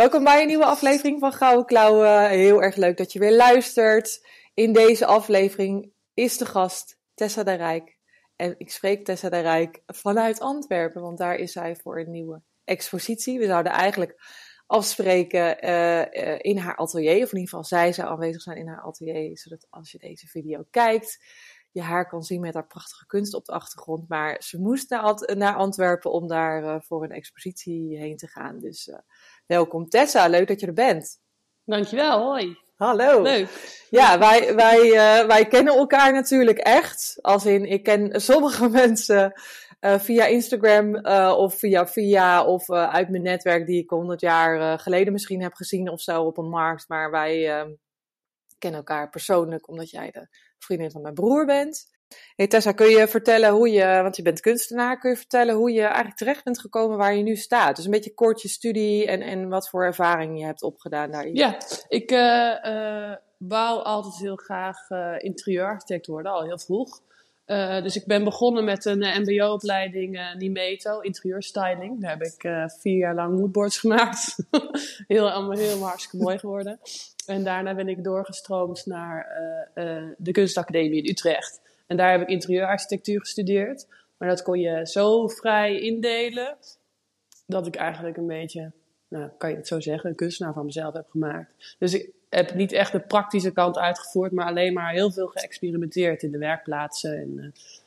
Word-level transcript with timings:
Welkom 0.00 0.24
bij 0.24 0.40
een 0.40 0.46
nieuwe 0.46 0.64
aflevering 0.64 1.20
van 1.20 1.32
Gouden 1.32 1.66
Klauwen. 1.66 2.28
Heel 2.28 2.62
erg 2.62 2.76
leuk 2.76 2.96
dat 2.96 3.12
je 3.12 3.18
weer 3.18 3.36
luistert. 3.36 4.26
In 4.54 4.72
deze 4.72 5.06
aflevering 5.06 5.92
is 6.14 6.38
de 6.38 6.46
gast 6.46 6.98
Tessa 7.14 7.42
de 7.42 7.54
Rijk. 7.54 7.98
En 8.36 8.54
ik 8.58 8.70
spreek 8.70 9.04
Tessa 9.04 9.28
de 9.28 9.40
Rijk 9.40 9.82
vanuit 9.86 10.40
Antwerpen, 10.40 11.02
want 11.02 11.18
daar 11.18 11.34
is 11.34 11.52
zij 11.52 11.76
voor 11.76 11.98
een 11.98 12.10
nieuwe 12.10 12.42
expositie. 12.64 13.38
We 13.38 13.46
zouden 13.46 13.72
eigenlijk 13.72 14.22
afspreken 14.66 15.64
uh, 15.68 16.38
in 16.38 16.58
haar 16.58 16.76
atelier, 16.76 17.22
of 17.22 17.32
in 17.32 17.38
ieder 17.38 17.40
geval 17.40 17.64
zij 17.64 17.92
zou 17.92 18.08
aanwezig 18.08 18.42
zijn 18.42 18.56
in 18.56 18.68
haar 18.68 18.82
atelier, 18.82 19.38
zodat 19.38 19.66
als 19.70 19.92
je 19.92 19.98
deze 19.98 20.26
video 20.26 20.64
kijkt, 20.70 21.24
je 21.70 21.82
haar 21.82 22.08
kan 22.08 22.22
zien 22.22 22.40
met 22.40 22.54
haar 22.54 22.66
prachtige 22.66 23.06
kunst 23.06 23.34
op 23.34 23.44
de 23.44 23.52
achtergrond. 23.52 24.08
Maar 24.08 24.42
ze 24.42 24.60
moest 24.60 24.90
naar, 24.90 25.54
Antwerpen 25.54 26.12
om 26.12 26.28
daar 26.28 26.62
uh, 26.62 26.76
voor 26.80 27.04
een 27.04 27.12
expositie 27.12 27.98
heen 27.98 28.16
te 28.16 28.26
gaan. 28.26 28.58
Dus 28.58 28.90
welkom 29.50 29.88
Tessa, 29.88 30.28
leuk 30.28 30.48
dat 30.48 30.60
je 30.60 30.66
er 30.66 30.72
bent. 30.72 31.20
Dankjewel, 31.64 32.22
hoi. 32.22 32.56
Hallo. 32.76 33.22
Leuk. 33.22 33.48
Ja, 33.90 34.18
wij, 34.18 34.54
wij, 34.54 34.84
uh, 34.84 35.26
wij 35.26 35.46
kennen 35.46 35.74
elkaar 35.74 36.12
natuurlijk 36.12 36.58
echt. 36.58 37.18
Als 37.20 37.46
in, 37.46 37.64
ik 37.64 37.82
ken 37.82 38.20
sommige 38.20 38.68
mensen 38.82 39.32
uh, 39.80 39.98
via 39.98 40.26
Instagram 40.26 41.06
uh, 41.06 41.34
of 41.36 41.58
via 41.58 41.86
via 41.86 42.44
of 42.44 42.70
uit 42.70 43.08
mijn 43.08 43.22
netwerk 43.22 43.66
die 43.66 43.82
ik 43.82 43.90
honderd 43.90 44.20
jaar 44.20 44.78
geleden 44.78 45.12
misschien 45.12 45.42
heb 45.42 45.54
gezien 45.54 45.90
of 45.90 46.00
zo 46.00 46.22
op 46.22 46.38
een 46.38 46.48
markt. 46.48 46.88
Maar 46.88 47.10
wij 47.10 47.48
ehm, 47.48 47.70
kennen 48.58 48.80
elkaar 48.80 49.10
persoonlijk 49.10 49.68
omdat 49.68 49.90
jij 49.90 50.10
de 50.10 50.28
vriendin 50.58 50.90
van 50.90 51.02
mijn 51.02 51.14
broer 51.14 51.46
bent. 51.46 51.99
Hey 52.36 52.48
Tessa, 52.48 52.72
kun 52.72 52.88
je 52.88 53.08
vertellen 53.08 53.50
hoe 53.50 53.70
je, 53.70 53.84
want 54.02 54.16
je 54.16 54.22
bent 54.22 54.40
kunstenaar, 54.40 54.98
kun 54.98 55.10
je 55.10 55.16
vertellen 55.16 55.54
hoe 55.54 55.72
je 55.72 55.82
eigenlijk 55.82 56.16
terecht 56.16 56.44
bent 56.44 56.60
gekomen 56.60 56.96
waar 56.96 57.14
je 57.14 57.22
nu 57.22 57.36
staat? 57.36 57.76
Dus 57.76 57.84
een 57.84 57.90
beetje 57.90 58.14
kort 58.14 58.42
je 58.42 58.48
studie 58.48 59.06
en, 59.06 59.20
en 59.22 59.48
wat 59.48 59.68
voor 59.68 59.84
ervaring 59.84 60.38
je 60.38 60.44
hebt 60.44 60.62
opgedaan 60.62 61.10
daarin. 61.10 61.34
Ja, 61.34 61.58
ik 61.88 62.10
uh, 62.10 63.14
wou 63.38 63.82
altijd 63.82 64.16
heel 64.16 64.36
graag 64.36 64.90
uh, 64.90 65.14
interieurarchitect 65.18 66.06
worden, 66.06 66.32
al 66.32 66.42
heel 66.42 66.58
vroeg. 66.58 67.00
Dus 67.82 67.96
ik 67.96 68.06
ben 68.06 68.24
begonnen 68.24 68.64
met 68.64 68.84
een 68.84 69.22
mbo-opleiding 69.22 70.34
Nimeto, 70.38 71.00
interieurstyling. 71.00 72.00
Daar 72.00 72.10
heb 72.10 72.22
ik 72.22 72.70
vier 72.80 72.96
jaar 72.96 73.14
lang 73.14 73.38
moodboards 73.38 73.78
gemaakt. 73.84 74.36
heel, 75.06 75.30
allemaal 75.30 75.58
heel 75.58 75.82
hartstikke 75.82 76.24
mooi 76.24 76.38
geworden. 76.38 76.80
En 77.26 77.44
daarna 77.44 77.74
ben 77.74 77.88
ik 77.88 78.04
doorgestroomd 78.04 78.86
naar 78.86 79.26
de 80.18 80.32
kunstacademie 80.32 81.02
in 81.02 81.10
Utrecht. 81.10 81.60
En 81.90 81.96
daar 81.96 82.10
heb 82.10 82.20
ik 82.20 82.28
interieurarchitectuur 82.28 83.20
gestudeerd. 83.20 83.86
Maar 84.16 84.28
dat 84.28 84.42
kon 84.42 84.60
je 84.60 84.86
zo 84.86 85.28
vrij 85.28 85.80
indelen, 85.80 86.56
dat 87.46 87.66
ik 87.66 87.76
eigenlijk 87.76 88.16
een 88.16 88.26
beetje, 88.26 88.72
nou 89.08 89.30
kan 89.38 89.50
je 89.50 89.56
het 89.56 89.66
zo 89.66 89.80
zeggen, 89.80 90.10
een 90.10 90.16
kunstenaar 90.16 90.52
van 90.52 90.64
mezelf 90.64 90.94
heb 90.94 91.10
gemaakt. 91.10 91.76
Dus 91.78 91.94
ik 91.94 92.10
heb 92.28 92.54
niet 92.54 92.72
echt 92.72 92.92
de 92.92 93.00
praktische 93.00 93.52
kant 93.52 93.78
uitgevoerd, 93.78 94.32
maar 94.32 94.46
alleen 94.46 94.72
maar 94.72 94.92
heel 94.92 95.10
veel 95.10 95.26
geëxperimenteerd 95.26 96.22
in 96.22 96.30
de 96.30 96.38
werkplaatsen. 96.38 97.18
En 97.18 97.30
uh, 97.36 97.44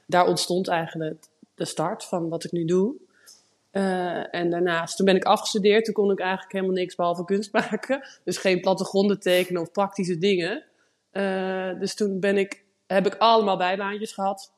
daar 0.08 0.28
ontstond 0.28 0.68
eigenlijk 0.68 1.26
de 1.56 1.66
start 1.66 2.04
van 2.04 2.30
wat 2.30 2.44
ik 2.44 2.52
nu 2.52 2.66
doe. 2.66 2.96
Uh, 3.72 4.36
en 4.36 4.50
daarnaast, 4.50 4.98
toen 4.98 5.06
ben 5.06 5.16
ik 5.16 5.24
afgestudeerd, 5.24 5.86
toen 5.86 5.94
kon 5.94 6.12
ik 6.12 6.20
eigenlijk 6.20 6.52
helemaal 6.52 6.76
niks 6.76 6.96
behalve 6.96 7.26
kunst 7.26 7.54
maken. 7.70 8.08
Dus 8.24 8.38
geen 8.38 8.62
plattegronden 8.62 9.20
tekenen 9.20 9.62
of 9.62 9.72
praktische 9.72 10.18
dingen. 10.18 10.64
Uh, 11.12 11.80
dus 11.80 11.96
toen 11.96 12.20
ben 12.20 12.38
ik 12.38 12.63
heb 12.94 13.06
ik 13.06 13.16
allemaal 13.16 13.58
bijbaantjes 13.58 14.12
gehad. 14.12 14.52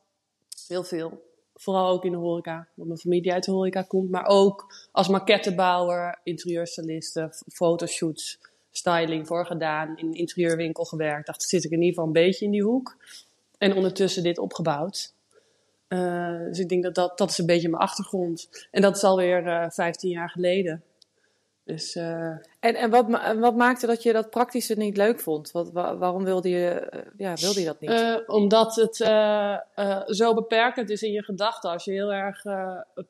Heel 0.66 0.84
veel. 0.84 1.24
Vooral 1.54 1.88
ook 1.88 2.04
in 2.04 2.10
de 2.10 2.16
horeca, 2.16 2.56
omdat 2.56 2.86
mijn 2.86 2.98
familie 2.98 3.32
uit 3.32 3.44
de 3.44 3.50
horeca 3.50 3.82
komt. 3.82 4.10
Maar 4.10 4.26
ook 4.26 4.74
als 4.92 5.08
maquettebouwer, 5.08 6.20
interieurstyliste, 6.22 7.32
fotoshoots, 7.52 8.38
styling 8.70 9.26
voor 9.26 9.46
gedaan. 9.46 9.96
In 9.96 10.06
een 10.06 10.14
interieurwinkel 10.14 10.84
gewerkt. 10.84 11.26
Dacht, 11.26 11.42
zit 11.42 11.64
ik 11.64 11.70
in 11.70 11.76
ieder 11.76 11.94
geval 11.94 12.06
een 12.06 12.12
beetje 12.12 12.44
in 12.44 12.50
die 12.50 12.62
hoek. 12.62 12.96
En 13.58 13.74
ondertussen 13.74 14.22
dit 14.22 14.38
opgebouwd. 14.38 15.14
Uh, 15.88 16.38
dus 16.44 16.58
ik 16.58 16.68
denk 16.68 16.82
dat, 16.82 16.94
dat 16.94 17.18
dat 17.18 17.30
is 17.30 17.38
een 17.38 17.46
beetje 17.46 17.68
mijn 17.68 17.82
achtergrond. 17.82 18.48
En 18.70 18.82
dat 18.82 18.96
is 18.96 19.04
alweer 19.04 19.42
uh, 19.46 19.64
eh, 19.64 19.70
15 19.70 20.10
jaar 20.10 20.30
geleden. 20.30 20.82
Dus, 21.66 21.96
uh... 21.96 22.28
En, 22.60 22.74
en 22.74 22.90
wat, 22.90 23.06
wat 23.38 23.56
maakte 23.56 23.86
dat 23.86 24.02
je 24.02 24.12
dat 24.12 24.30
praktische 24.30 24.74
niet 24.74 24.96
leuk 24.96 25.20
vond? 25.20 25.50
Wat, 25.50 25.72
waarom 25.72 26.24
wilde 26.24 26.48
je, 26.48 26.88
uh, 26.94 27.00
ja, 27.16 27.34
wilde 27.34 27.60
je 27.60 27.66
dat 27.66 27.80
niet? 27.80 27.90
Uh, 27.90 28.16
omdat 28.26 28.74
het 28.74 28.96
zo 30.16 30.34
beperkend 30.34 30.90
is 30.90 31.02
in 31.02 31.12
je 31.12 31.22
gedachten. 31.22 31.70
Als 31.70 31.84
je 31.84 31.92
heel 31.92 32.12
erg 32.12 32.42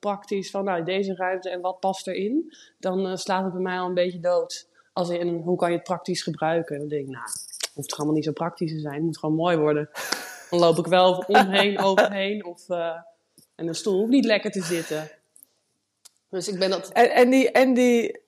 praktisch 0.01 0.51
van 0.51 0.65
nou, 0.65 0.85
deze 0.85 1.15
ruimte 1.15 1.51
en 1.51 1.61
wat 1.61 1.81
past 1.81 2.07
erin, 2.07 2.55
dan 2.79 3.19
slaat 3.19 3.45
het 3.45 3.53
bij 3.53 3.63
mij 3.63 3.79
al 3.79 3.87
een 3.87 3.95
beetje 3.95 4.21
dood. 4.21 4.69
Als 4.93 5.09
in 5.09 5.41
hoe 5.45 5.57
kan 5.57 5.71
je 5.71 5.77
het 5.77 5.85
praktisch 5.85 6.23
gebruiken? 6.23 6.79
Dan 6.79 6.89
denk 6.89 7.07
ik, 7.07 7.13
nou, 7.13 7.25
het 7.25 7.71
hoeft 7.75 7.95
gewoon 7.95 8.15
niet 8.15 8.25
zo 8.25 8.33
praktisch 8.33 8.73
te 8.73 8.81
zijn. 8.81 8.95
Het 8.95 9.03
moet 9.03 9.19
gewoon 9.19 9.35
mooi 9.35 9.57
worden. 9.57 9.91
Dan 10.51 10.59
loop 10.59 10.79
ik 10.79 10.87
wel 10.87 11.25
omheen, 11.27 11.79
overheen. 11.89 12.45
Of, 12.45 12.69
en 13.55 13.67
de 13.67 13.75
stoel 13.75 13.99
hoeft 13.99 14.11
niet 14.11 14.25
lekker 14.25 14.51
te 14.51 14.63
zitten. 14.63 15.11
Dus 16.31 16.49
ik 16.49 16.59
ben 16.59 16.71
dat. 16.71 16.89
En, 16.93 17.11
en 17.11 17.31
die. 17.31 17.51
En 17.51 17.75
die 17.75 18.25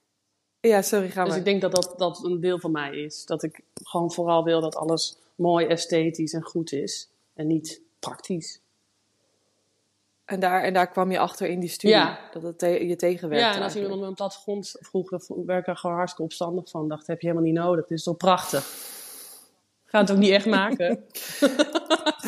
ja, 0.61 0.83
sorry, 0.83 1.09
ga 1.09 1.21
maar. 1.21 1.27
Dus 1.27 1.37
ik 1.37 1.45
denk 1.45 1.61
dat, 1.61 1.75
dat 1.75 1.95
dat 1.97 2.25
een 2.25 2.41
deel 2.41 2.59
van 2.59 2.71
mij 2.71 2.97
is. 2.97 3.25
Dat 3.25 3.43
ik 3.43 3.61
gewoon 3.83 4.13
vooral 4.13 4.45
wil 4.45 4.61
dat 4.61 4.77
alles 4.77 5.19
mooi, 5.35 5.67
esthetisch 5.67 6.33
en 6.33 6.43
goed 6.43 6.73
is. 6.73 7.09
En 7.35 7.47
niet 7.47 7.81
praktisch. 7.99 8.61
En 10.25 10.41
daar, 10.41 10.63
en 10.63 10.73
daar 10.73 10.89
kwam 10.89 11.11
je 11.11 11.19
achter 11.19 11.49
in 11.49 11.61
die 11.61 11.69
studie? 11.69 11.97
Ja. 11.97 12.19
Dat 12.33 12.43
het 12.43 12.61
je 12.61 12.97
tegenwerkte 12.97 13.47
Ja, 13.49 13.55
en 13.55 13.63
als 13.63 13.77
iemand 13.77 14.01
met 14.01 14.09
een 14.09 14.15
plattegrond 14.15 14.77
vroeg, 14.81 15.11
dan 15.11 15.21
werd 15.47 15.61
ik 15.61 15.67
er 15.67 15.77
gewoon 15.77 15.97
hartstikke 15.97 16.25
opstandig 16.25 16.71
van. 16.71 16.89
Dacht, 16.89 17.07
heb 17.07 17.21
je 17.21 17.27
helemaal 17.27 17.49
niet 17.49 17.59
nodig. 17.59 17.87
Dit 17.87 17.99
is 17.99 18.05
toch 18.05 18.17
prachtig. 18.17 18.65
Ga 19.85 20.01
het 20.01 20.11
ook 20.11 20.17
niet 20.17 20.31
echt 20.31 20.47
maken. 20.47 20.89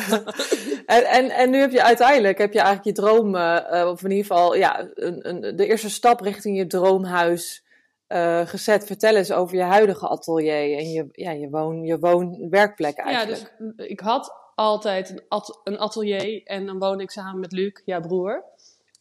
en, 0.85 1.03
en, 1.05 1.29
en 1.29 1.49
nu 1.49 1.57
heb 1.57 1.71
je 1.71 1.83
uiteindelijk, 1.83 2.37
heb 2.37 2.53
je 2.53 2.59
eigenlijk 2.59 2.97
je 2.97 3.03
droom, 3.03 3.35
uh, 3.35 3.87
of 3.91 4.03
in 4.03 4.09
ieder 4.09 4.25
geval, 4.25 4.55
ja, 4.55 4.89
een, 4.93 5.29
een, 5.29 5.55
de 5.55 5.65
eerste 5.65 5.89
stap 5.89 6.21
richting 6.21 6.57
je 6.57 6.67
droomhuis 6.67 7.63
uh, 8.11 8.47
gezet. 8.47 8.85
Vertel 8.85 9.15
eens 9.15 9.31
over 9.31 9.55
je 9.55 9.63
huidige 9.63 10.07
atelier 10.07 10.77
en 10.77 10.91
je, 10.91 11.07
ja, 11.11 11.31
je, 11.31 11.49
woon, 11.49 11.83
je 11.83 11.99
woon-werkplek 11.99 12.97
eigenlijk. 12.97 13.51
Ja, 13.57 13.73
dus 13.75 13.87
ik 13.87 13.99
had 13.99 14.33
altijd 14.55 15.09
een, 15.09 15.21
at 15.27 15.59
een, 15.63 15.77
atelier 15.77 16.43
en 16.43 16.65
dan 16.65 16.79
woonde 16.79 17.03
ik 17.03 17.11
samen 17.11 17.39
met 17.39 17.51
Luc, 17.51 17.81
jouw 17.85 18.01
broer. 18.01 18.43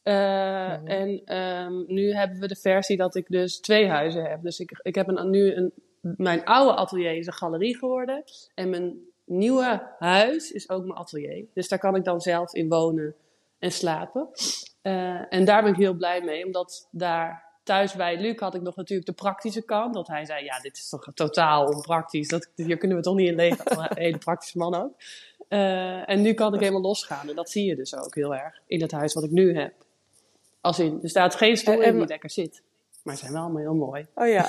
Uh, 0.05 0.15
mm 0.15 0.87
En 0.87 1.37
um, 1.39 1.85
nu 1.87 2.15
hebben 2.15 2.39
we 2.41 2.49
de 2.49 2.57
versie 2.57 2.97
dat 2.97 3.15
ik 3.15 3.27
dus 3.29 3.61
twee 3.61 3.89
huizen 3.89 4.25
heb. 4.25 4.43
Dus 4.43 4.61
ik, 4.61 4.81
ik 4.83 4.95
heb 4.95 5.09
een, 5.09 5.31
nu 5.31 5.55
een, 5.55 5.73
mijn 6.01 6.45
oude 6.45 6.75
atelier 6.75 7.17
is 7.17 7.27
een 7.27 7.33
galerie 7.33 7.77
geworden. 7.77 8.25
En 8.55 8.71
mijn 8.71 8.99
nieuwe 9.25 9.83
huis 9.99 10.53
is 10.53 10.71
ook 10.71 10.85
mijn 10.85 10.99
atelier. 10.99 11.45
Dus 11.55 11.69
daar 11.69 11.79
kan 11.79 11.97
ik 11.97 12.05
dan 12.05 12.21
zelf 12.21 12.55
in 12.55 12.69
wonen 12.69 13.15
en 13.59 13.73
slapen. 13.73 14.29
Uh, 14.83 15.33
en 15.33 15.45
daar 15.45 15.63
ben 15.63 15.73
ik 15.73 15.79
heel 15.79 15.95
blij 15.95 16.21
mee, 16.21 16.45
omdat 16.45 16.89
daar 16.91 17.50
thuis 17.71 17.95
bij 17.95 18.21
Luc 18.21 18.39
had 18.39 18.55
ik 18.55 18.63
nog 18.63 18.77
natuurlijk 18.77 19.09
de 19.09 19.15
praktische 19.15 19.63
kant. 19.63 19.95
Dat 19.95 20.07
hij 20.07 20.25
zei, 20.25 20.45
ja, 20.45 20.61
dit 20.61 20.77
is 20.77 20.89
toch 20.89 21.09
totaal 21.15 21.67
onpraktisch. 21.67 22.29
Dat, 22.29 22.49
hier 22.55 22.77
kunnen 22.77 22.97
we 22.97 23.03
toch 23.03 23.15
niet 23.15 23.29
in 23.29 23.35
leven. 23.35 23.65
Een 23.65 23.89
hele 24.05 24.19
praktische 24.19 24.59
man 24.59 24.75
ook. 24.75 24.93
Uh, 25.49 26.09
en 26.09 26.23
nu 26.23 26.33
kan 26.33 26.55
ik 26.55 26.61
helemaal 26.61 26.81
losgaan. 26.81 27.29
En 27.29 27.35
dat 27.35 27.51
zie 27.51 27.65
je 27.65 27.77
dus 27.77 27.97
ook 27.97 28.15
heel 28.15 28.35
erg 28.35 28.61
in 28.67 28.81
het 28.81 28.91
huis 28.91 29.15
wat 29.15 29.25
ik 29.25 29.31
nu 29.31 29.57
heb. 29.57 29.73
Als 30.61 30.79
in, 30.79 30.99
er 31.03 31.09
staat 31.09 31.35
geen 31.35 31.57
stoel 31.57 31.81
in 31.81 31.97
die 31.97 32.07
lekker 32.07 32.31
zit. 32.31 32.63
Maar 33.03 33.15
ze 33.15 33.21
zijn 33.21 33.33
wel 33.33 33.43
allemaal 33.43 33.61
heel 33.61 33.75
mooi. 33.75 34.07
Oh 34.15 34.29
ja. 34.29 34.49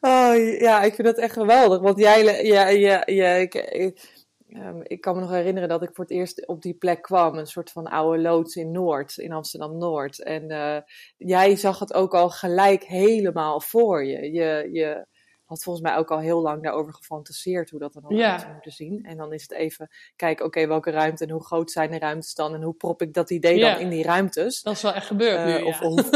oh 0.00 0.58
ja, 0.60 0.82
ik 0.82 0.94
vind 0.94 1.06
dat 1.06 1.18
echt 1.18 1.32
geweldig. 1.32 1.80
Want 1.80 1.98
jij, 1.98 2.44
ja, 2.44 2.68
ja, 2.68 3.02
ja, 3.06 3.32
ik, 3.32 3.54
ik 3.54 4.26
Um, 4.56 4.80
ik 4.82 5.00
kan 5.00 5.14
me 5.14 5.20
nog 5.20 5.30
herinneren 5.30 5.68
dat 5.68 5.82
ik 5.82 5.90
voor 5.92 6.04
het 6.04 6.12
eerst 6.12 6.46
op 6.46 6.62
die 6.62 6.74
plek 6.74 7.02
kwam. 7.02 7.34
Een 7.38 7.46
soort 7.46 7.70
van 7.70 7.86
oude 7.86 8.22
loods 8.22 8.56
in 8.56 8.70
Noord, 8.70 9.16
in 9.16 9.32
Amsterdam-Noord. 9.32 10.22
En 10.22 10.50
uh, 10.50 10.76
jij 11.16 11.56
zag 11.56 11.78
het 11.78 11.94
ook 11.94 12.14
al 12.14 12.30
gelijk 12.30 12.84
helemaal 12.84 13.60
voor 13.60 14.04
je. 14.04 14.32
Je, 14.32 14.68
je, 14.72 15.06
had 15.44 15.62
volgens 15.62 15.84
mij 15.84 15.96
ook 15.96 16.10
al 16.10 16.18
heel 16.18 16.40
lang 16.40 16.62
daarover 16.62 16.94
gefantaseerd 16.94 17.70
hoe 17.70 17.80
dat 17.80 17.94
er 17.94 18.02
dan 18.02 18.16
Ja. 18.16 18.30
uit 18.32 18.40
zou 18.40 18.52
moeten 18.52 18.72
zien. 18.72 19.04
En 19.04 19.16
dan 19.16 19.32
is 19.32 19.42
het 19.42 19.52
even 19.52 19.88
kijken, 20.16 20.44
oké, 20.44 20.66
welke 20.66 20.90
ruimte 20.90 21.24
en 21.24 21.30
hoe 21.30 21.44
groot 21.44 21.70
zijn 21.70 21.90
de 21.90 21.98
ruimtes 21.98 22.34
dan 22.34 22.54
en 22.54 22.62
hoe 22.62 22.74
prop 22.74 23.02
ik 23.02 23.14
dat 23.14 23.30
idee 23.30 23.58
Ja. 23.58 23.72
dan 23.72 23.80
in 23.80 23.88
die 23.88 24.02
ruimtes. 24.04 24.62
Dat 24.62 24.74
is 24.74 24.82
wel 24.82 24.94
echt 24.94 25.06
gebeurd 25.06 25.38
Eh, 25.38 25.44
nu, 25.44 25.52
ja. 25.52 25.64
of, 25.64 25.80
of, 25.80 26.10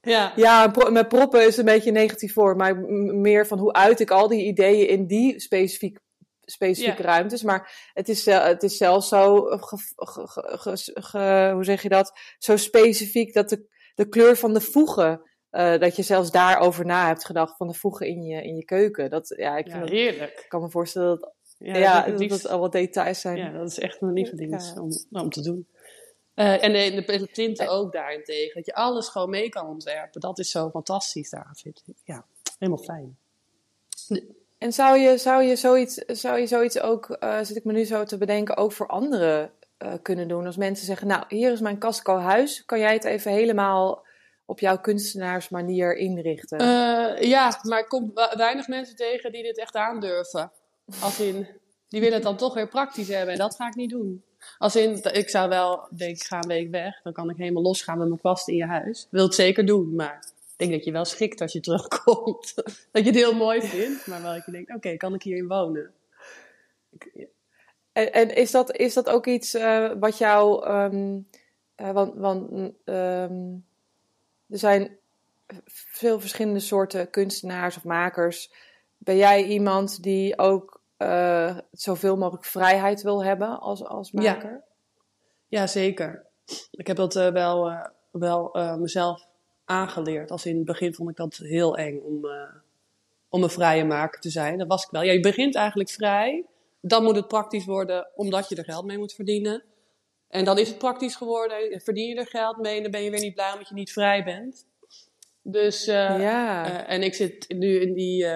ja. 0.00 0.32
ja, 0.46 0.68
pro- 0.68 0.90
met 0.90 1.08
proppen 1.08 1.46
is 1.46 1.56
een 1.56 1.64
beetje 1.64 1.90
negatief 1.92 2.32
voor, 2.32 2.56
maar 2.56 2.76
meer 3.14 3.46
van 3.46 3.58
hoe 3.58 3.72
uit 3.72 4.00
ik 4.00 4.10
al 4.10 4.28
die 4.28 4.44
ideeën 4.46 4.88
in 4.88 5.06
die 5.06 5.40
specifiek, 5.40 5.98
specifieke 6.46 7.02
Ja. 7.02 7.08
ruimtes. 7.08 7.42
Maar 7.42 7.90
het 7.92 8.08
is, 8.08 8.22
zel- 8.22 8.42
het 8.42 8.62
is 8.62 8.76
zelfs 8.76 9.08
zo, 9.08 9.40
ge- 9.40 9.76
ge- 9.96 10.26
ge- 10.26 10.76
ge- 10.76 11.00
ge- 11.02 11.50
hoe 11.54 11.64
zeg 11.64 11.82
je 11.82 11.88
dat, 11.88 12.18
zo 12.38 12.56
specifiek 12.56 13.32
dat 13.34 13.48
de, 13.48 13.66
de 13.94 14.08
kleur 14.08 14.36
van 14.36 14.54
de 14.54 14.60
voegen, 14.60 15.20
eh, 15.50 15.78
dat 15.78 15.96
je 15.96 16.02
zelfs 16.02 16.30
daarover 16.30 16.86
na 16.86 17.06
hebt 17.06 17.24
gedacht, 17.24 17.56
van 17.56 17.66
de 17.68 17.74
voegen 17.74 18.06
in 18.06 18.22
je, 18.22 18.42
in 18.42 18.56
je 18.56 18.64
keuken. 18.64 19.10
Dat, 19.10 19.34
ja, 19.36 19.56
ik 19.56 19.66
Ja, 19.66 19.70
vind 19.72 19.84
dat, 19.84 19.92
heerlijk. 19.92 20.40
ik 20.40 20.48
kan 20.48 20.60
me 20.62 20.70
voorstellen 20.70 21.18
dat, 21.20 21.34
Ja, 21.58 21.76
ja, 21.76 22.06
dat, 22.10 22.30
het 22.30 22.46
allemaal 22.46 22.70
details 22.70 23.20
zijn. 23.20 23.36
ja, 23.36 23.50
dat 23.52 23.70
is 23.70 23.78
echt 23.78 24.00
mijn 24.00 24.12
lievelings 24.12 24.72
Ja. 24.74 24.80
om, 24.82 24.90
om 25.22 25.30
te 25.30 25.42
doen. 25.42 25.68
Eh, 26.34 26.64
en 26.64 26.72
de, 26.72 27.04
de 27.18 27.28
tinten 27.32 27.68
ook 27.68 27.92
daarentegen. 27.92 28.54
Dat 28.54 28.66
je 28.66 28.74
alles 28.74 29.08
gewoon 29.08 29.30
mee 29.30 29.48
kan 29.48 29.66
ontwerpen. 29.68 30.20
Dat 30.20 30.38
is 30.38 30.50
zo 30.50 30.70
fantastisch 30.70 31.30
daar, 31.30 31.50
vind 31.54 31.82
ik. 31.86 31.94
Ja, 32.04 32.24
helemaal 32.58 32.84
fijn. 32.84 33.16
En 34.66 34.72
zou 34.72 34.98
je, 34.98 35.18
zou 35.18 35.42
je, 35.42 35.56
zoiets, 35.56 35.94
zou 35.94 36.38
je 36.38 36.46
zoiets 36.46 36.80
ook, 36.80 37.10
eh, 37.10 37.38
zit 37.42 37.56
ik 37.56 37.64
me 37.64 37.72
nu 37.72 37.84
zo 37.84 38.04
te 38.04 38.18
bedenken, 38.18 38.56
ook 38.56 38.72
voor 38.72 38.86
anderen 38.86 39.50
eh, 39.78 39.92
kunnen 40.02 40.28
doen? 40.28 40.46
Als 40.46 40.56
mensen 40.56 40.86
zeggen, 40.86 41.06
nou, 41.06 41.24
hier 41.28 41.52
is 41.52 41.60
mijn 41.60 41.78
Casco 41.78 42.16
huis, 42.16 42.64
kan 42.64 42.78
jij 42.78 42.92
het 42.92 43.04
even 43.04 43.32
helemaal 43.32 44.06
op 44.46 44.60
jouw 44.60 44.78
kunstenaarsmanier 44.78 45.96
inrichten? 45.96 46.58
Eh, 46.58 47.28
ja, 47.28 47.60
maar 47.62 47.78
ik 47.78 47.88
kom 47.88 48.12
weinig 48.36 48.68
mensen 48.68 48.96
tegen 48.96 49.32
die 49.32 49.42
dit 49.42 49.58
echt 49.58 49.74
aandurven. 49.74 50.52
Als 51.00 51.20
in, 51.20 51.48
die 51.88 52.00
willen 52.00 52.14
het 52.14 52.24
dan 52.24 52.36
toch 52.36 52.54
weer 52.54 52.68
praktisch 52.68 53.08
hebben. 53.08 53.32
En 53.32 53.38
dat 53.38 53.56
ga 53.56 53.66
ik 53.66 53.74
niet 53.74 53.90
doen. 53.90 54.24
Als 54.58 54.76
in, 54.76 55.02
ik 55.12 55.28
zou 55.28 55.48
wel, 55.48 55.88
denk 55.90 56.16
ik, 56.16 56.22
ga 56.22 56.36
een 56.36 56.48
week 56.48 56.70
weg. 56.70 57.02
Dan 57.02 57.12
kan 57.12 57.30
ik 57.30 57.36
helemaal 57.36 57.62
losgaan 57.62 57.98
met 57.98 58.08
mijn 58.08 58.20
kwast 58.20 58.48
in 58.48 58.56
je 58.56 58.66
huis. 58.66 59.06
Wil 59.10 59.24
het 59.24 59.34
zeker 59.34 59.66
doen, 59.66 59.94
maar 59.94 60.34
denk 60.56 60.70
dat 60.72 60.84
je 60.84 60.92
wel 60.92 61.04
schikt 61.04 61.40
als 61.40 61.52
je 61.52 61.60
terugkomt. 61.60 62.54
dat 62.92 63.02
je 63.02 63.10
het 63.10 63.14
heel 63.14 63.34
mooi 63.34 63.62
vindt, 63.62 64.06
maar 64.06 64.22
wel 64.22 64.32
dat 64.34 64.44
je 64.46 64.52
denkt, 64.52 64.74
oké, 64.74 64.96
kan 64.96 65.14
ik 65.14 65.22
hierin 65.22 65.46
wonen? 65.48 65.92
Ik- 66.90 67.26
En, 67.92 68.12
en 68.12 68.34
is, 68.36 68.50
dat, 68.50 68.76
is 68.76 68.94
dat 68.94 69.08
ook 69.08 69.26
iets 69.26 69.54
eh, 69.54 69.92
wat 70.00 70.18
jou. 70.18 70.66
ehm, 70.66 71.20
eh, 71.74 71.90
want 71.90 72.14
want 72.14 72.72
ehm, 72.84 73.54
er 74.48 74.58
zijn 74.58 74.98
veel 75.66 76.20
verschillende 76.20 76.60
soorten 76.60 77.10
kunstenaars 77.10 77.76
of 77.76 77.84
makers. 77.84 78.52
Ben 78.98 79.16
jij 79.16 79.44
iemand 79.44 80.02
die 80.02 80.38
ook 80.38 80.80
eh, 80.96 81.58
zoveel 81.72 82.16
mogelijk 82.16 82.44
vrijheid 82.44 83.02
wil 83.02 83.24
hebben 83.24 83.60
als, 83.60 83.84
als 83.84 84.12
maker? 84.12 84.62
Ja, 85.48 85.66
zeker. 85.66 86.26
Ik 86.70 86.86
heb 86.86 86.96
dat 86.96 87.14
wel, 87.14 87.72
wel 88.10 88.50
mezelf 88.78 89.26
aangeleerd. 89.66 90.30
Als 90.30 90.46
in 90.46 90.56
het 90.56 90.64
begin 90.64 90.94
vond 90.94 91.10
ik 91.10 91.16
dat 91.16 91.36
heel 91.36 91.76
eng 91.76 92.00
om, 92.00 92.24
eh, 92.24 92.54
om 93.28 93.42
een 93.42 93.50
vrije 93.50 93.84
maker 93.84 94.20
te 94.20 94.30
zijn. 94.30 94.58
Dat 94.58 94.66
was 94.66 94.84
ik 94.84 94.90
wel. 94.90 95.02
Ja, 95.02 95.12
je 95.12 95.20
begint 95.20 95.54
eigenlijk 95.54 95.90
vrij. 95.90 96.44
Dan 96.80 97.02
moet 97.02 97.16
het 97.16 97.28
praktisch 97.28 97.64
worden, 97.64 98.08
omdat 98.14 98.48
je 98.48 98.56
er 98.56 98.64
geld 98.64 98.84
mee 98.84 98.98
moet 98.98 99.12
verdienen. 99.12 99.62
En 100.28 100.44
dan 100.44 100.58
is 100.58 100.68
het 100.68 100.78
praktisch 100.78 101.14
geworden, 101.14 101.80
verdien 101.80 102.08
je 102.08 102.14
er 102.14 102.26
geld 102.26 102.56
mee 102.56 102.76
en 102.76 102.82
dan 102.82 102.90
ben 102.90 103.02
je 103.02 103.10
weer 103.10 103.20
niet 103.20 103.34
blij 103.34 103.52
omdat 103.52 103.68
je 103.68 103.74
niet 103.74 103.92
vrij 103.92 104.24
bent. 104.24 104.66
Dus, 105.42 105.86
eh, 105.86 106.20
ja. 106.20 106.66
eh, 106.66 106.94
en 106.94 107.02
ik 107.02 107.14
zit 107.14 107.48
nu 107.48 107.80
in 107.80 107.94
die 107.94 108.26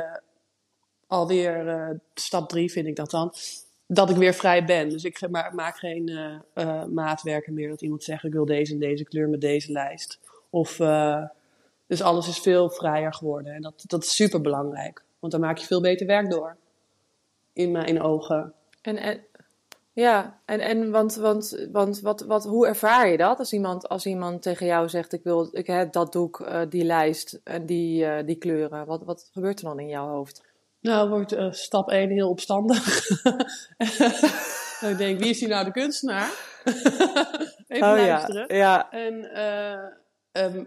alweer 1.07 2.01
stap 2.15 2.49
drie, 2.49 2.71
vind 2.71 2.87
ik 2.87 2.97
dat 2.97 3.11
dan. 3.11 3.35
Dat 3.87 4.11
ik 4.11 4.17
weer 4.17 4.35
vrij 4.35 4.65
ben. 4.65 4.89
Dus 4.89 5.05
ik 5.05 5.29
ma- 5.31 5.51
maak 5.55 5.77
geen 5.77 6.11
maatwerken 6.95 7.55
meer. 7.55 7.69
Dat 7.69 7.83
iemand 7.83 8.05
zegt: 8.05 8.25
ik 8.25 8.33
wil 8.33 8.45
deze 8.45 8.73
en 8.73 8.79
deze 8.79 9.05
kleur 9.05 9.29
met 9.29 9.41
deze 9.41 9.73
lijst. 9.73 10.19
Of, 10.51 10.81
eh, 10.81 11.25
dus 11.87 12.03
alles 12.03 12.29
is 12.29 12.39
veel 12.39 12.71
vrijer 12.71 13.15
geworden. 13.15 13.55
En 13.55 13.63
dat, 13.63 13.85
dat 13.87 14.03
is 14.03 14.15
super 14.15 14.41
belangrijk. 14.41 15.03
Want 15.19 15.33
dan 15.33 15.41
maak 15.43 15.59
je 15.59 15.67
veel 15.67 15.81
beter 15.81 16.07
werk 16.07 16.31
door. 16.31 16.57
In 17.53 17.71
mijn 17.71 18.03
ogen. 18.03 18.53
En, 18.83 18.97
en, 18.97 19.25
ja, 19.93 20.41
en, 20.45 20.61
en 20.61 20.91
want, 20.91 21.15
want, 21.15 21.67
want 21.73 22.01
wat, 22.01 22.21
wat, 22.21 22.45
hoe 22.45 22.67
ervaar 22.67 23.09
je 23.09 23.17
dat 23.17 23.39
als 23.39 23.53
iemand, 23.53 23.89
als 23.89 24.07
iemand 24.07 24.43
tegen 24.43 24.67
jou 24.67 24.89
zegt: 24.89 25.13
Ik 25.13 25.23
wil 25.23 25.49
ik 25.53 25.67
heb 25.67 25.93
dat 25.93 26.13
doek, 26.13 26.41
eh, 26.41 26.61
die 26.69 26.85
lijst 26.85 27.41
en 27.45 27.67
die, 27.67 28.05
eh, 28.05 28.27
die 28.27 28.37
kleuren? 28.37 28.87
Wat, 28.87 29.05
wat 29.05 29.31
gebeurt 29.33 29.59
er 29.59 29.65
dan 29.65 29.81
in 29.81 29.89
jouw 29.89 30.09
hoofd? 30.09 30.43
Nou, 30.81 31.09
wordt 31.09 31.37
stap 31.51 31.91
1 31.91 32.11
heel 32.11 32.29
opstandig. 32.29 33.09
dan 34.81 34.97
denk 34.97 35.17
ik, 35.17 35.19
wie 35.19 35.31
is 35.31 35.41
hier 35.41 35.49
nou 35.49 35.65
de 35.65 35.71
kunstenaar? 35.71 36.31
Even 37.69 37.89
luisteren. 37.89 38.43
Oh 38.43 38.57
ja, 38.57 38.57
ja. 38.57 38.91
En 38.91 39.31
eh, 40.33 40.45
ehm, 40.45 40.65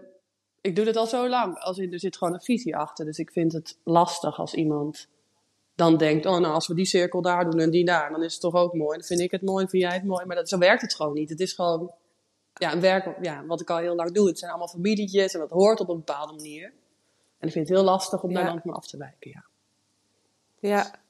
ik 0.61 0.75
doe 0.75 0.85
dit 0.85 0.95
al 0.95 1.05
zo 1.05 1.29
lang. 1.29 1.57
Als 1.59 1.77
in, 1.77 1.93
er 1.93 1.99
zit 1.99 2.17
gewoon 2.17 2.33
een 2.33 2.41
visie 2.41 2.75
achter. 2.75 3.05
Dus 3.05 3.17
ik 3.17 3.31
vind 3.31 3.53
het 3.53 3.77
lastig 3.83 4.39
als 4.39 4.53
iemand 4.53 5.07
dan 5.75 5.97
denkt... 5.97 6.25
oh, 6.25 6.39
nou, 6.39 6.53
als 6.53 6.67
we 6.67 6.73
die 6.73 6.85
cirkel 6.85 7.21
daar 7.21 7.49
doen 7.49 7.59
en 7.59 7.69
die 7.69 7.85
daar... 7.85 8.11
dan 8.11 8.23
is 8.23 8.31
het 8.31 8.41
toch 8.41 8.53
ook 8.53 8.73
mooi. 8.73 8.97
Dan 8.97 9.07
vind 9.07 9.19
ik 9.19 9.31
het 9.31 9.41
mooi, 9.41 9.67
vind 9.67 9.83
jij 9.83 9.93
het 9.93 10.03
mooi. 10.03 10.25
Maar 10.25 10.35
dat, 10.35 10.49
zo 10.49 10.57
werkt 10.57 10.81
het 10.81 10.95
gewoon 10.95 11.13
niet. 11.13 11.29
Het 11.29 11.39
is 11.39 11.53
gewoon 11.53 11.91
ja, 12.53 12.73
een 12.73 12.81
werk 12.81 13.17
ja, 13.21 13.45
wat 13.45 13.61
ik 13.61 13.69
al 13.69 13.77
heel 13.77 13.95
lang 13.95 14.11
doe. 14.11 14.27
Het 14.27 14.39
zijn 14.39 14.51
allemaal 14.51 14.69
familietjes 14.69 15.33
en 15.33 15.39
dat 15.39 15.49
hoort 15.49 15.79
op 15.79 15.89
een 15.89 15.97
bepaalde 15.97 16.33
manier. 16.33 16.73
En 17.37 17.47
ik 17.47 17.53
vind 17.53 17.67
het 17.67 17.77
heel 17.77 17.85
lastig 17.85 18.23
om 18.23 18.33
daar 18.33 18.45
dan 18.45 18.61
van 18.61 18.73
af 18.73 18.87
te 18.87 18.97
wijken, 18.97 19.31
ja. 19.31 19.45
Ja, 20.59 21.02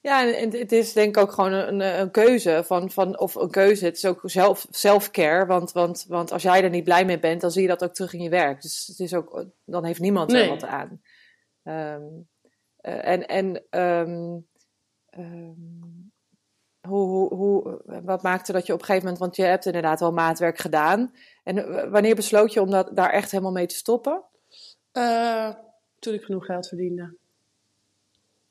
ja 0.00 0.34
en, 0.34 0.50
het 0.50 0.72
is 0.72 0.92
denk 0.92 1.16
ik 1.16 1.22
ook 1.22 1.32
gewoon 1.32 1.52
een, 1.52 1.80
een 2.00 2.10
keuze 2.10 2.62
van, 2.64 2.90
van, 2.90 3.18
of 3.18 3.34
een 3.34 3.50
keuze, 3.50 3.84
het 3.84 3.96
is 3.96 4.04
ook 4.04 4.20
zelf, 4.24 4.66
self-care, 4.70 5.46
want, 5.46 5.72
want, 5.72 6.04
want 6.08 6.32
als 6.32 6.42
jij 6.42 6.62
er 6.62 6.70
niet 6.70 6.84
blij 6.84 7.04
mee 7.04 7.18
bent, 7.18 7.40
dan 7.40 7.50
zie 7.50 7.62
je 7.62 7.68
dat 7.68 7.84
ook 7.84 7.94
terug 7.94 8.12
in 8.12 8.22
je 8.22 8.30
werk. 8.30 8.62
Dus 8.62 8.86
het 8.86 8.98
is 8.98 9.14
ook, 9.14 9.46
dan 9.64 9.84
heeft 9.84 10.00
niemand 10.00 10.32
er 10.32 10.48
wat 10.48 10.64
aan. 10.64 11.00
Ehm, 11.62 12.02
eh, 12.76 13.08
en 13.08 13.26
en 13.26 13.64
ehm, 13.70 14.38
ehm, 15.06 15.52
hoe, 16.88 17.08
hoe, 17.08 17.34
hoe, 17.34 17.82
wat 18.04 18.22
maakte 18.22 18.52
dat 18.52 18.66
je 18.66 18.72
op 18.72 18.78
een 18.78 18.84
gegeven 18.84 19.04
moment, 19.04 19.22
want 19.22 19.36
je 19.36 19.42
hebt 19.42 19.66
inderdaad 19.66 20.00
wel 20.00 20.12
maatwerk 20.12 20.58
gedaan. 20.58 21.14
En 21.44 21.58
eh, 21.58 21.90
wanneer 21.90 22.14
besloot 22.14 22.52
je 22.52 22.60
om 22.60 22.70
dat, 22.70 22.96
daar 22.96 23.10
echt 23.10 23.30
helemaal 23.30 23.52
mee 23.52 23.66
te 23.66 23.74
stoppen? 23.74 24.24
Eh, 24.92 25.54
toen 25.98 26.14
ik 26.14 26.22
genoeg 26.22 26.44
geld 26.44 26.68
verdiende. 26.68 27.16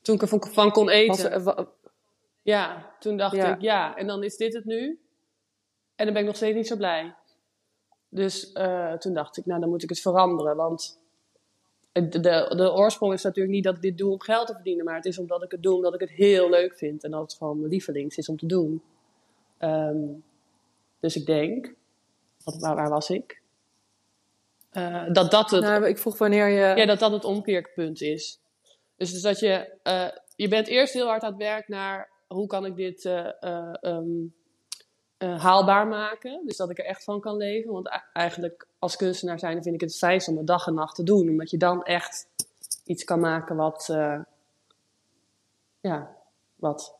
Toen 0.02 0.14
ik 0.14 0.22
ervan 0.22 0.44
van 0.50 0.70
kon 0.70 0.88
eten. 0.88 1.42
Was, 1.42 1.64
Ja, 2.42 2.94
toen 2.98 3.16
dacht 3.16 3.36
Ja. 3.36 3.54
ik, 3.54 3.60
ja, 3.60 3.96
en 3.96 4.06
dan 4.06 4.22
is 4.22 4.36
dit 4.36 4.54
het 4.54 4.64
nu. 4.64 5.00
En 5.94 6.04
dan 6.04 6.12
ben 6.12 6.22
ik 6.22 6.28
nog 6.28 6.36
steeds 6.36 6.56
niet 6.56 6.66
zo 6.66 6.76
blij. 6.76 7.14
Dus 8.08 8.52
eh, 8.52 8.92
toen 8.92 9.14
dacht 9.14 9.36
ik, 9.36 9.46
nou, 9.46 9.60
dan 9.60 9.68
moet 9.68 9.82
ik 9.82 9.88
het 9.88 10.00
veranderen. 10.00 10.56
Want 10.56 11.00
de, 11.92 12.20
de 12.56 12.72
oorsprong 12.72 13.12
is 13.12 13.22
natuurlijk 13.22 13.54
niet 13.54 13.64
dat 13.64 13.76
ik 13.76 13.82
dit 13.82 13.98
doe 13.98 14.12
om 14.12 14.20
geld 14.20 14.46
te 14.46 14.54
verdienen. 14.54 14.84
Maar 14.84 14.94
het 14.94 15.04
is 15.04 15.18
omdat 15.18 15.42
ik 15.42 15.50
het 15.50 15.62
doe 15.62 15.74
omdat 15.76 15.94
ik 15.94 16.00
het 16.00 16.10
heel 16.10 16.50
leuk 16.50 16.76
vind. 16.76 17.04
En 17.04 17.10
dat 17.10 17.22
het 17.22 17.34
gewoon 17.34 17.58
mijn 17.58 17.70
lievelings 17.70 18.16
is 18.16 18.28
om 18.28 18.36
te 18.36 18.46
doen. 18.46 18.82
Ehm, 19.58 20.06
dus 21.00 21.16
ik 21.16 21.26
denk, 21.26 21.74
wat, 22.44 22.56
waar, 22.60 22.74
waar 22.74 22.88
was 22.88 23.10
ik? 23.10 23.40
Eh, 24.70 25.04
dat 25.12 25.30
dat 25.30 25.50
het 25.50 25.62
nou, 25.62 25.86
ik 25.86 25.98
vroeg 25.98 26.18
wanneer 26.18 26.48
je... 26.48 26.76
ja, 26.76 26.86
dat 26.86 26.98
dat 26.98 27.12
het 27.12 27.24
omkeerpunt 27.24 28.00
is. 28.00 28.40
Dus, 29.02 29.12
dus 29.12 29.22
dat 29.22 29.38
je, 29.40 29.68
eh, 29.82 30.08
je 30.36 30.48
bent 30.48 30.66
eerst 30.66 30.92
heel 30.92 31.06
hard 31.06 31.22
aan 31.22 31.30
het 31.32 31.38
werk 31.42 31.68
naar 31.68 32.08
hoe 32.28 32.46
kan 32.46 32.64
ik 32.66 32.76
dit 32.76 33.04
ehm, 33.04 34.24
eh, 35.18 35.42
haalbaar 35.42 35.86
maken. 35.86 36.40
Dus 36.46 36.56
dat 36.56 36.70
ik 36.70 36.78
er 36.78 36.84
echt 36.84 37.04
van 37.04 37.20
kan 37.20 37.36
leven. 37.36 37.72
Want 37.72 37.88
a- 37.92 38.04
eigenlijk 38.12 38.66
als 38.78 38.96
kunstenaar 38.96 39.38
zijn 39.38 39.62
vind 39.62 39.74
ik 39.74 39.80
het 39.80 39.96
fijnst 39.96 40.28
om 40.28 40.36
het 40.36 40.46
dag 40.46 40.66
en 40.66 40.74
nacht 40.74 40.94
te 40.94 41.02
doen. 41.02 41.28
Omdat 41.28 41.50
je 41.50 41.56
dan 41.56 41.84
echt 41.84 42.26
iets 42.84 43.04
kan 43.04 43.20
maken 43.20 43.56
wat, 43.56 43.86
ja, 45.80 46.16
wat 46.56 46.94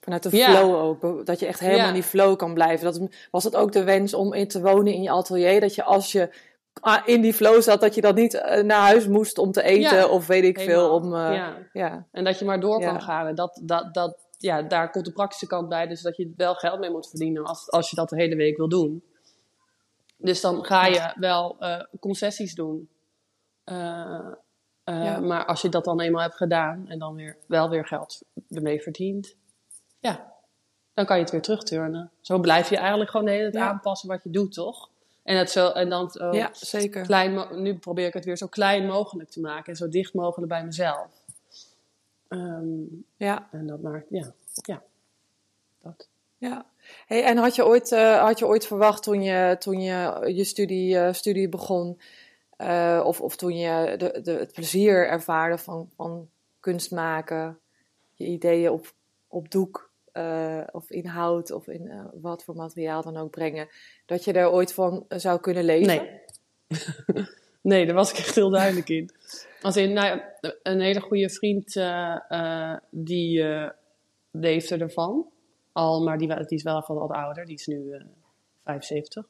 Vanuit 0.00 0.22
de 0.22 0.36
Ja. 0.36 0.50
flow 0.56 0.74
ook. 0.74 1.26
Dat 1.26 1.40
je 1.40 1.46
echt 1.46 1.60
helemaal 1.60 1.80
Ja. 1.80 1.88
in 1.88 1.94
die 1.94 2.02
flow 2.02 2.36
kan 2.36 2.54
blijven. 2.54 2.84
Dat, 2.84 3.08
was 3.30 3.44
het 3.44 3.56
ook 3.56 3.72
de 3.72 3.84
wens 3.84 4.14
om 4.14 4.32
in 4.32 4.48
te 4.48 4.60
wonen 4.60 4.92
in 4.92 5.02
je 5.02 5.10
atelier? 5.10 5.60
Dat 5.60 5.74
je 5.74 5.82
als 5.82 6.12
je 6.12 6.30
in 7.04 7.20
die 7.20 7.34
flow 7.34 7.62
zat, 7.62 7.80
dat 7.80 7.94
je 7.94 8.00
dan 8.00 8.14
niet 8.14 8.34
eh, 8.34 8.62
naar 8.62 8.80
huis 8.80 9.06
moest 9.06 9.38
om 9.38 9.52
te 9.52 9.62
eten 9.62 9.96
Ja, 9.96 10.08
of 10.08 10.26
weet 10.26 10.44
ik 10.44 10.60
veel. 10.60 10.94
Om, 10.94 11.14
eh, 11.14 11.34
ja. 11.34 11.56
ja. 11.72 12.06
En 12.12 12.24
dat 12.24 12.38
je 12.38 12.44
maar 12.44 12.60
door 12.60 12.80
kan 12.80 12.92
Ja. 12.94 12.98
gaan. 13.00 13.26
En 13.26 13.34
dat, 13.34 13.60
dat, 13.62 13.94
dat, 13.94 14.26
ja, 14.38 14.62
daar 14.62 14.90
komt 14.90 15.04
de 15.04 15.12
praktische 15.12 15.46
kant 15.46 15.68
bij. 15.68 15.86
Dus 15.86 16.02
dat 16.02 16.16
je 16.16 16.32
wel 16.36 16.54
geld 16.54 16.80
mee 16.80 16.90
moet 16.90 17.08
verdienen 17.08 17.44
als, 17.44 17.70
als 17.70 17.90
je 17.90 17.96
dat 17.96 18.08
de 18.08 18.16
hele 18.16 18.36
week 18.36 18.56
wil 18.56 18.68
doen. 18.68 19.02
Dus 20.16 20.40
dan 20.40 20.64
ga 20.64 20.86
je 20.86 21.12
wel 21.14 21.56
eh, 21.58 21.80
concessies 22.00 22.54
doen. 22.54 22.88
Maar 25.20 25.44
als 25.46 25.62
je 25.62 25.68
dat 25.68 25.84
dan 25.84 26.00
eenmaal 26.00 26.22
hebt 26.22 26.36
gedaan 26.36 26.88
en 26.88 26.98
dan 26.98 27.14
weer, 27.14 27.36
wel 27.46 27.68
weer 27.68 27.86
geld 27.86 28.22
ermee 28.50 28.82
verdient, 28.82 29.36
ja, 29.98 30.32
dan 30.94 31.04
kan 31.04 31.16
je 31.16 31.22
het 31.22 31.32
weer 31.32 31.42
terugturnen. 31.42 32.10
Zo 32.20 32.38
blijf 32.38 32.70
je 32.70 32.76
eigenlijk 32.76 33.10
gewoon 33.10 33.26
de 33.26 33.32
hele 33.32 33.50
tijd 33.50 33.64
aanpassen 33.64 34.08
wat 34.08 34.22
je 34.22 34.30
doet, 34.30 34.52
toch? 34.52 34.90
En, 35.22 35.36
het 35.36 35.50
zo, 35.50 35.68
en 35.70 35.88
dan 35.88 36.10
zo 36.10 36.32
ja, 36.32 36.50
zeker. 36.52 37.02
klein, 37.02 37.62
nu 37.62 37.78
probeer 37.78 38.06
ik 38.06 38.14
het 38.14 38.24
weer 38.24 38.36
zo 38.36 38.46
klein 38.46 38.86
mogelijk 38.86 39.30
te 39.30 39.40
maken 39.40 39.72
en 39.72 39.76
zo 39.76 39.88
dicht 39.88 40.14
mogelijk 40.14 40.48
bij 40.48 40.64
mezelf. 40.64 41.22
Ehm, 42.28 42.80
Ja, 43.16 43.48
en 43.50 43.66
dat 43.66 43.80
maakt, 43.80 44.06
ja, 44.10 44.32
ja, 44.62 44.82
dat. 45.82 46.08
ja. 46.36 46.66
Hey, 47.06 47.24
en 47.24 47.36
had 47.36 47.54
je 47.54 47.66
ooit, 47.66 47.92
eh, 47.92 48.22
had 48.22 48.38
je 48.38 48.46
ooit 48.46 48.66
verwacht 48.66 49.02
toen 49.02 49.22
je, 49.22 49.56
toen 49.58 49.80
je 49.80 50.22
je 50.34 50.44
studie, 50.44 50.98
eh, 50.98 51.12
studie 51.12 51.48
begon, 51.48 52.00
eh, 52.56 53.02
of, 53.04 53.20
of 53.20 53.36
toen 53.36 53.56
je 53.56 53.94
de, 53.96 54.20
de, 54.22 54.32
het 54.32 54.52
plezier 54.52 55.08
ervaarde 55.08 55.58
van, 55.58 55.90
van 55.96 56.28
kunst 56.60 56.90
maken, 56.90 57.58
je 58.14 58.26
ideeën 58.26 58.70
op, 58.70 58.92
op 59.28 59.50
doek 59.50 59.90
eh, 60.12 60.62
of 60.72 60.90
in 60.90 61.06
hout 61.06 61.50
of 61.50 61.68
in 61.68 61.88
eh, 61.88 62.04
wat 62.12 62.44
voor 62.44 62.56
materiaal 62.56 63.02
dan 63.02 63.16
ook 63.16 63.30
brengen, 63.30 63.68
dat 64.06 64.24
je 64.24 64.32
er 64.32 64.50
ooit 64.50 64.74
van 64.74 65.04
zou 65.08 65.40
kunnen 65.40 65.64
leven? 65.64 65.86
Nee. 65.86 66.20
nee, 67.60 67.86
daar 67.86 67.94
was 67.94 68.10
ik 68.10 68.18
echt 68.18 68.34
heel 68.34 68.50
duidelijk 68.50 68.88
in. 68.88 69.10
Als 69.62 69.76
in, 69.76 69.92
nou, 69.92 70.20
een 70.62 70.80
hele 70.80 71.00
goede 71.00 71.30
vriend, 71.30 71.76
eh, 71.76 72.16
eh, 72.28 72.78
die 72.90 73.42
eh, 73.42 73.70
leefde 74.30 74.76
ervan. 74.76 75.26
Al, 75.72 76.02
maar 76.02 76.18
die, 76.18 76.28
die 76.28 76.58
is 76.58 76.62
wel 76.62 76.82
gewoon 76.82 77.08
wat 77.08 77.16
ouder. 77.16 77.44
Die 77.44 77.54
is 77.54 77.66
nu 77.66 77.92
eh 77.92 78.04
75. 78.64 79.26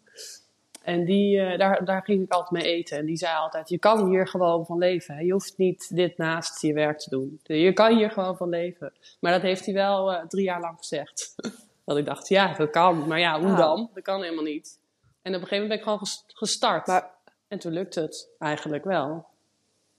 En 0.83 1.05
die, 1.05 1.41
eh, 1.41 1.59
daar, 1.59 1.85
daar 1.85 2.03
ging 2.03 2.23
ik 2.23 2.33
altijd 2.33 2.63
mee 2.63 2.73
eten. 2.73 2.99
En 2.99 3.07
die 3.07 3.17
zei 3.17 3.37
altijd, 3.37 3.69
je 3.69 3.79
kan 3.79 4.09
hier 4.09 4.29
gewoon 4.29 4.67
van 4.67 4.79
leven. 4.79 5.15
Hè? 5.15 5.21
Je 5.21 5.33
hoeft 5.33 5.59
niet 5.59 5.97
dit 5.97 6.19
naast 6.19 6.61
je 6.63 6.73
werk 6.73 6.99
te 6.99 7.11
doen. 7.11 7.41
Je 7.43 7.73
kan 7.73 7.97
hier 7.97 8.11
gewoon 8.11 8.37
van 8.37 8.49
leven. 8.49 8.93
Maar 9.21 9.33
dat 9.33 9.43
heeft 9.43 9.65
hij 9.65 9.75
wel 9.75 10.13
eh, 10.13 10.25
drie 10.27 10.45
jaar 10.45 10.61
lang 10.61 10.79
gezegd. 10.79 11.35
dat 11.85 11.97
ik 11.97 12.05
dacht, 12.07 12.29
ja, 12.29 12.55
dat 12.55 12.71
kan. 12.71 13.07
Maar 13.09 13.19
ja, 13.19 13.41
hoe 13.41 13.55
dan? 13.57 13.91
Dat 13.95 14.03
kan 14.03 14.23
helemaal 14.23 14.45
niet. 14.45 14.79
En 15.23 15.35
op 15.35 15.41
een 15.41 15.49
gegeven 15.49 15.51
moment 15.51 15.69
ben 15.69 15.77
ik 15.79 15.83
gewoon 15.83 15.99
ges- 15.99 16.25
gestart. 16.27 16.87
Maar, 16.87 17.11
En 17.49 17.59
toen 17.59 17.73
lukte 17.73 18.01
het 18.01 18.29
eigenlijk 18.39 18.85
wel. 18.85 19.27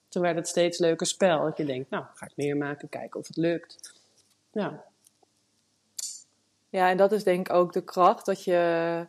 Toen 0.07 0.21
werd 0.21 0.35
het 0.35 0.47
steeds 0.47 0.77
leuker 0.79 1.07
spel. 1.07 1.43
Dat 1.43 1.57
je 1.57 1.65
denkt, 1.65 1.89
nou, 1.89 2.05
ga 2.13 2.25
ik 2.25 2.31
meer 2.35 2.57
maken, 2.57 2.89
kijken 2.89 3.19
of 3.19 3.27
het 3.27 3.37
lukt. 3.37 3.93
Ja, 4.51 4.83
Ja, 6.69 6.89
en 6.89 6.97
dat 6.97 7.11
is 7.11 7.23
denk 7.23 7.47
ik 7.49 7.53
ook 7.55 7.73
de 7.73 7.83
kracht 7.83 8.25
dat 8.25 8.43
je, 8.43 9.05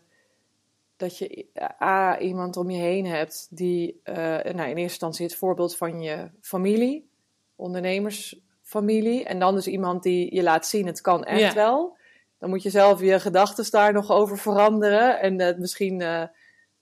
dat 0.97 1.19
je 1.19 1.47
A, 1.83 2.19
iemand 2.19 2.57
om 2.57 2.71
je 2.71 2.79
heen 2.81 3.07
hebt 3.07 3.47
die, 3.51 4.01
eh, 4.03 4.15
nou, 4.15 4.45
in 4.45 4.55
eerste 4.55 4.81
instantie 4.81 5.27
het 5.27 5.35
voorbeeld 5.35 5.77
van 5.77 6.01
je 6.01 6.31
familie, 6.41 7.11
ondernemersfamilie, 7.57 9.25
en 9.25 9.39
dan 9.39 9.55
dus 9.55 9.67
iemand 9.67 10.03
die 10.03 10.35
je 10.35 10.43
laat 10.43 10.67
zien, 10.67 10.87
het 10.87 11.01
kan 11.01 11.25
echt 11.25 11.41
Ja. 11.41 11.55
wel. 11.55 11.97
Dan 12.39 12.49
moet 12.51 12.63
je 12.63 12.71
zelf 12.71 13.01
je 13.01 13.21
gedachten 13.21 13.71
daar 13.71 13.93
nog 13.93 14.11
over 14.11 14.39
veranderen 14.39 15.21
en 15.21 15.41
het 15.41 15.59
misschien 15.59 16.01
eh, 16.01 16.25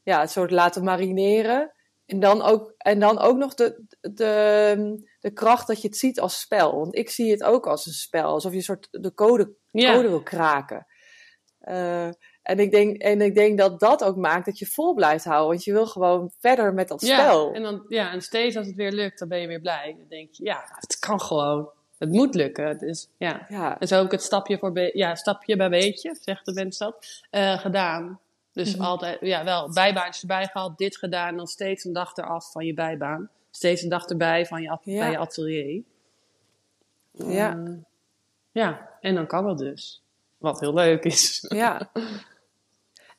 ja, 0.03 0.21
het 0.21 0.31
soort 0.31 0.51
laten 0.51 0.85
marineren. 0.85 1.73
En 2.07 2.21
dan 2.21 2.43
ook, 2.43 2.75
en 2.79 2.99
dan 2.99 3.19
ook 3.19 3.37
nog 3.37 3.55
de, 3.55 3.85
de, 4.01 5.05
de 5.21 5.33
kracht 5.33 5.67
dat 5.67 5.83
je 5.83 5.89
het 5.89 5.97
ziet 5.97 6.21
als 6.21 6.41
spel. 6.41 6.79
Want 6.79 6.97
ik 6.97 7.11
zie 7.11 7.31
het 7.31 7.43
ook 7.43 7.67
als 7.67 7.87
een 7.87 7.93
spel, 7.93 8.25
alsof 8.25 8.51
je 8.51 8.57
een 8.57 8.63
soort 8.63 8.89
de 8.91 9.15
code 9.15 9.55
ja. 9.71 9.95
code 9.95 10.09
wil 10.09 10.23
kraken. 10.23 10.87
Eh, 11.59 12.09
en, 12.43 12.59
ik 12.59 12.71
denk, 12.71 12.97
en 13.03 13.21
ik 13.21 13.35
denk 13.35 13.59
dat 13.59 13.81
dat 13.81 14.05
ook 14.05 14.17
maakt 14.17 14.45
dat 14.47 14.59
je 14.59 14.67
vol 14.67 14.95
blijft 14.95 15.25
houden. 15.25 15.49
Want 15.49 15.65
je 15.65 15.73
wil 15.73 15.87
gewoon 15.87 16.31
verder 16.39 16.75
met 16.75 16.89
dat 16.89 17.03
spel. 17.03 17.49
Ja, 17.49 17.55
en, 17.55 17.63
dan, 17.63 17.85
ja, 17.89 18.13
en 18.13 18.23
steeds 18.23 18.57
als 18.57 18.67
het 18.67 18.77
weer 18.77 18.93
lukt, 18.93 19.19
dan 19.19 19.29
ben 19.29 19.39
je 19.41 19.47
weer 19.47 19.61
blij. 19.61 19.95
Dan 19.99 20.07
denk 20.09 20.33
je, 20.33 20.45
ja, 20.45 20.63
het 20.75 20.99
kan 20.99 21.21
gewoon. 21.21 21.69
Het 21.99 22.11
moet 22.11 22.35
lukken. 22.35 22.79
Dus, 22.79 23.09
ja. 23.17 23.47
Ja, 23.49 23.81
En 23.81 23.89
zo 23.89 23.97
heb 23.97 24.05
ik 24.05 24.11
het 24.11 24.23
stapje, 24.23 24.59
voor 24.59 24.79
ja, 24.93 25.15
stapje 25.15 25.57
bij 25.57 25.69
beetje, 25.69 26.17
zegt 26.21 26.45
de 26.47 26.53
mens 26.53 26.79
dat, 26.79 27.23
eh, 27.31 27.59
gedaan. 27.59 28.21
Dus 28.53 28.75
Mhm. 28.77 28.85
altijd, 28.85 29.13
altijd, 29.13 29.31
ja, 29.31 29.45
wel 29.45 29.73
bijbaantjes 29.73 30.21
erbij 30.21 30.47
gehaald, 30.47 30.79
dit 30.79 30.97
gedaan. 30.97 31.29
En 31.29 31.37
dan 31.37 31.47
steeds 31.47 31.85
een 31.85 31.93
dag 31.93 32.17
eraf 32.17 32.53
van 32.53 32.67
je 32.67 32.75
bijbaan. 32.75 33.31
Steeds 33.51 33.83
een 33.83 33.89
dag 33.89 34.07
erbij 34.07 34.47
van 34.47 34.63
je, 34.63 34.79
Ja. 34.83 34.99
bij 34.99 35.11
je 35.11 35.19
atelier. 35.19 35.83
Ja. 37.13 37.57
Eh, 37.57 37.73
ja, 38.53 38.89
en 39.01 39.15
dan 39.15 39.27
kan 39.27 39.49
het 39.49 39.59
dus. 39.59 40.03
Wat 40.39 40.61
heel 40.61 40.75
leuk 40.75 41.05
is. 41.05 41.45
ja. 41.49 41.91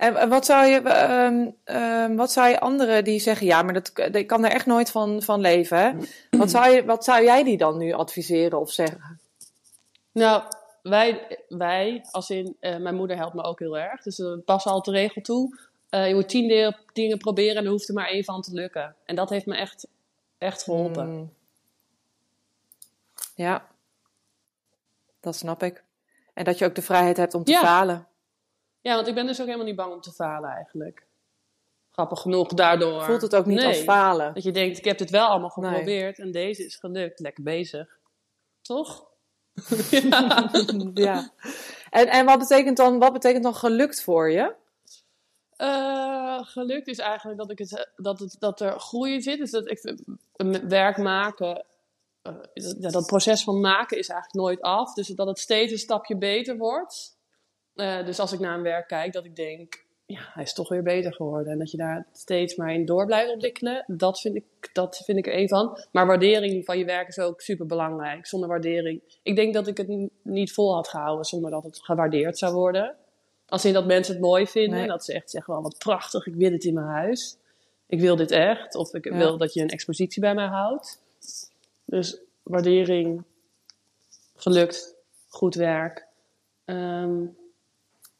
En 0.04 0.30
wat 0.30 0.46
zou 0.46 0.66
je, 0.66 0.82
ehm, 0.82 1.50
ehm, 1.64 2.16
wat 2.16 2.32
zou 2.32 2.50
je 2.50 2.60
anderen 2.60 3.04
die 3.04 3.20
zeggen, 3.20 3.46
ja, 3.48 3.62
maar 3.62 3.74
dat, 3.74 3.92
ik 4.16 4.28
kan 4.28 4.46
er 4.46 4.52
echt 4.52 4.66
nooit 4.66 4.92
van, 4.92 5.22
van 5.22 5.40
leven. 5.42 5.78
Hè? 5.78 5.92
Wat, 6.38 6.50
zou 6.52 6.70
je, 6.70 6.86
wat 6.86 7.04
zou 7.04 7.24
jij 7.24 7.44
die 7.44 7.58
dan 7.58 7.78
nu 7.78 7.92
adviseren 7.94 8.60
of 8.60 8.72
zeggen? 8.72 9.20
Nou, 10.12 10.44
wij, 10.82 11.40
wij 11.50 12.06
als 12.12 12.30
in, 12.30 12.56
eh, 12.60 12.78
mijn 12.78 12.96
moeder 12.96 13.18
helpt 13.18 13.34
me 13.34 13.44
ook 13.44 13.60
heel 13.60 13.78
erg. 13.78 14.02
Dus 14.02 14.18
we 14.18 14.42
passen 14.46 14.72
altijd 14.72 14.96
de 14.96 15.02
regel 15.02 15.22
toe. 15.22 15.58
eh, 15.90 16.08
je 16.08 16.14
moet 16.16 16.30
tien 16.30 16.76
dingen 16.94 17.18
proberen 17.18 17.56
en 17.56 17.64
er 17.66 17.72
hoeft 17.72 17.88
er 17.88 17.94
maar 17.94 18.08
één 18.08 18.24
van 18.24 18.42
te 18.42 18.54
lukken. 18.54 18.96
En 19.06 19.16
dat 19.16 19.30
heeft 19.30 19.46
me 19.46 19.56
echt, 19.56 19.88
echt 20.38 20.64
geholpen. 20.64 21.08
Mm. 21.10 21.34
Ja, 23.36 23.66
dat 25.20 25.36
snap 25.36 25.64
ik. 25.64 25.84
En 26.34 26.44
dat 26.44 26.58
je 26.58 26.66
ook 26.66 26.76
de 26.76 26.82
vrijheid 26.82 27.18
hebt 27.18 27.34
om 27.34 27.44
te 27.44 27.52
Ja. 27.52 27.60
falen. 27.60 28.08
Ja, 28.84 28.96
want 28.96 29.08
ik 29.08 29.16
ben 29.16 29.26
dus 29.26 29.40
ook 29.40 29.46
helemaal 29.46 29.66
niet 29.66 29.76
bang 29.76 29.94
om 29.94 30.02
te 30.02 30.12
falen 30.12 30.50
eigenlijk. 30.50 31.06
Grappig 31.92 32.20
genoeg 32.20 32.48
daardoor. 32.48 33.04
Voelt 33.04 33.22
het 33.22 33.36
ook 33.36 33.46
niet 33.46 33.58
Nee. 33.58 33.68
als 33.68 33.78
falen. 33.78 34.34
Dat 34.34 34.44
je 34.44 34.52
denkt, 34.52 34.78
ik 34.78 34.86
heb 34.86 34.98
dit 34.98 35.10
wel 35.10 35.28
allemaal 35.28 35.52
Nee. 35.56 35.70
geprobeerd 35.70 36.20
en 36.20 36.32
deze 36.32 36.66
is 36.66 36.76
gelukt. 36.76 37.20
Lekker 37.20 37.44
bezig. 37.44 37.98
Toch? 38.62 39.06
ja. 39.90 40.50
ja. 40.94 41.32
En, 41.90 42.08
en 42.08 42.26
wat, 42.26 42.40
betekent 42.40 42.78
dan, 42.78 43.00
wat 43.00 43.14
betekent 43.14 43.44
dan 43.44 43.56
gelukt 43.56 44.04
voor 44.04 44.32
je? 44.32 44.54
Eh, 45.56 46.40
gelukt 46.44 46.88
is 46.88 46.98
eigenlijk 46.98 47.40
dat, 47.40 47.52
ik 47.52 47.60
het, 47.60 47.92
dat, 47.96 48.20
het, 48.20 48.36
dat 48.40 48.62
er 48.62 48.80
groei 48.80 49.14
in 49.14 49.22
zit. 49.22 49.40
Dus 49.40 49.52
dat 49.52 49.70
ik 49.70 49.98
werk 50.68 50.98
maken, 50.98 51.66
eh, 52.22 52.34
dat 52.78 53.06
proces 53.06 53.44
van 53.44 53.60
maken 53.60 53.98
is 53.98 54.10
eigenlijk 54.10 54.40
nooit 54.40 54.62
af. 54.62 54.94
Dus 54.94 55.08
dat 55.08 55.28
het 55.28 55.40
steeds 55.40 55.72
een 55.72 55.78
stapje 55.78 56.18
beter 56.18 56.58
wordt. 56.58 57.18
Eh, 57.76 58.06
dus 58.06 58.20
als 58.20 58.32
ik 58.34 58.40
naar 58.40 58.56
een 58.58 58.64
werk 58.64 58.88
kijk, 58.88 59.14
dat 59.14 59.26
ik 59.26 59.36
denk, 59.36 59.86
ja, 60.06 60.20
hij 60.34 60.44
is 60.44 60.54
toch 60.54 60.70
weer 60.70 60.84
beter 60.84 61.14
geworden. 61.14 61.52
En 61.52 61.60
dat 61.60 61.72
je 61.72 61.78
daar 61.78 62.08
steeds 62.12 62.56
maar 62.56 62.74
in 62.74 62.86
door 62.86 63.06
blijft 63.06 63.32
ontwikkelen, 63.32 63.84
dat 63.88 64.20
vind 64.22 64.36
ik, 64.36 64.70
dat 64.74 65.02
vind 65.06 65.18
ik 65.18 65.28
er 65.28 65.34
één 65.34 65.48
van. 65.48 65.80
Maar 65.92 66.06
waardering 66.08 66.66
van 66.66 66.78
je 66.78 66.86
werk 66.86 67.08
is 67.08 67.20
ook 67.20 67.42
super 67.42 67.66
belangrijk. 67.66 68.26
Zonder 68.26 68.50
waardering. 68.50 69.02
Ik 69.24 69.36
denk 69.36 69.54
dat 69.54 69.68
ik 69.68 69.78
het 69.78 70.10
niet 70.22 70.54
vol 70.54 70.74
had 70.74 70.88
gehouden 70.88 71.26
zonder 71.26 71.52
dat 71.52 71.64
het 71.64 71.80
gewaardeerd 71.84 72.38
zou 72.38 72.54
worden. 72.54 72.96
Als 73.48 73.66
in 73.66 73.74
dat 73.74 73.86
mensen 73.86 74.14
het 74.14 74.24
mooi 74.24 74.48
vinden. 74.48 74.78
Nee. 74.80 74.88
Dat 74.88 75.06
ze 75.06 75.14
echt 75.14 75.30
zeggen, 75.30 75.54
wel 75.54 75.64
wat 75.64 75.78
prachtig, 75.78 76.26
ik 76.28 76.36
wil 76.36 76.50
dit 76.50 76.64
in 76.64 76.74
mijn 76.74 76.88
huis. 76.88 77.38
Ik 77.88 78.00
wil 78.00 78.16
dit 78.16 78.32
echt. 78.32 78.76
Of 78.76 78.94
ik 78.94 79.06
Ja. 79.06 79.18
wil 79.18 79.38
dat 79.38 79.54
je 79.54 79.62
een 79.62 79.70
expositie 79.70 80.22
bij 80.22 80.34
mij 80.34 80.46
houdt. 80.46 81.02
Dus 81.86 82.20
waardering, 82.44 83.24
gelukt, 84.36 84.96
goed 85.28 85.56
werk. 85.56 86.08
Ehm, 86.66 87.26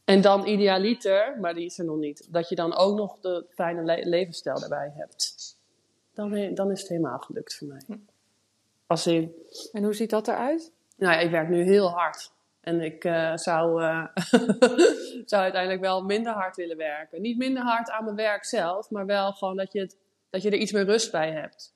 en 0.06 0.22
dan 0.22 0.48
idealiter, 0.48 1.38
maar 1.42 1.54
die 1.54 1.66
is 1.66 1.80
er 1.80 1.86
nog 1.86 1.98
niet. 1.98 2.28
Dat 2.34 2.50
je 2.50 2.56
dan 2.56 2.76
ook 2.76 2.98
nog 2.98 3.20
de 3.20 3.46
fijne 3.50 3.84
le- 3.84 4.10
levensstijl 4.10 4.60
daarbij 4.60 4.92
hebt. 4.96 5.56
Dan, 6.14 6.54
dan 6.54 6.72
is 6.72 6.80
het 6.80 6.90
helemaal 6.90 7.20
gelukt 7.20 7.56
voor 7.56 7.68
mij. 7.68 7.82
Als 8.88 9.08
in, 9.08 9.34
En 9.72 9.84
hoe 9.84 9.94
ziet 9.94 10.10
dat 10.10 10.28
eruit? 10.28 10.72
nou 10.96 11.14
ja, 11.14 11.20
ik 11.20 11.32
werk 11.32 11.50
nu 11.50 11.64
heel 11.64 11.90
hard. 11.90 12.32
En 12.62 12.82
ik 12.82 13.04
eh, 13.04 13.36
zou, 13.36 13.84
eh, 13.84 14.06
zou 15.32 15.42
uiteindelijk 15.42 15.82
wel 15.82 16.04
minder 16.04 16.34
hard 16.34 16.56
willen 16.56 16.78
werken. 16.78 17.22
Niet 17.22 17.38
minder 17.38 17.64
hard 17.64 17.90
aan 17.90 18.04
mijn 18.04 18.16
werk 18.16 18.46
zelf, 18.46 18.90
maar 18.90 19.06
wel 19.06 19.32
gewoon 19.32 19.58
dat 19.58 19.72
je, 19.74 19.80
het, 19.80 19.98
dat 20.30 20.42
je 20.42 20.50
er 20.50 20.58
iets 20.58 20.72
meer 20.72 20.86
rust 20.86 21.12
bij 21.12 21.32
hebt. 21.32 21.74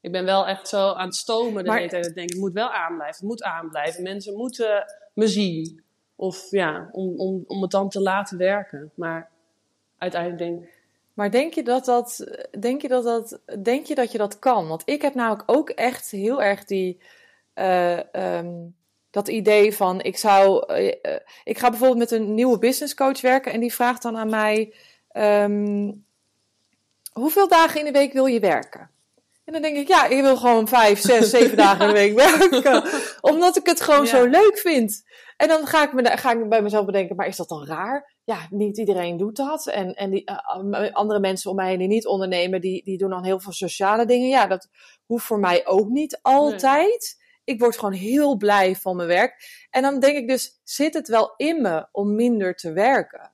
Ik 0.00 0.12
ben 0.12 0.24
wel 0.24 0.46
echt 0.46 0.68
zo 0.68 0.92
aan 0.92 1.06
het 1.06 1.16
stomen 1.16 1.64
de 1.64 1.72
hele 1.72 1.88
tijd. 1.88 2.06
Ik 2.06 2.14
denk, 2.14 2.30
het 2.30 2.38
moet 2.38 2.52
wel 2.52 2.70
aanblijven. 2.70 3.16
Het 3.20 3.28
moet 3.28 3.42
aanblijven. 3.42 4.02
Mensen 4.02 4.36
moeten 4.36 4.84
me 5.14 5.26
zien. 5.26 5.82
Of 6.20 6.50
ja, 6.50 6.88
om, 6.92 7.18
om, 7.18 7.44
om 7.46 7.62
het 7.62 7.70
dan 7.70 7.88
te 7.88 8.00
laten 8.00 8.38
werken. 8.38 8.90
Maar 8.94 9.28
uiteindelijk 9.98 10.40
denk 10.42 10.62
ik, 10.62 10.78
Maar 11.14 11.30
denk 11.30 11.54
je 11.54 11.62
dat 11.62 11.84
dat, 11.84 12.26
denk 12.58 12.82
je 12.82 12.88
dat 12.88 13.04
dat, 13.04 13.38
denk 13.62 13.86
je 13.86 13.94
dat 13.94 14.12
je 14.12 14.18
dat 14.18 14.38
kan? 14.38 14.68
Want 14.68 14.82
ik 14.84 15.02
heb 15.02 15.14
namelijk 15.14 15.42
ook 15.46 15.70
echt 15.70 16.10
heel 16.10 16.42
erg 16.42 16.64
die, 16.64 17.00
eh, 17.54 18.14
ehm, 18.14 18.50
dat 19.10 19.28
idee 19.28 19.74
van, 19.76 20.00
ik 20.00 20.16
zou, 20.16 20.66
eh, 20.66 20.88
eh, 21.02 21.20
ik 21.44 21.58
ga 21.58 21.68
bijvoorbeeld 21.70 21.98
met 21.98 22.10
een 22.10 22.34
nieuwe 22.34 22.58
business 22.58 22.94
coach 22.94 23.20
werken 23.20 23.52
en 23.52 23.60
die 23.60 23.74
vraagt 23.74 24.02
dan 24.02 24.16
aan 24.16 24.30
mij, 24.30 24.74
ehm, 25.12 25.92
hoeveel 27.12 27.48
dagen 27.48 27.78
in 27.78 27.92
de 27.92 27.98
week 27.98 28.12
wil 28.12 28.26
je 28.26 28.40
werken? 28.40 28.90
En 29.44 29.52
dan 29.52 29.62
denk 29.62 29.76
ik, 29.76 29.88
ja, 29.88 30.06
ik 30.06 30.20
wil 30.22 30.36
gewoon 30.36 30.68
vijf, 30.68 31.00
zes, 31.00 31.30
zeven 31.38 31.56
dagen 31.56 31.80
in 31.80 31.94
de 31.94 32.00
week 32.00 32.14
werken. 32.14 32.84
Omdat 33.32 33.56
ik 33.56 33.66
het 33.66 33.80
gewoon 33.80 34.04
Ja. 34.04 34.10
zo 34.10 34.24
leuk 34.24 34.58
vind. 34.58 35.04
En 35.40 35.48
dan 35.48 35.66
ga 35.66 35.82
ik, 35.82 35.92
me, 35.92 36.16
ga 36.16 36.32
ik 36.32 36.48
bij 36.48 36.62
mezelf 36.62 36.86
bedenken, 36.86 37.16
maar 37.16 37.26
is 37.26 37.36
dat 37.36 37.48
dan 37.48 37.66
raar? 37.66 38.14
Ja, 38.24 38.46
niet 38.50 38.78
iedereen 38.78 39.16
doet 39.16 39.36
dat. 39.36 39.66
En, 39.66 39.94
en 39.94 40.10
die, 40.10 40.24
eh, 40.24 40.92
andere 40.94 41.20
mensen 41.20 41.50
om 41.50 41.56
mij 41.56 41.68
heen 41.68 41.78
die 41.78 41.88
niet 41.88 42.06
ondernemen, 42.06 42.60
die, 42.60 42.84
die 42.84 42.98
doen 42.98 43.10
dan 43.10 43.24
heel 43.24 43.40
veel 43.40 43.52
sociale 43.52 44.06
dingen. 44.06 44.28
Ja, 44.28 44.46
dat 44.46 44.68
hoeft 45.06 45.24
voor 45.24 45.38
mij 45.38 45.66
ook 45.66 45.88
niet 45.88 46.18
altijd. 46.22 47.22
Ik 47.44 47.60
word 47.60 47.78
gewoon 47.78 47.94
heel 47.94 48.36
blij 48.36 48.76
van 48.76 48.96
mijn 48.96 49.08
werk. 49.08 49.66
En 49.70 49.82
dan 49.82 50.00
denk 50.00 50.16
ik 50.16 50.28
dus, 50.28 50.60
zit 50.64 50.94
het 50.94 51.08
wel 51.08 51.34
in 51.36 51.62
me 51.62 51.86
om 51.92 52.14
minder 52.14 52.54
te 52.54 52.72
werken? 52.72 53.32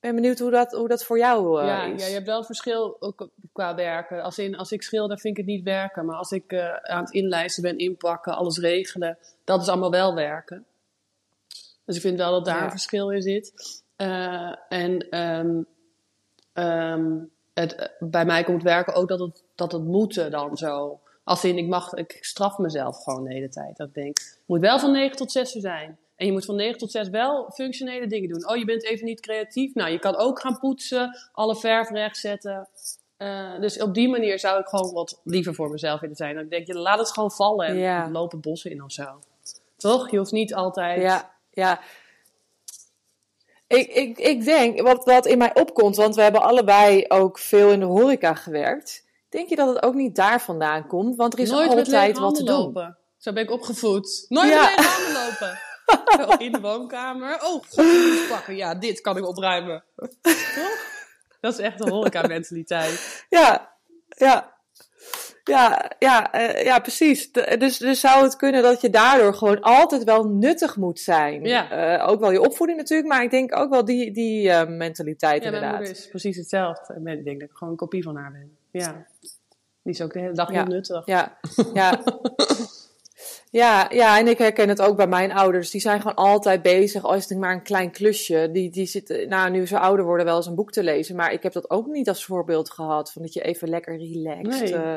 ben 0.00 0.14
benieuwd 0.14 0.38
hoe 0.38 0.50
dat, 0.50 0.72
hoe 0.72 0.88
dat 0.88 1.04
voor 1.04 1.18
jou 1.18 1.60
uh, 1.60 1.66
ja, 1.66 1.84
is. 1.84 2.02
Ja, 2.02 2.08
je 2.08 2.14
hebt 2.14 2.26
wel 2.26 2.38
een 2.38 2.44
verschil 2.44 2.96
ook 3.00 3.28
qua 3.52 3.74
werken. 3.74 4.22
Als, 4.22 4.38
in, 4.38 4.56
als 4.56 4.72
ik 4.72 4.82
schilder 4.82 5.18
vind 5.18 5.38
ik 5.38 5.44
het 5.44 5.54
niet 5.54 5.64
werken. 5.64 6.06
Maar 6.06 6.16
als 6.16 6.30
ik 6.30 6.52
uh, 6.52 6.74
aan 6.74 7.04
het 7.04 7.12
inlijsten 7.12 7.62
ben, 7.62 7.78
inpakken, 7.78 8.34
alles 8.34 8.58
regelen. 8.58 9.18
Dat 9.44 9.62
is 9.62 9.68
allemaal 9.68 9.90
wel 9.90 10.14
werken. 10.14 10.66
Dus 11.84 11.96
ik 11.96 12.02
vind 12.02 12.18
wel 12.18 12.30
dat 12.30 12.44
daar 12.44 12.56
Ja. 12.58 12.64
een 12.64 12.70
verschil 12.70 13.10
in 13.10 13.22
zit. 13.22 13.52
Uh, 13.96 14.54
en 14.68 15.08
ehm, 15.10 15.62
ehm, 16.52 17.18
het, 17.54 17.92
bij 17.98 18.24
mij 18.24 18.44
komt 18.44 18.62
werken 18.62 18.94
ook 18.94 19.08
dat 19.08 19.18
het, 19.20 19.42
dat 19.54 19.72
het 19.72 19.84
moeten 19.84 20.30
dan 20.30 20.56
zo. 20.56 21.00
Als 21.24 21.44
in, 21.44 21.58
ik, 21.58 21.66
mag, 21.66 21.92
ik 21.92 22.18
straf 22.20 22.58
mezelf 22.58 23.02
gewoon 23.02 23.24
de 23.24 23.32
hele 23.32 23.48
tijd. 23.48 23.76
Dat 23.76 23.88
ik 23.88 23.94
denk, 23.94 24.18
het 24.18 24.42
moet 24.46 24.60
wel 24.60 24.78
van 24.78 24.92
9 24.92 25.16
tot 25.16 25.32
6 25.32 25.54
uur 25.54 25.60
zijn. 25.60 25.98
En 26.16 26.26
je 26.26 26.32
moet 26.32 26.44
van 26.44 26.56
9 26.56 26.78
tot 26.78 26.90
6 26.90 27.08
wel 27.08 27.50
functionele 27.54 28.06
dingen 28.06 28.28
doen. 28.28 28.48
Oh, 28.48 28.56
je 28.56 28.64
bent 28.64 28.84
even 28.84 29.04
niet 29.04 29.20
creatief. 29.20 29.74
Nou, 29.74 29.90
je 29.90 29.98
kan 29.98 30.16
ook 30.16 30.40
gaan 30.40 30.58
poetsen, 30.58 31.18
alle 31.32 31.56
verf 31.56 31.90
rechtzetten. 31.90 32.68
Uh, 33.18 33.60
dus 33.60 33.80
op 33.82 33.94
die 33.94 34.08
manier 34.08 34.38
zou 34.38 34.60
ik 34.60 34.66
gewoon 34.66 34.92
wat 34.92 35.20
liever 35.24 35.54
voor 35.54 35.70
mezelf 35.70 36.00
willen 36.00 36.16
zijn. 36.16 36.34
Dan 36.34 36.48
denk 36.48 36.66
je, 36.66 36.74
laat 36.78 36.98
het 36.98 37.12
gewoon 37.12 37.30
vallen 37.30 37.66
en 37.66 37.76
Ja. 37.76 38.10
het 38.12 38.40
bossen 38.40 38.70
in 38.70 38.82
of 38.82 38.92
zo. 38.92 39.18
Toch? 39.76 40.10
Je 40.10 40.16
hoeft 40.18 40.32
niet 40.32 40.54
altijd... 40.54 41.02
Ja, 41.02 41.33
ja. 41.54 41.80
Ik, 43.66 43.86
ik, 43.92 44.18
ik 44.18 44.44
denk, 44.44 44.80
wat, 44.80 45.04
wat 45.04 45.26
in 45.26 45.38
mij 45.38 45.54
opkomt, 45.54 45.96
want 45.96 46.14
we 46.14 46.22
hebben 46.22 46.42
allebei 46.42 47.04
ook 47.08 47.38
veel 47.38 47.70
in 47.70 47.80
de 47.80 47.86
horeca 47.86 48.34
gewerkt. 48.34 49.04
Denk 49.28 49.48
je 49.48 49.56
dat 49.56 49.68
het 49.74 49.82
ook 49.82 49.94
niet 49.94 50.16
daar 50.16 50.40
vandaan 50.40 50.86
komt? 50.86 51.16
Want 51.16 51.32
er 51.32 51.38
is 51.38 51.50
Nooit 51.50 51.68
altijd 51.68 51.88
wat 51.88 52.14
te 52.14 52.20
handen 52.20 52.44
doen. 52.46 52.56
lopen. 52.56 52.98
Zo 53.18 53.32
ben 53.32 53.42
ik 53.42 53.50
opgevoed. 53.50 54.26
Nooit 54.28 54.48
Ja. 54.50 54.70
met 54.76 54.86
handen 54.86 55.12
lopen. 55.22 55.58
In 56.46 56.52
de 56.52 56.60
woonkamer. 56.60 57.38
Oh, 57.42 57.62
pakken. 58.28 58.56
Ja, 58.56 58.74
dit 58.74 59.00
kan 59.00 59.16
ik 59.16 59.26
opruimen. 59.26 59.84
Toch? 60.54 60.92
Dat 61.40 61.52
is 61.52 61.58
echt 61.58 61.78
de 61.78 61.90
horeca-mentaliteit. 61.90 63.24
Ja, 63.28 63.74
ja. 64.08 64.53
Ja, 65.44 65.90
ja, 65.98 66.32
eh, 66.32 66.64
ja, 66.64 66.78
precies. 66.78 67.32
De- 67.32 67.56
dus, 67.58 67.78
dus 67.78 68.00
zou 68.00 68.22
het 68.24 68.36
kunnen 68.36 68.62
dat 68.62 68.80
je 68.80 68.90
daardoor 68.90 69.34
gewoon 69.34 69.60
altijd 69.60 70.04
wel 70.04 70.24
nuttig 70.28 70.76
moet 70.76 71.00
zijn. 71.00 71.44
Ja. 71.44 71.70
Eh, 71.98 72.08
ook 72.08 72.20
wel 72.20 72.30
je 72.32 72.40
opvoeding 72.40 72.78
natuurlijk, 72.78 73.08
maar 73.08 73.22
ik 73.22 73.30
denk 73.30 73.56
ook 73.56 73.70
wel 73.70 73.84
die, 73.84 74.10
die 74.10 74.50
eh, 74.50 74.68
mentaliteit 74.68 75.40
Ja, 75.40 75.46
inderdaad. 75.46 75.74
moeder 75.76 75.90
is 75.94 76.08
precies 76.08 76.36
hetzelfde. 76.36 76.94
Ik 76.94 77.24
denk 77.24 77.40
dat 77.40 77.48
ik 77.50 77.56
gewoon 77.56 77.72
een 77.72 77.78
kopie 77.78 78.02
van 78.02 78.16
haar 78.16 78.32
ben. 78.32 78.56
Ja. 78.70 79.06
Die 79.82 79.92
is 79.92 80.02
ook 80.02 80.12
de 80.12 80.18
hele 80.20 80.32
dag 80.34 80.52
Ja. 80.52 80.54
heel 80.62 80.72
nuttig. 80.72 81.06
Ja, 81.06 81.38
ja. 81.74 82.02
ja, 83.54 83.86
ja, 83.90 84.18
en 84.18 84.28
ik 84.28 84.38
herken 84.38 84.68
het 84.68 84.82
ook 84.82 84.96
bij 84.96 85.06
mijn 85.06 85.32
ouders. 85.32 85.70
Die 85.70 85.80
zijn 85.80 86.00
gewoon 86.00 86.14
altijd 86.16 86.62
bezig, 86.62 87.02
al 87.02 87.14
is 87.14 87.28
het 87.28 87.38
maar 87.38 87.52
een 87.52 87.62
klein 87.62 87.90
klusje. 87.90 88.48
Die, 88.52 88.70
die 88.70 88.86
zitten, 88.86 89.28
nou, 89.28 89.50
nu 89.50 89.66
ze 89.66 89.78
ouder 89.78 90.04
worden, 90.04 90.26
wel 90.26 90.36
eens 90.36 90.46
een 90.46 90.54
boek 90.54 90.72
te 90.72 90.82
lezen. 90.82 91.16
Maar 91.16 91.32
ik 91.32 91.42
heb 91.42 91.52
dat 91.52 91.70
ook 91.70 91.86
niet 91.86 92.08
als 92.08 92.24
voorbeeld 92.24 92.70
gehad. 92.70 93.12
Van 93.12 93.22
dat 93.22 93.32
je 93.32 93.42
even 93.42 93.68
lekker 93.68 93.96
relaxed. 93.96 94.70
Nee. 94.70 94.74
eh, 94.74 94.96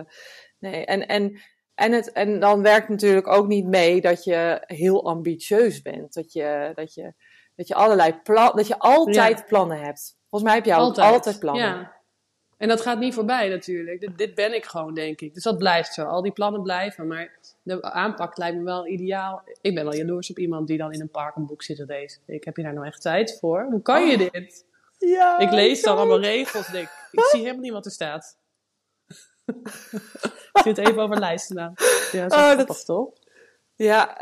nee. 0.60 0.86
En, 0.86 1.08
en, 1.08 1.40
en, 1.76 1.92
het, 1.92 2.12
en 2.12 2.40
dan 2.40 2.62
werkt 2.62 2.90
natuurlijk 2.90 3.28
ook 3.28 3.48
niet 3.48 3.66
mee 3.66 4.02
dat 4.02 4.24
je 4.24 4.64
heel 4.66 5.06
ambitieus 5.06 5.82
bent. 5.82 6.14
Dat 6.14 6.34
je, 6.34 6.72
dat 6.76 6.94
je, 6.94 7.14
dat 7.56 7.68
je 7.68 7.76
allerlei 7.76 8.20
plan, 8.24 8.52
dat 8.56 8.68
je 8.68 8.80
altijd 8.80 9.38
Ja. 9.40 9.46
plannen 9.48 9.80
hebt. 9.80 10.16
Volgens 10.30 10.52
mij 10.52 10.60
heb 10.60 10.66
je 10.66 10.74
altijd, 10.74 11.14
altijd 11.14 11.40
plannen. 11.40 11.64
Ja. 11.66 11.96
En 12.58 12.68
dat 12.68 12.82
gaat 12.82 13.00
niet 13.00 13.14
voorbij 13.14 13.50
natuurlijk. 13.50 14.00
Dit, 14.00 14.18
dit 14.18 14.36
ben 14.36 14.56
ik 14.56 14.66
gewoon, 14.66 14.94
denk 14.94 15.22
ik. 15.22 15.34
Dus 15.34 15.44
dat 15.44 15.58
blijft 15.58 15.94
zo. 15.94 16.04
Al 16.06 16.22
die 16.22 16.32
plannen 16.32 16.62
blijven. 16.62 17.08
Maar 17.08 17.37
de 17.68 17.82
aanpak 17.82 18.38
lijkt 18.38 18.58
me 18.58 18.64
wel 18.64 18.88
ideaal. 18.88 19.42
Ik 19.62 19.76
ben 19.76 19.84
wel 19.84 19.96
jaloers 19.96 20.30
op 20.30 20.40
iemand 20.40 20.68
die 20.68 20.78
dan 20.78 20.92
in 20.94 21.02
een 21.02 21.10
park 21.10 21.36
een 21.36 21.46
boek 21.46 21.64
zit 21.64 21.78
te 21.78 21.86
lezen. 21.86 22.22
Ik 22.26 22.44
heb 22.44 22.58
je 22.58 22.64
daar 22.64 22.74
nou 22.74 22.86
echt 22.86 23.02
tijd 23.02 23.38
voor? 23.40 23.68
Hoe 23.72 23.82
kan 23.82 24.08
je 24.08 24.14
Oh. 24.26 24.32
dit? 24.32 24.66
Ja, 24.98 25.40
Ik 25.40 25.52
lees 25.52 25.82
dan 25.82 25.98
allemaal 25.98 26.20
regels. 26.20 26.68
Denk, 26.68 26.88
ik 27.12 27.24
zie 27.24 27.40
helemaal 27.40 27.62
niet 27.62 27.72
wat 27.72 27.86
er 27.86 27.92
staat. 27.92 28.38
ik 30.54 30.62
zit 30.64 30.78
even 30.78 31.00
over 31.00 31.20
lijsten 31.20 31.56
na. 31.56 31.74
Ja, 32.12 32.28
dat 32.28 32.32
is 32.32 32.38
Oh, 32.62 32.68
dat- 32.68 32.86
toch? 32.86 33.10
Ja, 33.76 34.18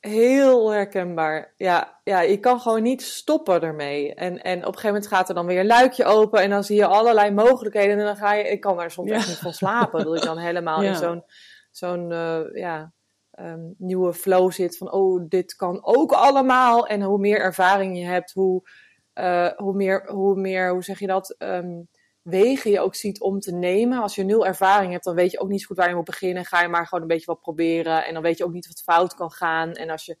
heel 0.00 0.70
herkenbaar. 0.70 1.52
Ja, 1.56 1.98
ja, 2.04 2.20
je 2.20 2.38
kan 2.40 2.60
gewoon 2.60 2.82
niet 2.82 3.02
stoppen 3.02 3.62
ermee. 3.62 4.14
En, 4.14 4.42
en 4.42 4.58
op 4.58 4.58
een 4.58 4.64
gegeven 4.64 4.86
moment 4.86 5.06
gaat 5.06 5.28
er 5.28 5.34
dan 5.34 5.46
weer 5.46 5.58
een 5.60 5.66
luikje 5.66 6.04
open 6.04 6.40
en 6.40 6.50
dan 6.50 6.64
zie 6.64 6.76
je 6.76 6.86
allerlei 6.86 7.30
mogelijkheden. 7.30 7.98
En 7.98 8.04
dan 8.04 8.16
ga 8.16 8.34
je, 8.34 8.44
ik 8.48 8.60
kan 8.60 8.76
daar 8.76 8.90
soms 8.90 9.08
Ja. 9.10 9.16
echt 9.16 9.28
niet 9.28 9.36
van 9.38 9.52
slapen. 9.52 10.04
Dat 10.04 10.16
ik 10.16 10.22
dan 10.22 10.38
helemaal 10.38 10.82
Ja. 10.82 10.88
in 10.88 10.96
zo'n 10.96 11.24
zo'n 11.72 12.12
eh, 12.12 12.40
ja, 12.52 12.92
ehm, 13.30 13.70
nieuwe 13.78 14.14
flow 14.14 14.52
zit 14.52 14.76
van, 14.76 14.92
oh, 14.92 15.24
dit 15.28 15.56
kan 15.56 15.84
ook 15.84 16.12
allemaal. 16.12 16.86
En 16.86 17.02
hoe 17.02 17.18
meer 17.18 17.40
ervaring 17.40 17.98
je 17.98 18.04
hebt, 18.04 18.32
hoe, 18.32 18.68
eh, 19.12 19.48
hoe, 19.56 19.74
meer, 19.74 20.10
hoe 20.10 20.40
meer, 20.40 20.70
hoe 20.72 20.84
zeg 20.84 20.98
je 20.98 21.06
dat, 21.06 21.34
ehm, 21.38 21.82
wegen 22.22 22.70
je 22.70 22.80
ook 22.80 22.94
ziet 22.94 23.20
om 23.20 23.40
te 23.40 23.52
nemen. 23.52 24.02
Als 24.02 24.14
je 24.14 24.24
nul 24.24 24.46
ervaring 24.46 24.92
hebt, 24.92 25.04
dan 25.04 25.14
weet 25.14 25.30
je 25.30 25.40
ook 25.40 25.48
niet 25.48 25.60
zo 25.60 25.66
goed 25.66 25.76
waar 25.76 25.88
je 25.88 25.94
moet 25.94 26.04
beginnen. 26.04 26.44
Ga 26.44 26.62
je 26.62 26.68
maar 26.68 26.86
gewoon 26.86 27.02
een 27.02 27.08
beetje 27.08 27.26
wat 27.26 27.40
proberen. 27.40 28.04
En 28.04 28.14
dan 28.14 28.22
weet 28.22 28.38
je 28.38 28.44
ook 28.44 28.52
niet 28.52 28.66
wat 28.66 28.82
fout 28.82 29.14
kan 29.14 29.30
gaan. 29.30 29.72
En 29.72 29.90
als 29.90 30.04
je 30.04 30.16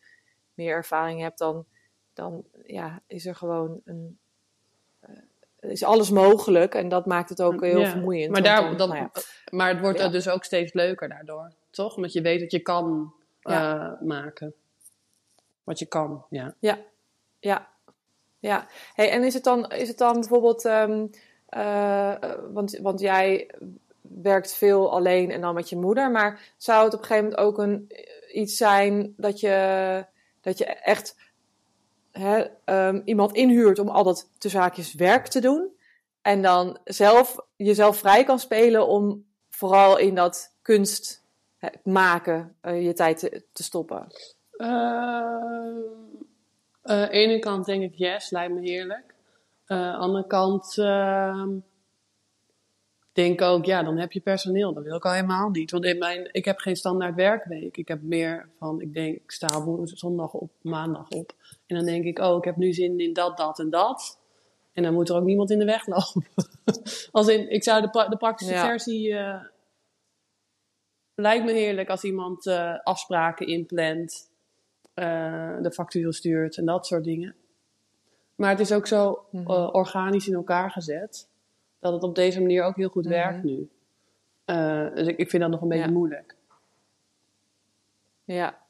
meer 0.54 0.74
ervaring 0.74 1.20
hebt, 1.20 1.38
dan, 1.38 1.66
dan 2.12 2.44
ja, 2.64 3.02
is 3.06 3.26
er 3.26 3.34
gewoon 3.34 3.80
een. 3.84 4.20
Is 5.70 5.84
alles 5.84 6.10
mogelijk 6.10 6.74
en 6.74 6.88
dat 6.88 7.06
maakt 7.06 7.28
het 7.28 7.42
ook 7.42 7.60
heel 7.60 7.80
Ja. 7.80 7.90
vermoeiend. 7.90 8.30
Maar, 8.32 8.42
daar, 8.42 8.62
dan- 8.62 8.76
dat, 8.76 8.88
nou 8.88 9.00
ja. 9.00 9.10
maar 9.50 9.68
het 9.68 9.80
wordt 9.80 9.98
Ja. 9.98 10.08
dus 10.08 10.28
ook 10.28 10.44
steeds 10.44 10.72
leuker 10.72 11.08
daardoor. 11.08 11.52
Toch? 11.70 11.96
Omdat 11.96 12.12
je 12.12 12.20
weet 12.20 12.40
dat 12.40 12.50
je 12.50 12.60
kan 12.60 13.14
Ja. 13.40 13.82
eh, 14.00 14.06
maken. 14.06 14.54
Wat 15.64 15.78
je 15.78 15.86
kan, 15.86 16.24
ja. 16.30 16.54
Ja, 16.58 16.78
ja. 18.38 18.66
Hey, 18.94 19.10
en 19.10 19.22
is 19.24 19.34
het 19.34 19.44
dan, 19.44 19.70
is 19.70 19.88
het 19.88 19.98
dan 19.98 20.12
bijvoorbeeld, 20.20 20.64
ehm, 20.64 21.06
eh, 21.46 22.22
eh, 22.22 22.38
want, 22.52 22.78
want 22.78 23.00
jij 23.00 23.50
werkt 24.00 24.54
veel 24.54 24.90
alleen 24.92 25.30
en 25.30 25.40
dan 25.40 25.54
met 25.54 25.68
je 25.68 25.76
moeder, 25.76 26.10
maar 26.10 26.52
zou 26.56 26.84
het 26.84 26.94
op 26.94 27.00
een 27.00 27.06
gegeven 27.06 27.28
moment 27.30 27.46
ook 27.46 27.58
een, 27.58 27.90
iets 28.32 28.56
zijn 28.56 29.14
dat 29.16 29.40
je, 29.40 30.04
dat 30.40 30.58
je 30.58 30.64
echt 30.64 31.16
hè, 32.12 32.44
ehm, 32.64 33.00
iemand 33.04 33.32
inhuurt 33.32 33.78
om 33.78 33.88
al 33.88 34.04
dat 34.04 34.30
te 34.38 34.48
zaakjes 34.48 34.94
werk 34.94 35.26
te 35.26 35.40
doen 35.40 35.70
en 36.22 36.42
dan 36.42 36.78
zelf 36.84 37.36
jezelf 37.56 37.96
vrij 37.96 38.24
kan 38.24 38.38
spelen 38.38 38.86
om 38.86 39.24
vooral 39.50 39.98
in 39.98 40.14
dat 40.14 40.56
kunst 40.62 41.24
hè, 41.56 41.68
maken 41.84 42.56
eh, 42.60 42.84
je 42.84 42.92
tijd 42.92 43.18
te, 43.52 43.62
stoppen? 43.62 44.06
Aan 46.82 47.06
de 47.06 47.08
ene 47.10 47.38
kant 47.38 47.66
denk 47.66 47.82
ik 47.82 47.94
yes, 47.94 48.30
lijkt 48.30 48.54
me 48.54 48.60
heerlijk. 48.60 49.14
De 49.66 49.92
andere 49.92 50.26
kant 50.26 50.78
ehm, 50.78 51.48
denk 53.12 53.40
ook, 53.42 53.64
ja, 53.64 53.82
dan 53.82 53.98
heb 53.98 54.12
je 54.12 54.20
personeel. 54.20 54.72
Dat 54.72 54.84
wil 54.84 54.96
ik 54.96 55.04
al 55.04 55.12
helemaal 55.12 55.50
niet. 55.50 55.70
Want 55.70 55.84
in 55.84 55.98
mijn, 55.98 56.28
ik 56.32 56.44
heb 56.44 56.58
geen 56.58 56.76
standaard 56.76 57.14
werkweek. 57.14 57.76
Ik 57.76 57.88
heb 57.88 58.02
meer 58.02 58.48
van, 58.58 58.80
ik 58.80 58.94
denk, 58.94 59.16
ik 59.16 59.30
sta 59.30 59.46
zondag 59.84 60.32
op, 60.32 60.50
maandag 60.60 61.08
op. 61.08 61.32
En 61.66 61.76
dan 61.76 61.84
denk 61.84 62.04
ik, 62.04 62.18
oh, 62.18 62.36
ik 62.36 62.44
heb 62.44 62.56
nu 62.56 62.72
zin 62.72 63.00
in 63.00 63.12
dat, 63.12 63.36
dat 63.36 63.58
en 63.58 63.70
dat. 63.70 64.18
En 64.72 64.82
dan 64.82 64.94
moet 64.94 65.08
er 65.08 65.16
ook 65.16 65.24
niemand 65.24 65.50
in 65.50 65.58
de 65.58 65.64
weg 65.64 65.86
lopen. 65.86 66.24
Als 67.12 67.28
in, 67.28 67.50
ik 67.50 67.62
zou 67.62 67.82
de, 67.82 67.90
pra- 67.90 68.08
de 68.08 68.16
praktische 68.16 68.52
Ja. 68.54 68.66
versie... 68.66 69.14
eh, 69.14 69.40
lijkt 71.14 71.44
me 71.44 71.52
heerlijk 71.52 71.88
als 71.88 72.04
iemand 72.04 72.46
eh, 72.46 72.78
afspraken 72.82 73.46
inplant, 73.46 74.30
eh, 74.94 75.56
de 75.60 75.72
facturen 75.72 76.12
stuurt 76.12 76.56
en 76.56 76.64
dat 76.64 76.86
soort 76.86 77.04
dingen. 77.04 77.34
Maar 78.34 78.50
het 78.50 78.60
is 78.60 78.72
ook 78.72 78.86
zo 78.86 79.24
Mhm. 79.30 79.50
organisch 79.50 80.28
in 80.28 80.34
elkaar 80.34 80.70
gezet, 80.70 81.28
dat 81.82 81.92
het 81.92 82.02
op 82.02 82.14
deze 82.14 82.40
manier 82.40 82.62
ook 82.62 82.76
heel 82.76 82.88
goed 82.88 83.04
Mhm. 83.04 83.12
werkt 83.12 83.42
nu. 83.42 83.68
Eh, 84.44 84.94
dus 84.94 85.06
ik, 85.06 85.16
ik 85.16 85.30
vind 85.30 85.42
dat 85.42 85.50
nog 85.50 85.60
een 85.62 85.68
beetje 85.68 85.84
Ja. 85.84 85.90
moeilijk. 85.92 86.36
Ja. 88.24 88.60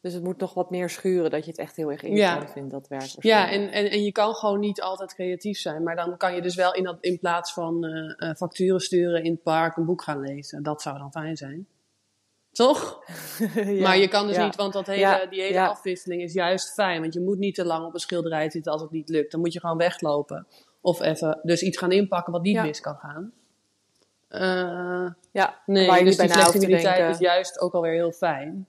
Dus 0.00 0.12
het 0.14 0.22
moet 0.24 0.38
nog 0.38 0.54
wat 0.54 0.70
meer 0.70 0.90
schuren 0.90 1.30
dat 1.30 1.44
je 1.44 1.50
het 1.50 1.60
echt 1.60 1.76
heel 1.76 1.90
erg 1.90 2.02
Ja. 2.06 2.48
vindt, 2.48 2.70
dat 2.70 2.88
werk. 2.88 3.14
Ja, 3.18 3.50
en, 3.50 3.70
en, 3.72 3.90
en 3.90 4.02
je 4.04 4.12
kan 4.12 4.34
gewoon 4.34 4.60
niet 4.60 4.80
altijd 4.82 5.14
creatief 5.14 5.58
zijn. 5.58 5.82
Maar 5.82 5.96
dan 5.96 6.16
kan 6.16 6.34
je 6.34 6.40
dus 6.42 6.54
wel 6.54 6.74
in, 6.74 6.84
dat, 6.84 6.96
in 7.00 7.18
plaats 7.18 7.52
van 7.52 7.84
eh, 7.84 8.28
eh, 8.30 8.36
facturen 8.36 8.80
sturen 8.80 9.22
in 9.24 9.32
het 9.32 9.42
park 9.42 9.76
een 9.76 9.84
boek 9.84 10.02
gaan 10.02 10.20
lezen. 10.20 10.62
Dat 10.62 10.82
zou 10.82 10.98
dan 10.98 11.10
fijn 11.12 11.36
zijn. 11.36 11.66
Toch? 12.52 13.04
Ja, 13.54 13.80
Maar 13.82 13.98
je 13.98 14.08
kan 14.08 14.26
dus 14.26 14.36
ja. 14.36 14.44
niet, 14.44 14.56
want 14.56 14.72
dat 14.72 14.86
hele, 14.86 14.98
Ja, 14.98 15.26
die 15.26 15.40
hele 15.42 15.68
afwisseling 15.68 16.22
is 16.22 16.32
juist 16.32 16.72
fijn. 16.72 17.00
Want 17.00 17.14
je 17.14 17.20
moet 17.20 17.38
niet 17.38 17.54
te 17.54 17.64
lang 17.64 17.86
op 17.86 17.94
een 17.94 18.00
schilderij 18.00 18.50
zitten 18.50 18.72
als 18.72 18.82
het 18.82 18.90
niet 18.90 19.08
lukt. 19.08 19.30
Dan 19.30 19.40
moet 19.40 19.52
je 19.52 19.60
gewoon 19.60 19.76
weglopen. 19.76 20.46
Of 20.86 21.00
even 21.00 21.40
dus 21.42 21.62
iets 21.62 21.78
gaan 21.78 21.92
inpakken 21.92 22.32
wat 22.32 22.42
niet 22.42 22.54
Ja. 22.54 22.62
mis 22.62 22.80
kan 22.80 22.96
gaan. 22.96 23.32
Eh, 24.28 25.12
Ja, 25.32 25.62
nee, 25.66 25.86
waar 25.86 25.98
je 25.98 26.04
dus 26.04 26.16
die 26.16 26.28
flexibiliteit 26.28 27.10
is 27.14 27.18
juist 27.18 27.60
ook 27.60 27.72
alweer 27.74 27.92
heel 27.92 28.12
fijn. 28.12 28.66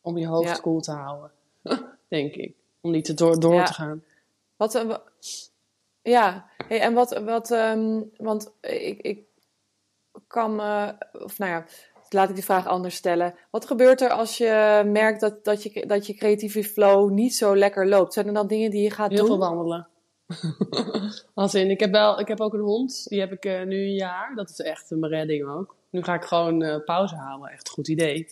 Om 0.00 0.18
je 0.18 0.26
hoofd 0.26 0.48
Ja. 0.48 0.54
koel 0.54 0.80
te 0.80 0.92
houden. 0.92 1.30
Denk 2.08 2.34
ik. 2.34 2.54
Om 2.80 2.90
niet 2.90 3.04
te 3.04 3.14
door, 3.14 3.40
door 3.40 3.54
Ja. 3.54 3.64
te 3.64 3.72
gaan. 3.74 4.02
Wat, 4.56 4.74
eh, 4.74 4.96
ja, 6.02 6.46
hey, 6.68 6.80
en 6.80 6.94
wat, 6.94 7.18
wat 7.18 7.50
ehm, 7.50 8.02
want 8.16 8.52
ik, 8.60 9.00
ik 9.00 9.24
kan 10.26 10.54
me, 10.56 10.94
of 11.12 11.38
nou 11.38 11.50
ja, 11.50 11.64
laat 12.08 12.28
ik 12.28 12.34
die 12.34 12.44
vraag 12.44 12.66
anders 12.66 12.94
stellen. 12.96 13.34
Wat 13.50 13.66
gebeurt 13.66 14.00
er 14.00 14.10
als 14.10 14.38
je 14.38 14.82
merkt 14.86 15.20
dat, 15.20 15.44
dat, 15.44 15.62
je, 15.62 15.86
dat 15.86 16.06
je 16.06 16.14
creatieve 16.14 16.64
flow 16.64 17.10
niet 17.10 17.34
zo 17.34 17.56
lekker 17.56 17.88
loopt? 17.88 18.12
Zijn 18.12 18.26
er 18.26 18.34
dan 18.34 18.46
dingen 18.46 18.70
die 18.70 18.82
je 18.82 18.90
gaat 18.90 19.10
Heel 19.10 19.18
doen? 19.18 19.26
veel 19.26 19.38
wandelen. 19.38 19.88
Als 21.34 21.54
in, 21.54 21.70
ik 21.70 21.80
heb, 21.80 21.90
wel, 21.90 22.20
ik 22.20 22.28
heb 22.28 22.40
ook 22.40 22.54
een 22.54 22.60
hond, 22.60 23.08
die 23.08 23.20
heb 23.20 23.32
ik 23.32 23.44
eh, 23.44 23.62
nu 23.62 23.76
een 23.76 23.94
jaar. 23.94 24.32
Dat 24.34 24.50
is 24.50 24.60
echt 24.60 24.90
mijn 24.90 25.12
redding 25.12 25.48
ook. 25.48 25.76
Nu 25.90 26.02
ga 26.02 26.14
ik 26.14 26.24
gewoon 26.24 26.62
eh, 26.62 26.84
pauze 26.84 27.14
houden, 27.14 27.50
echt 27.50 27.66
een 27.68 27.74
goed 27.74 27.88
idee. 27.88 28.28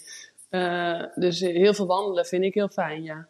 Eh, 0.48 1.02
dus 1.14 1.40
heel 1.40 1.74
veel 1.74 1.86
wandelen 1.86 2.26
vind 2.26 2.44
ik 2.44 2.54
heel 2.54 2.68
fijn, 2.68 3.02
ja. 3.02 3.26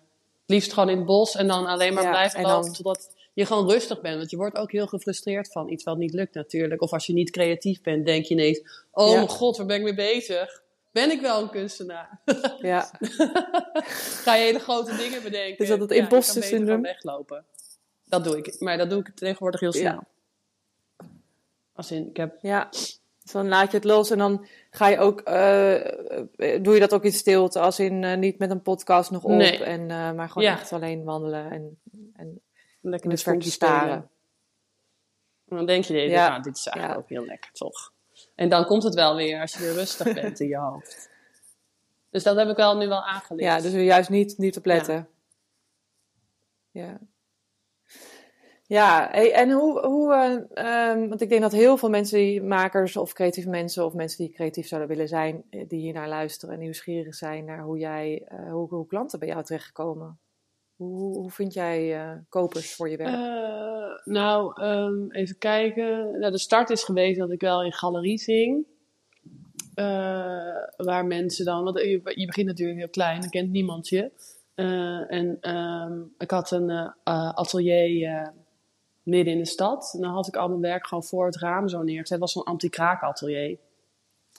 Liefst 0.47 0.73
gewoon 0.73 0.89
in 0.89 0.97
het 0.97 1.07
bos 1.07 1.37
en 1.37 1.47
dan 1.47 1.67
alleen 1.67 1.95
maar 1.95 2.03
Ja, 2.03 2.11
blijven 2.11 2.39
en 2.39 2.47
lopen 2.47 2.73
totdat 2.73 3.15
je 3.33 3.47
gewoon 3.47 3.71
rustig 3.71 4.01
bent. 4.01 4.17
Want 4.17 4.31
je 4.31 4.37
wordt 4.37 4.57
ook 4.57 4.73
heel 4.73 4.87
gefrustreerd 4.87 5.53
van 5.53 5.69
iets 5.69 5.85
wat 5.85 5.97
niet 5.97 6.13
lukt 6.13 6.35
natuurlijk. 6.35 6.83
Of 6.83 6.93
als 6.93 7.07
je 7.07 7.13
niet 7.13 7.31
creatief 7.31 7.83
bent, 7.83 8.07
denk 8.07 8.25
je 8.25 8.35
ineens... 8.35 8.85
Oh 8.93 9.09
Ja. 9.09 9.15
mijn 9.15 9.29
god, 9.29 9.57
waar 9.57 9.67
ben 9.67 9.77
ik 9.77 9.83
mee 9.83 9.95
bezig? 9.95 10.63
Ben 10.93 11.11
ik 11.11 11.21
wel 11.21 11.43
een 11.43 11.51
kunstenaar? 11.51 12.21
Ja, 12.61 12.91
Ga 14.25 14.35
je 14.35 14.45
hele 14.45 14.59
grote 14.59 14.97
dingen 14.97 15.23
bedenken. 15.23 15.59
Is 15.59 15.69
dat 15.69 15.81
het 15.81 15.91
imposter 15.91 16.43
syndroom? 16.43 16.83
weglopen. 16.83 17.45
Dat 18.05 18.25
doe 18.25 18.37
ik. 18.37 18.61
Maar 18.61 18.77
dat 18.77 18.91
doe 18.91 18.99
ik 19.01 19.11
tegenwoordig 19.15 19.61
heel 19.61 19.73
snel. 19.73 19.93
Ja. 19.93 20.07
Als 21.73 21.91
in, 21.91 22.09
ik 22.09 22.17
heb... 22.17 22.39
ja. 22.41 22.69
Dus 22.71 23.33
dan 23.33 23.49
laat 23.49 23.71
je 23.71 23.77
het 23.77 23.87
los 23.87 24.11
en 24.11 24.19
dan 24.19 24.47
ga 24.71 24.89
je 24.89 24.99
ook, 24.99 25.21
eh, 25.21 25.87
eh, 25.87 26.63
doe 26.63 26.75
je 26.75 26.81
dat 26.81 26.93
ook 26.95 27.05
in 27.05 27.13
stilte, 27.13 27.61
als 27.61 27.79
in 27.79 28.05
eh, 28.05 28.17
niet 28.17 28.39
met 28.39 28.51
een 28.51 28.63
podcast 28.63 29.11
nog 29.11 29.23
op, 29.25 29.31
Nee. 29.31 29.65
en, 29.65 29.87
maar 29.87 30.29
gewoon 30.29 30.49
Ja. 30.49 30.53
echt 30.59 30.73
alleen 30.73 31.05
wandelen 31.05 31.51
en, 31.51 31.79
en 32.17 32.41
Lekker 32.81 33.05
in 33.05 33.11
het 33.11 33.23
verte 33.23 33.51
staren. 33.51 34.09
En 35.49 35.57
dan 35.57 35.67
denk 35.67 35.85
je, 35.85 35.93
nee, 35.93 36.09
Ja. 36.09 36.29
nou, 36.29 36.43
dit 36.43 36.57
is 36.57 36.67
eigenlijk 36.67 37.03
ook 37.03 37.09
heel 37.09 37.25
lekker, 37.25 37.53
toch? 37.53 37.93
En 38.35 38.49
dan 38.49 38.65
komt 38.65 38.83
het 38.83 38.95
wel 38.95 39.17
weer 39.17 39.41
als 39.41 39.53
je 39.53 39.59
weer 39.59 39.73
rustig 39.73 40.13
bent 40.15 40.41
in 40.41 40.49
je 40.49 40.57
hoofd. 40.57 41.11
Dus 42.11 42.23
dat 42.23 42.37
heb 42.37 42.49
ik 42.49 42.57
wel 42.57 42.77
nu 42.77 42.89
wel 42.89 43.03
aangeleerd. 43.05 43.49
Ja, 43.65 43.71
dus 43.71 43.73
juist 43.85 44.09
niet, 44.11 44.39
niet 44.39 44.57
op 44.57 44.65
letten. 44.65 45.09
Ja. 46.71 46.99
Ja, 48.67 49.13
en 49.13 49.51
hoe, 49.51 49.87
hoe 49.87 50.15
eh, 50.15 50.91
ehm, 50.91 51.09
want 51.09 51.21
ik 51.21 51.29
denk 51.29 51.41
dat 51.41 51.53
heel 51.53 51.77
veel 51.77 51.89
mensen, 51.89 52.19
die 52.19 52.43
makers 52.43 52.97
of 52.97 53.13
creatieve 53.13 53.49
mensen, 53.49 53.85
of 53.85 53.95
mensen 53.95 54.25
die 54.25 54.35
creatief 54.35 54.67
zouden 54.67 54.91
willen 54.91 55.09
zijn, 55.09 55.45
eh, 55.51 55.69
die 55.69 55.81
hier 55.81 55.93
naar 55.93 56.09
luisteren 56.09 56.55
en 56.55 56.61
nieuwsgierig 56.61 57.15
zijn 57.15 57.45
naar 57.45 57.63
hoe 57.63 57.79
jij, 57.79 58.23
eh, 58.27 58.53
hoe, 58.53 58.69
hoe 58.69 58.87
klanten 58.87 59.19
bij 59.19 59.29
jou 59.29 59.45
terechtkomen. 59.45 60.19
Hoe, 60.77 61.19
hoe 61.19 61.31
vind 61.31 61.53
jij 61.53 61.99
kopers 62.29 62.75
voor 62.75 62.91
je 62.91 62.97
werk? 62.97 63.43
Nou, 64.05 64.63
ehm, 64.63 65.11
even 65.11 65.39
kijken. 65.39 66.19
Nou, 66.19 66.33
de 66.33 66.39
start 66.39 66.71
is 66.71 66.85
geweest 66.85 67.19
dat 67.19 67.31
ik 67.31 67.41
wel 67.41 67.65
in 67.65 67.73
galerie 67.73 68.19
zing. 68.19 68.67
Waar 70.77 71.07
mensen 71.07 71.45
dan, 71.45 71.65
want 71.65 71.79
je, 71.79 72.27
begint 72.27 72.47
natuurlijk 72.47 72.79
heel 72.79 72.89
klein, 72.89 73.21
dan 73.21 73.31
kent 73.31 73.51
niemand 73.51 73.89
je. 73.89 74.11
En 75.09 75.39
ehm, 75.41 76.03
ik 76.19 76.31
had 76.31 76.51
een 76.51 76.93
atelier 77.35 78.33
midden 79.05 79.33
in 79.33 79.39
de 79.39 79.47
stad. 79.47 79.93
En 79.95 80.01
dan 80.01 80.11
had 80.11 80.27
ik 80.27 80.37
al 80.37 80.49
mijn 80.49 80.61
werk 80.61 80.87
gewoon 80.87 81.05
voor 81.05 81.27
het 81.27 81.37
raam 81.37 81.69
zo 81.69 81.83
neergezet. 81.83 82.09
Het 82.09 82.19
was 82.19 82.33
zo'n 82.33 82.45
anti-kraak 82.45 83.03
atelier. 83.03 83.59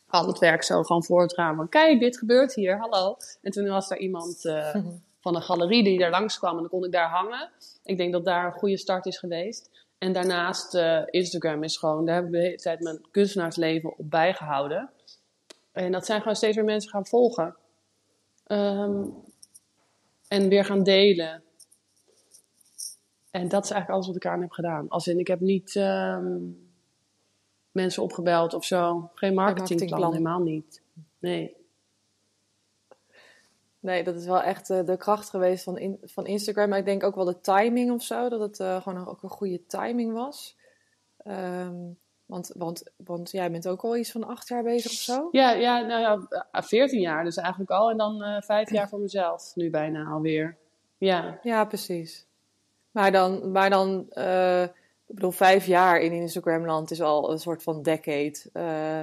Al 0.07 0.27
het 0.27 0.39
werk 0.39 0.63
zo 0.63 0.83
gewoon 0.83 1.03
voor 1.03 1.21
het 1.21 1.33
raam. 1.33 1.55
Van, 1.55 1.69
kijk, 1.69 1.99
dit 1.99 2.17
gebeurt 2.17 2.53
hier, 2.53 2.77
hallo. 2.77 3.17
En 3.41 3.51
toen 3.51 3.67
was 3.67 3.89
er 3.89 3.97
iemand 3.97 4.45
eh, 4.45 4.75
van 5.25 5.35
een 5.35 5.41
galerie 5.41 5.83
die 5.83 5.99
daar 5.99 6.09
langskwam. 6.09 6.55
En 6.55 6.59
dan 6.59 6.69
kon 6.69 6.85
ik 6.85 6.91
daar 6.91 7.09
hangen. 7.09 7.49
Ik 7.83 7.97
denk 7.97 8.11
dat 8.11 8.25
daar 8.25 8.45
een 8.45 8.59
goede 8.59 8.77
start 8.77 9.05
is 9.05 9.17
geweest. 9.17 9.69
En 9.97 10.13
daarnaast, 10.13 10.75
eh, 10.75 11.01
Instagram 11.05 11.63
is 11.63 11.77
gewoon, 11.77 12.05
daar 12.05 12.13
hebben 12.13 12.31
we 12.31 12.37
de 12.37 12.43
hele 12.43 12.57
tijd 12.57 12.79
mijn 12.79 13.01
kunstenaarsleven 13.11 13.97
op 13.97 14.09
bijgehouden. 14.09 14.89
En 15.71 15.91
dat 15.91 16.05
zijn 16.05 16.19
gewoon 16.19 16.35
steeds 16.35 16.55
meer 16.55 16.65
mensen 16.65 16.89
gaan 16.89 17.05
volgen. 17.05 17.55
Ehm, 18.47 19.03
en 20.27 20.49
weer 20.49 20.65
gaan 20.65 20.83
delen. 20.83 21.43
En 23.35 23.47
dat 23.47 23.63
is 23.63 23.71
eigenlijk 23.71 23.89
alles 23.89 24.07
wat 24.07 24.15
ik 24.15 24.25
aan 24.25 24.41
heb 24.41 24.51
gedaan. 24.51 24.89
Als 24.89 25.07
in, 25.07 25.19
ik 25.19 25.27
heb 25.27 25.39
niet 25.39 25.75
ehm, 25.75 26.37
mensen 27.71 28.03
opgebeld 28.03 28.53
of 28.53 28.65
zo. 28.65 29.09
Geen 29.13 29.33
marketingplan, 29.33 29.99
marketingplan. 29.99 30.11
helemaal 30.11 30.39
niet. 30.39 30.81
Nee. 31.19 31.55
Nee, 33.79 34.03
dat 34.03 34.15
is 34.15 34.25
wel 34.25 34.41
echt 34.41 34.69
eh, 34.69 34.85
de 34.85 34.97
kracht 34.97 35.29
geweest 35.29 35.63
van, 35.63 35.77
in, 35.77 35.97
van 36.03 36.25
Instagram. 36.25 36.69
Maar 36.69 36.79
ik 36.79 36.85
denk 36.85 37.03
ook 37.03 37.15
wel 37.15 37.25
de 37.25 37.41
timing 37.41 37.91
of 37.91 38.03
zo, 38.03 38.29
dat 38.29 38.39
het 38.39 38.59
eh, 38.59 38.81
gewoon 38.81 39.07
ook 39.07 39.23
een 39.23 39.29
goede 39.29 39.65
timing 39.65 40.13
was. 40.13 40.57
Ehm, 41.17 41.75
want, 42.25 42.51
want, 42.57 42.83
want 42.95 43.31
jij 43.31 43.51
bent 43.51 43.67
ook 43.67 43.83
al 43.83 43.97
iets 43.97 44.11
van 44.11 44.23
acht 44.23 44.47
jaar 44.47 44.63
bezig 44.63 44.91
of 44.91 44.97
zo? 44.97 45.27
Ja, 45.31 45.51
ja, 45.51 45.79
nou 45.79 46.01
ja, 46.01 46.61
14 46.63 46.99
jaar 46.99 47.23
dus 47.23 47.37
eigenlijk 47.37 47.71
al. 47.71 47.89
En 47.89 47.97
dan 47.97 48.23
eh 48.23 48.41
vijf 48.41 48.71
jaar 48.71 48.89
voor 48.89 48.99
mezelf, 48.99 49.55
nu 49.55 49.69
bijna 49.69 50.05
alweer. 50.05 50.57
Ja, 50.97 51.39
Ja, 51.41 51.65
precies. 51.65 52.27
Maar 52.95 53.11
dan, 53.11 53.51
maar 53.51 53.69
dan 53.69 54.09
eh, 54.09 54.63
ik 55.07 55.15
bedoel, 55.15 55.31
vijf 55.31 55.65
jaar 55.65 55.99
in 55.99 56.11
Instagramland 56.11 56.91
is 56.91 57.01
al 57.01 57.31
een 57.31 57.39
soort 57.39 57.63
van 57.63 57.81
decade. 57.81 58.39
Eh, 58.53 58.99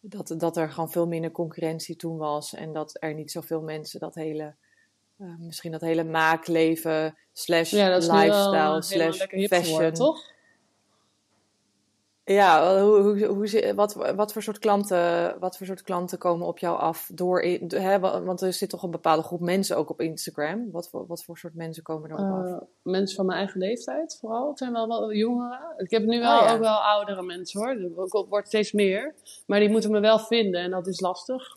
dat, 0.00 0.34
dat 0.38 0.56
er 0.56 0.70
gewoon 0.70 0.90
veel 0.90 1.06
minder 1.06 1.30
concurrentie 1.30 1.96
toen 1.96 2.16
was. 2.16 2.54
En 2.54 2.72
dat 2.72 2.96
er 3.00 3.14
niet 3.14 3.30
zoveel 3.30 3.62
mensen 3.62 4.00
dat 4.00 4.14
hele, 4.14 4.54
eh, 5.18 5.38
misschien 5.38 5.72
dat 5.72 5.80
hele 5.80 6.04
maakleven, 6.04 7.18
slash 7.32 7.70
ja 7.70 7.88
lifestyle, 7.88 8.82
slash 8.82 9.18
fashion. 9.18 9.64
geworden, 9.64 9.92
toch? 9.92 10.22
Ja, 12.28 12.80
hoe, 12.82 13.00
hoe, 13.00 13.24
hoe, 13.24 13.72
wat, 13.74 13.94
wat, 13.94 14.32
voor 14.32 14.42
soort 14.42 14.58
klanten, 14.58 15.36
wat 15.38 15.56
voor 15.56 15.66
soort 15.66 15.82
klanten 15.82 16.18
komen 16.18 16.46
op 16.46 16.58
jou 16.58 16.78
af 16.78 17.10
door, 17.14 17.42
hè, 17.68 17.98
wa- 18.00 18.22
want 18.22 18.40
er 18.40 18.52
zit 18.52 18.70
toch 18.70 18.82
een 18.82 18.90
bepaalde 18.90 19.22
groep 19.22 19.40
mensen 19.40 19.76
ook 19.76 19.90
op 19.90 20.00
Instagram. 20.00 20.70
Wat 20.70 20.88
voor, 20.88 21.06
wat 21.06 21.24
voor 21.24 21.38
soort 21.38 21.54
mensen 21.54 21.82
komen 21.82 22.10
er 22.10 22.16
op 22.16 22.32
af? 22.44 22.46
Eh, 22.60 22.66
mensen 22.82 23.16
van 23.16 23.26
mijn 23.26 23.38
eigen 23.38 23.60
leeftijd 23.60 24.16
vooral. 24.20 24.48
Het 24.48 24.58
zijn 24.58 24.72
wel 24.72 24.88
wel 24.88 25.12
jongeren. 25.12 25.60
Ik 25.76 25.90
heb 25.90 26.02
nu 26.04 26.20
wel 26.20 26.38
Oh 26.38 26.44
ja. 26.46 26.52
ook 26.54 26.60
wel 26.60 26.76
oudere 26.76 27.22
mensen 27.22 27.60
hoor. 27.60 27.68
Er 27.68 28.26
wordt 28.28 28.46
steeds 28.48 28.72
meer. 28.72 29.14
Maar 29.46 29.60
die 29.60 29.68
moeten 29.70 29.90
me 29.90 30.00
wel 30.00 30.18
vinden 30.18 30.60
en 30.60 30.70
dat 30.70 30.86
is 30.86 31.00
lastig. 31.00 31.56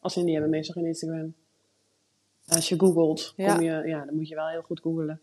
Als 0.00 0.16
in 0.16 0.24
die 0.24 0.32
hebben 0.32 0.50
meestal 0.50 0.74
geen 0.74 0.86
Instagram. 0.86 1.34
Als 2.48 2.68
je 2.68 2.78
googelt, 2.78 3.32
Ja. 3.36 3.54
kom 3.54 3.64
je, 3.64 3.82
ja, 3.86 4.04
dan 4.04 4.14
moet 4.14 4.28
je 4.28 4.34
wel 4.34 4.48
heel 4.48 4.62
goed 4.62 4.80
googlen. 4.80 5.20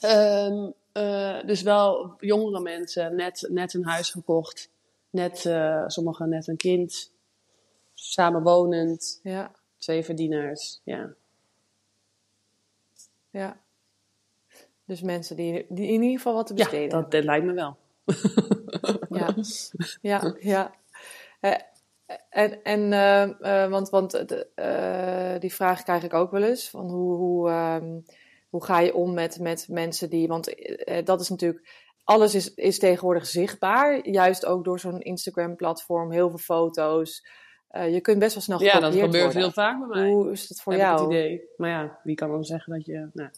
Ehm, 0.00 0.70
eh, 0.92 1.44
dus 1.46 1.62
wel 1.62 2.14
jongere 2.18 2.60
mensen, 2.60 3.16
net, 3.16 3.46
net 3.50 3.74
een 3.74 3.84
huis 3.84 4.10
gekocht. 4.10 4.70
Net, 5.10 5.46
eh, 5.46 5.84
sommigen 5.86 6.28
net 6.28 6.48
een 6.48 6.56
kind. 6.56 7.12
Samenwonend, 7.94 9.20
Ja, 9.22 9.52
twee 9.78 10.04
verdieners. 10.04 10.80
Ja. 10.84 11.14
ja. 13.30 13.60
Dus 14.84 15.00
mensen 15.00 15.36
die, 15.36 15.66
die 15.68 15.86
in 15.86 16.02
ieder 16.02 16.16
geval 16.16 16.34
wat 16.34 16.46
te 16.46 16.54
Ja, 16.54 16.64
besteden 16.64 16.88
dat, 16.88 17.10
dat 17.10 17.24
lijkt 17.24 17.46
me 17.46 17.52
wel. 17.52 17.76
Ja, 19.08 19.34
ja, 20.00 20.34
ja. 20.38 20.74
Eh, 21.40 21.54
en, 22.28 22.62
en 22.62 23.70
want, 23.70 23.90
want 23.90 24.24
die 25.40 25.54
vraag 25.54 25.82
krijg 25.82 26.02
ik 26.02 26.14
ook 26.14 26.30
wel 26.30 26.42
eens: 26.42 26.70
van 26.70 26.90
hoe, 26.90 27.16
hoe, 27.16 27.48
ehm, 27.48 28.00
hoe 28.50 28.64
ga 28.64 28.80
je 28.80 28.94
om 28.94 29.14
met, 29.14 29.38
met 29.40 29.66
mensen 29.70 30.10
die. 30.10 30.28
Want 30.28 30.54
eh, 30.54 31.04
dat 31.04 31.20
is 31.20 31.28
natuurlijk. 31.28 31.88
Alles 32.04 32.34
is, 32.34 32.54
is 32.54 32.78
tegenwoordig 32.78 33.26
zichtbaar, 33.26 34.08
juist 34.08 34.46
ook 34.46 34.64
door 34.64 34.80
zo'n 34.80 35.00
Instagram-platform, 35.00 36.10
heel 36.12 36.28
veel 36.28 36.38
foto's. 36.38 37.26
Eh, 37.68 37.92
je 37.92 38.00
kunt 38.00 38.18
best 38.18 38.34
wel 38.34 38.42
snel 38.42 38.62
Ja, 38.62 38.80
dat 38.80 38.92
gebeurt 38.92 39.12
worden. 39.12 39.40
heel 39.40 39.50
vaak 39.50 39.78
bij 39.78 39.88
mij. 39.88 40.10
Hoe 40.10 40.30
is 40.30 40.48
dat 40.48 40.60
voor 40.60 40.72
heb 40.72 40.80
ik 40.82 40.86
jou? 40.88 41.00
het 41.00 41.10
idee. 41.10 41.42
Maar 41.56 41.70
ja, 41.70 41.98
wie 42.02 42.14
kan 42.14 42.30
dan 42.30 42.44
zeggen 42.44 42.72
dat 42.72 42.86
je... 42.86 43.08
Nou. 43.12 43.30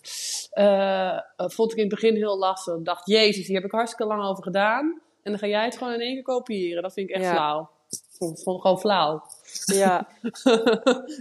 Eh, 0.51 1.13
eh, 1.13 1.21
vond 1.37 1.71
ik 1.73 1.77
in 1.77 1.85
het 1.85 1.95
begin 1.95 2.15
heel 2.15 2.39
lastig. 2.39 2.75
Ik 2.77 2.85
dacht, 2.85 3.07
jezus, 3.07 3.47
hier 3.47 3.57
heb 3.57 3.65
ik 3.65 3.71
hartstikke 3.71 4.13
lang 4.15 4.25
over 4.29 4.43
gedaan. 4.43 5.01
En 5.23 5.31
dan 5.31 5.39
ga 5.39 5.47
jij 5.47 5.65
het 5.65 5.77
gewoon 5.77 5.93
in 5.93 6.01
één 6.01 6.15
keer 6.15 6.23
kopiëren. 6.23 6.83
Dat 6.83 6.93
vind 6.93 7.09
ik 7.09 7.15
echt 7.15 7.25
Ja. 7.25 7.33
flauw. 7.35 7.71
Ik 7.91 7.99
vond 8.19 8.39
het 8.39 8.61
gewoon 8.61 8.81
flauw. 8.81 9.23
Ja. 9.83 10.09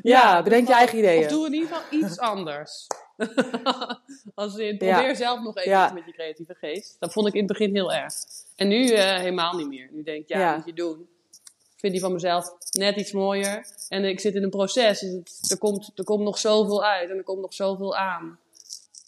ja, 0.02 0.44
bedenk 0.44 0.68
je 0.68 0.74
eigen 0.74 0.98
ideeën. 0.98 1.24
Of 1.24 1.30
doe 1.32 1.46
in 1.46 1.54
ieder 1.54 1.68
geval 1.68 2.00
iets 2.00 2.20
anders. 2.20 2.88
Als 4.36 4.56
in, 4.56 4.76
Ja. 4.80 4.96
probeer 4.98 5.16
zelf 5.16 5.42
nog 5.42 5.58
even 5.58 5.72
Ja. 5.72 5.92
met 5.94 6.06
je 6.06 6.12
creatieve 6.12 6.56
geest. 6.56 6.96
Dat 7.00 7.14
vond 7.14 7.28
ik 7.28 7.34
in 7.34 7.40
het 7.40 7.48
begin 7.48 7.76
heel 7.76 7.94
erg. 7.94 8.14
En 8.56 8.68
nu 8.68 8.90
eh, 8.90 9.18
helemaal 9.18 9.54
niet 9.58 9.68
meer. 9.68 9.90
Nu 9.92 10.04
denk 10.04 10.22
ik, 10.22 10.28
ja, 10.28 10.56
moet 10.56 10.66
je 10.66 10.74
doen. 10.74 11.08
Ik 11.74 11.88
vind 11.88 11.92
die 11.94 12.02
van 12.02 12.14
mezelf 12.14 12.56
net 12.72 12.96
iets 12.96 13.12
mooier. 13.12 13.66
En 13.90 14.04
ik 14.06 14.20
zit 14.20 14.36
in 14.36 14.44
een 14.44 14.50
proces. 14.50 15.00
Dus 15.00 15.12
het, 15.12 15.52
er, 15.52 15.58
komt, 15.58 15.92
er 15.96 16.04
komt 16.04 16.24
nog 16.24 16.38
zoveel 16.38 16.84
uit. 16.86 17.10
En 17.10 17.18
er 17.18 17.24
komt 17.24 17.42
nog 17.42 17.54
zoveel 17.54 17.96
aan. 17.96 18.40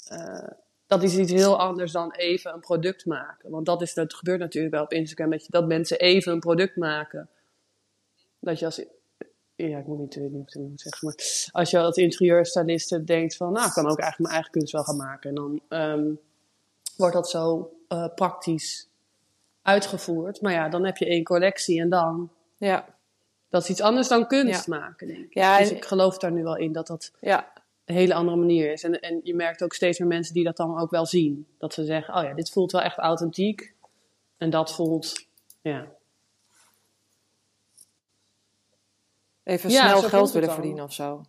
Eh, 0.08 0.48
dat 0.88 1.04
is 1.04 1.18
iets 1.18 1.32
heel 1.32 1.60
anders 1.60 1.92
dan 1.92 2.12
even 2.12 2.54
een 2.54 2.60
product 2.60 3.06
maken. 3.06 3.50
Want 3.50 3.66
dat, 3.66 3.82
is, 3.82 3.94
dat 3.94 4.14
gebeurt 4.14 4.40
natuurlijk 4.40 4.74
wel 4.74 4.84
op 4.84 4.94
Instagram. 4.94 5.30
Dat, 5.30 5.42
je, 5.46 5.52
dat 5.52 5.68
mensen 5.68 6.00
even 6.00 6.32
een 6.32 6.40
product 6.40 6.76
maken. 6.76 7.30
Dat 8.40 8.60
je 8.60 8.66
als... 8.66 8.82
Ja, 9.56 9.78
ik 9.78 9.88
moet 9.88 10.00
niet, 10.00 10.16
weet 10.16 10.32
niet 10.32 10.54
wat 10.54 10.64
ik 10.64 10.70
moet 10.70 10.82
zeggen. 10.82 11.08
Maar 11.08 11.50
als 11.52 11.70
je 11.70 11.80
als 11.80 11.96
interieurstyliste 11.96 13.04
denkt 13.04 13.36
van... 13.36 13.52
Nou, 13.52 13.68
ik 13.68 13.74
kan 13.74 13.84
ook 13.84 14.00
eigenlijk 14.00 14.20
mijn 14.20 14.34
eigen 14.34 14.52
kunst 14.52 14.72
wel 14.72 14.84
gaan 14.84 14.98
maken. 14.98 15.30
En 15.30 15.36
dan 15.36 15.62
ehm, 15.70 16.14
wordt 16.98 17.14
dat 17.16 17.30
zo 17.30 17.74
eh, 17.88 18.08
praktisch 18.16 18.90
uitgevoerd. 19.62 20.42
Maar 20.42 20.52
ja, 20.54 20.70
dan 20.70 20.86
heb 20.86 20.98
je 20.98 21.06
één 21.06 21.24
collectie 21.24 21.82
en 21.82 21.90
dan... 21.90 22.32
Ja, 22.58 22.86
Dat 23.50 23.64
is 23.64 23.70
iets 23.70 23.82
anders 23.82 24.08
dan 24.08 24.28
kunst 24.28 24.68
maken, 24.68 25.08
denk 25.08 25.26
ik. 25.26 25.34
Ja, 25.34 25.58
dus 25.58 25.72
ik 25.72 25.86
geloof 25.86 26.18
daar 26.18 26.32
nu 26.32 26.44
wel 26.44 26.58
in 26.58 26.72
dat 26.72 26.88
dat 26.88 27.12
ja. 27.20 27.52
een 27.86 27.96
hele 27.96 28.14
andere 28.14 28.38
manier 28.38 28.72
is. 28.72 28.84
En, 28.84 29.00
en 29.00 29.20
je 29.24 29.36
merkt 29.36 29.64
ook 29.64 29.74
steeds 29.74 30.00
meer 30.00 30.08
mensen 30.08 30.34
die 30.34 30.44
dat 30.44 30.58
dan 30.58 30.80
ook 30.80 30.92
wel 30.92 31.06
zien. 31.06 31.48
Dat 31.58 31.74
ze 31.74 31.86
zeggen, 31.86 32.16
oh 32.16 32.24
ja, 32.24 32.34
dit 32.34 32.52
voelt 32.52 32.72
wel 32.72 32.82
echt 32.82 32.98
authentiek. 32.98 33.74
En 34.38 34.50
dat 34.50 34.74
voelt, 34.74 35.28
ja. 35.62 35.88
Even 39.44 39.70
Ja, 39.70 39.88
snel 39.88 40.02
geld 40.10 40.32
willen 40.32 40.48
dan. 40.48 40.58
verdienen 40.58 40.84
of 40.84 40.94
zo. 40.94 41.22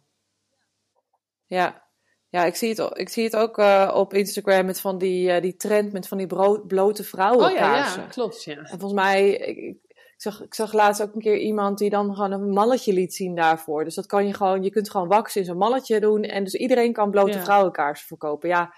Ja, 1.46 1.82
ja 2.28 2.44
ik, 2.44 2.54
zie 2.54 2.68
het, 2.68 2.98
ik 2.98 3.08
zie 3.08 3.24
het 3.24 3.36
ook 3.36 3.58
eh, 3.58 3.92
op 3.94 4.14
Instagram 4.14 4.66
met 4.66 4.80
van 4.80 4.98
die, 4.98 5.30
eh, 5.30 5.42
die 5.42 5.56
trend 5.56 5.92
met 5.92 6.08
van 6.08 6.18
die 6.18 6.26
blote 6.66 7.02
Oh 7.02 7.08
vrouwenkaarsen. 7.08 8.00
ja, 8.00 8.06
ja, 8.06 8.12
klopt, 8.12 8.44
ja. 8.44 8.56
En 8.56 8.66
volgens 8.78 8.92
mij, 8.92 9.30
ik, 9.30 9.56
ik, 9.56 9.76
ik 9.90 10.14
zag, 10.16 10.42
ik 10.42 10.54
zag 10.54 10.72
laatst 10.72 11.02
ook 11.02 11.14
een 11.14 11.20
keer 11.20 11.38
iemand 11.38 11.78
die 11.78 11.90
dan 11.90 12.14
gewoon 12.14 12.32
een 12.32 12.48
malletje 12.50 12.92
liet 12.92 13.14
zien 13.14 13.34
daarvoor. 13.34 13.84
Dus 13.84 13.94
dat 13.94 14.06
kan 14.06 14.26
je 14.26 14.34
gewoon, 14.34 14.62
je 14.62 14.70
kunt 14.70 14.90
gewoon 14.90 15.08
wax 15.08 15.36
in 15.36 15.44
zo'n 15.44 15.56
malletje 15.56 16.00
doen. 16.00 16.22
En 16.22 16.44
dus 16.44 16.54
iedereen 16.54 16.92
kan 16.92 17.10
blote 17.10 17.38
Ja. 17.38 17.44
vrouwenkaarsen 17.44 18.06
verkopen. 18.06 18.48
Ja, 18.48 18.74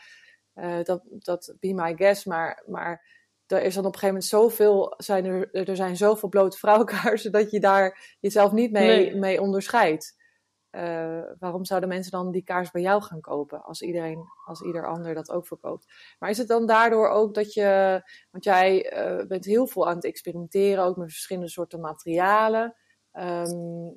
eh, 0.55 0.83
dat, 0.83 1.03
dat 1.09 1.55
be 1.61 1.73
my 1.75 1.95
guess. 1.97 2.25
Maar, 2.25 2.63
maar 2.67 3.16
er 3.47 3.63
is 3.63 3.75
dan 3.75 3.85
op 3.87 3.93
een 3.95 3.99
gegeven 3.99 4.07
moment 4.07 4.25
zoveel, 4.25 4.95
zijn 4.97 5.25
er, 5.25 5.51
er 5.69 5.77
zijn 5.77 5.97
zoveel 5.97 6.29
blote 6.29 6.59
vrouwenkaarsen 6.59 7.33
dat 7.39 7.51
je 7.51 7.61
daar 7.61 8.17
jezelf 8.21 8.53
niet 8.53 8.73
mee, 8.73 8.87
Nee. 9.11 9.15
mee 9.17 9.41
onderscheidt. 9.41 10.25
Eh, 10.71 11.21
waarom 11.39 11.65
zouden 11.65 11.89
mensen 11.89 12.11
dan 12.13 12.31
die 12.31 12.43
kaars 12.43 12.71
bij 12.71 12.83
jou 12.83 13.03
gaan 13.03 13.21
kopen 13.21 13.63
als 13.63 13.83
iedereen, 13.83 14.25
als 14.45 14.61
ieder 14.61 14.87
ander 14.87 15.15
dat 15.15 15.31
ook 15.31 15.47
verkoopt? 15.47 15.87
Maar 16.19 16.31
is 16.31 16.39
het 16.39 16.49
dan 16.49 16.67
daardoor 16.67 17.09
ook 17.09 17.35
dat 17.35 17.53
je, 17.53 18.01
want 18.31 18.45
jij 18.45 18.91
eh, 18.91 19.27
bent 19.27 19.45
heel 19.45 19.67
veel 19.67 19.89
aan 19.89 19.95
het 19.95 20.05
experimenteren, 20.05 20.85
ook 20.85 20.97
met 20.97 21.11
verschillende 21.11 21.49
soorten 21.51 21.81
materialen. 21.81 22.75
Ehm, 23.13 23.89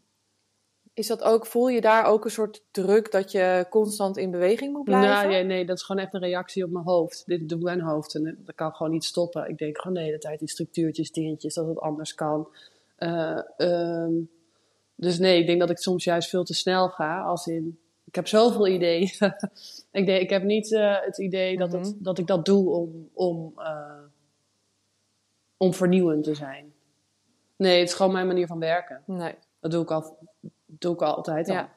is 1.00 1.08
dat 1.08 1.24
ook, 1.24 1.46
voel 1.46 1.68
je 1.68 1.82
daar 1.82 2.06
ook 2.06 2.26
een 2.26 2.32
soort 2.32 2.64
druk 2.72 3.12
dat 3.12 3.32
je 3.32 3.66
constant 3.70 4.18
in 4.18 4.32
beweging 4.32 4.74
moet 4.74 4.84
blijven? 4.84 5.10
Nou, 5.10 5.32
ja, 5.32 5.42
nee, 5.42 5.66
dat 5.66 5.78
is 5.78 5.84
gewoon 5.84 6.02
echt 6.02 6.14
een 6.14 6.20
reactie 6.20 6.64
op 6.64 6.72
mijn 6.72 6.86
hoofd. 6.86 7.24
Dit 7.26 7.50
doet 7.50 7.62
mijn 7.62 7.82
hoofd 7.82 8.16
en 8.16 8.38
dat 8.46 8.56
kan 8.56 8.74
gewoon 8.74 8.92
niet 8.92 9.04
stoppen. 9.04 9.50
Ik 9.50 9.58
denk 9.58 9.78
gewoon 9.78 9.98
de 9.98 10.04
hele 10.04 10.18
tijd 10.18 10.42
in 10.42 10.48
structuurtjes, 10.48 11.12
dingetjes, 11.12 11.54
dat 11.54 11.68
het 11.68 11.80
anders 11.80 12.14
kan. 12.16 12.48
Eh, 12.96 13.40
ehm, 13.58 14.12
dus 14.96 15.20
nee, 15.20 15.40
ik 15.40 15.48
denk 15.48 15.60
dat 15.60 15.70
ik 15.70 15.78
soms 15.78 16.04
juist 16.04 16.30
veel 16.30 16.44
te 16.44 16.54
snel 16.54 16.90
ga. 16.90 17.22
Als 17.22 17.48
in, 17.48 17.80
ik 18.06 18.16
heb 18.16 18.28
zoveel 18.28 18.68
ideeën. 18.68 19.12
ik, 19.92 20.06
denk, 20.06 20.22
ik 20.22 20.30
heb 20.30 20.44
niet 20.44 20.74
eh, 20.74 20.96
het 21.02 21.18
idee 21.18 21.58
dat, 21.58 21.72
het, 21.72 21.82
Mhm. 21.82 22.04
dat 22.04 22.18
ik 22.18 22.28
dat 22.28 22.46
doe 22.46 22.70
om, 22.70 23.10
om, 23.14 23.54
eh, 23.56 24.04
om 25.58 25.74
vernieuwend 25.74 26.24
te 26.24 26.36
zijn. 26.36 26.74
Nee, 27.56 27.80
het 27.80 27.90
is 27.90 27.96
gewoon 27.96 28.12
mijn 28.12 28.28
manier 28.28 28.48
van 28.48 28.60
werken. 28.60 29.02
Nee, 29.06 29.36
Dat 29.60 29.72
doe 29.72 29.84
ik, 29.84 29.92
al, 29.92 30.18
doe 30.70 30.94
ik 30.94 31.02
altijd 31.02 31.50
al. 31.50 31.56
Ja. 31.56 31.74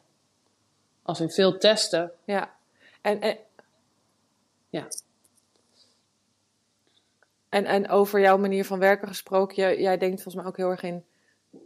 Als 1.03 1.21
in 1.21 1.31
veel 1.31 1.59
testen, 1.59 2.13
ja. 2.25 2.55
En, 3.01 3.21
en, 3.21 3.39
Ja. 4.69 4.87
En, 7.49 7.65
en 7.65 7.89
over 7.89 8.21
jouw 8.21 8.39
manier 8.39 8.65
van 8.65 8.79
werken 8.79 9.09
gesproken, 9.09 9.57
jij, 9.57 9.81
jij 9.81 9.99
denkt 9.99 10.23
volgens 10.23 10.35
mij 10.35 10.45
ook 10.45 10.57
heel 10.57 10.71
erg 10.71 10.83
in 10.83 11.05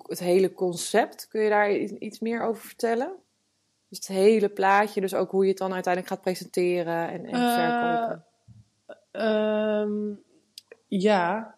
het 0.07 0.19
hele 0.19 0.53
concept. 0.53 1.29
Kun 1.29 1.43
je 1.43 1.49
daar 1.49 1.71
iets 1.73 2.19
meer 2.21 2.43
over 2.43 2.63
vertellen? 2.67 3.13
Dus 3.89 3.99
het 3.99 4.07
hele 4.07 4.49
plaatje, 4.49 5.01
dus 5.01 5.15
ook 5.15 5.31
hoe 5.31 5.43
je 5.43 5.49
het 5.49 5.59
dan 5.59 5.73
uiteindelijk 5.73 6.13
gaat 6.13 6.23
presenteren 6.23 7.09
en, 7.09 7.25
en 7.27 7.35
Eh, 7.35 7.55
verkopen. 7.55 8.25
Ehm, 9.11 10.15
ja, 10.87 11.55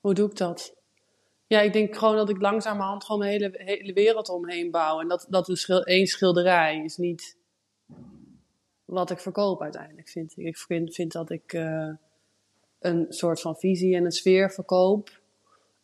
hoe 0.00 0.14
doe 0.14 0.30
ik 0.30 0.36
dat? 0.36 0.75
Ja, 1.46 1.60
ik 1.60 1.72
denk 1.72 1.96
gewoon 1.96 2.16
dat 2.16 2.28
ik 2.28 2.40
langzamerhand 2.40 3.04
gewoon 3.04 3.20
mijn 3.20 3.30
hele, 3.30 3.50
hele 3.54 3.92
wereld 3.92 4.28
omheen 4.28 4.70
bouw. 4.70 5.00
En 5.00 5.08
dat, 5.08 5.26
dat 5.30 5.48
een 5.48 5.82
één 5.82 6.06
schilderij 6.06 6.82
is 6.84 6.96
niet 6.96 7.36
wat 8.84 9.10
ik 9.10 9.18
verkoop 9.18 9.62
uiteindelijk, 9.62 10.08
vind 10.08 10.32
ik. 10.36 10.46
Ik 10.46 10.56
vind, 10.56 10.94
vind 10.94 11.12
dat 11.12 11.30
ik 11.30 11.52
eh, 11.52 11.90
een 12.78 13.06
soort 13.08 13.40
van 13.40 13.56
visie 13.56 13.96
en 13.96 14.04
een 14.04 14.12
sfeer 14.12 14.50
verkoop. 14.50 15.20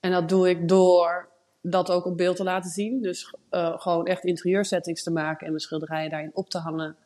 En 0.01 0.11
dat 0.11 0.29
doe 0.29 0.49
ik 0.49 0.69
door 0.69 1.29
dat 1.61 1.91
ook 1.91 2.05
op 2.05 2.17
beeld 2.17 2.37
te 2.37 2.45
laten 2.45 2.71
zien. 2.71 3.03
Dus 3.03 3.35
eh, 3.49 3.81
gewoon 3.81 4.07
echt 4.07 4.25
interieursettings 4.25 5.03
te 5.03 5.11
maken 5.11 5.41
en 5.41 5.53
mijn 5.53 5.61
schilderijen 5.63 6.11
daarin 6.11 6.31
op 6.35 6.51
te 6.51 6.59
hangen. 6.59 6.97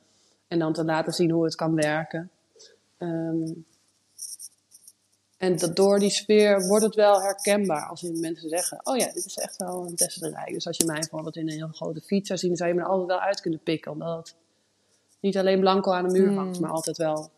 En 0.49 0.59
dan 0.59 0.73
te 0.73 0.85
laten 0.85 1.13
zien 1.13 1.31
hoe 1.31 1.45
het 1.45 1.55
kan 1.55 1.75
werken. 1.75 2.31
Ehm, 2.99 3.53
en 5.37 5.57
dat 5.59 5.77
door 5.77 5.99
die 5.99 6.11
sfeer 6.11 6.67
wordt 6.67 6.85
het 6.85 6.95
wel 6.95 7.23
herkenbaar. 7.23 7.89
Als 7.89 8.03
in 8.03 8.21
mensen 8.21 8.49
zeggen, 8.49 8.81
oh 8.83 8.97
ja, 8.97 9.13
dit 9.13 9.25
is 9.25 9.37
echt 9.37 9.57
wel 9.57 9.87
een 9.87 9.97
tesserij. 9.97 10.53
Dus 10.53 10.67
als 10.67 10.77
je 10.77 10.85
mij 10.85 10.99
bijvoorbeeld 10.99 11.37
in 11.37 11.49
een 11.49 11.57
heel 11.57 11.69
grote 11.73 12.01
fiets 12.01 12.27
zou 12.27 12.39
zien, 12.39 12.57
zou 12.57 12.69
je 12.69 12.75
me 12.75 12.81
er 12.81 12.87
altijd 12.87 13.09
wel 13.09 13.21
uit 13.21 13.41
kunnen 13.41 13.61
pikken. 13.63 13.93
Omdat 13.93 14.17
het 14.17 14.35
niet 15.21 15.37
alleen 15.37 15.61
blanco 15.61 15.93
aan 15.93 16.09
de 16.09 16.19
muur 16.19 16.27
Hmm. 16.29 16.37
hangt, 16.37 16.61
maar 16.61 16.71
altijd 16.71 16.97
wel 16.97 17.31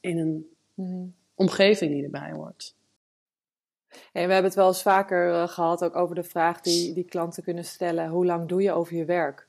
in 0.00 0.18
een 0.18 0.48
Mhm. 0.74 1.06
omgeving 1.34 1.92
die 1.92 2.04
erbij 2.04 2.32
hoort. 2.32 2.74
En 3.88 4.26
we 4.26 4.32
hebben 4.32 4.44
het 4.44 4.54
wel 4.54 4.66
eens 4.68 4.82
vaker 4.82 5.32
eh, 5.32 5.48
gehad, 5.48 5.84
ook 5.84 5.96
over 5.96 6.14
de 6.14 6.22
vraag 6.22 6.60
die, 6.60 6.94
die 6.94 7.04
klanten 7.04 7.42
kunnen 7.42 7.64
stellen: 7.64 8.08
hoe 8.08 8.26
lang 8.26 8.48
doe 8.48 8.62
je 8.62 8.72
over 8.72 8.96
je 8.96 9.04
werk? 9.04 9.46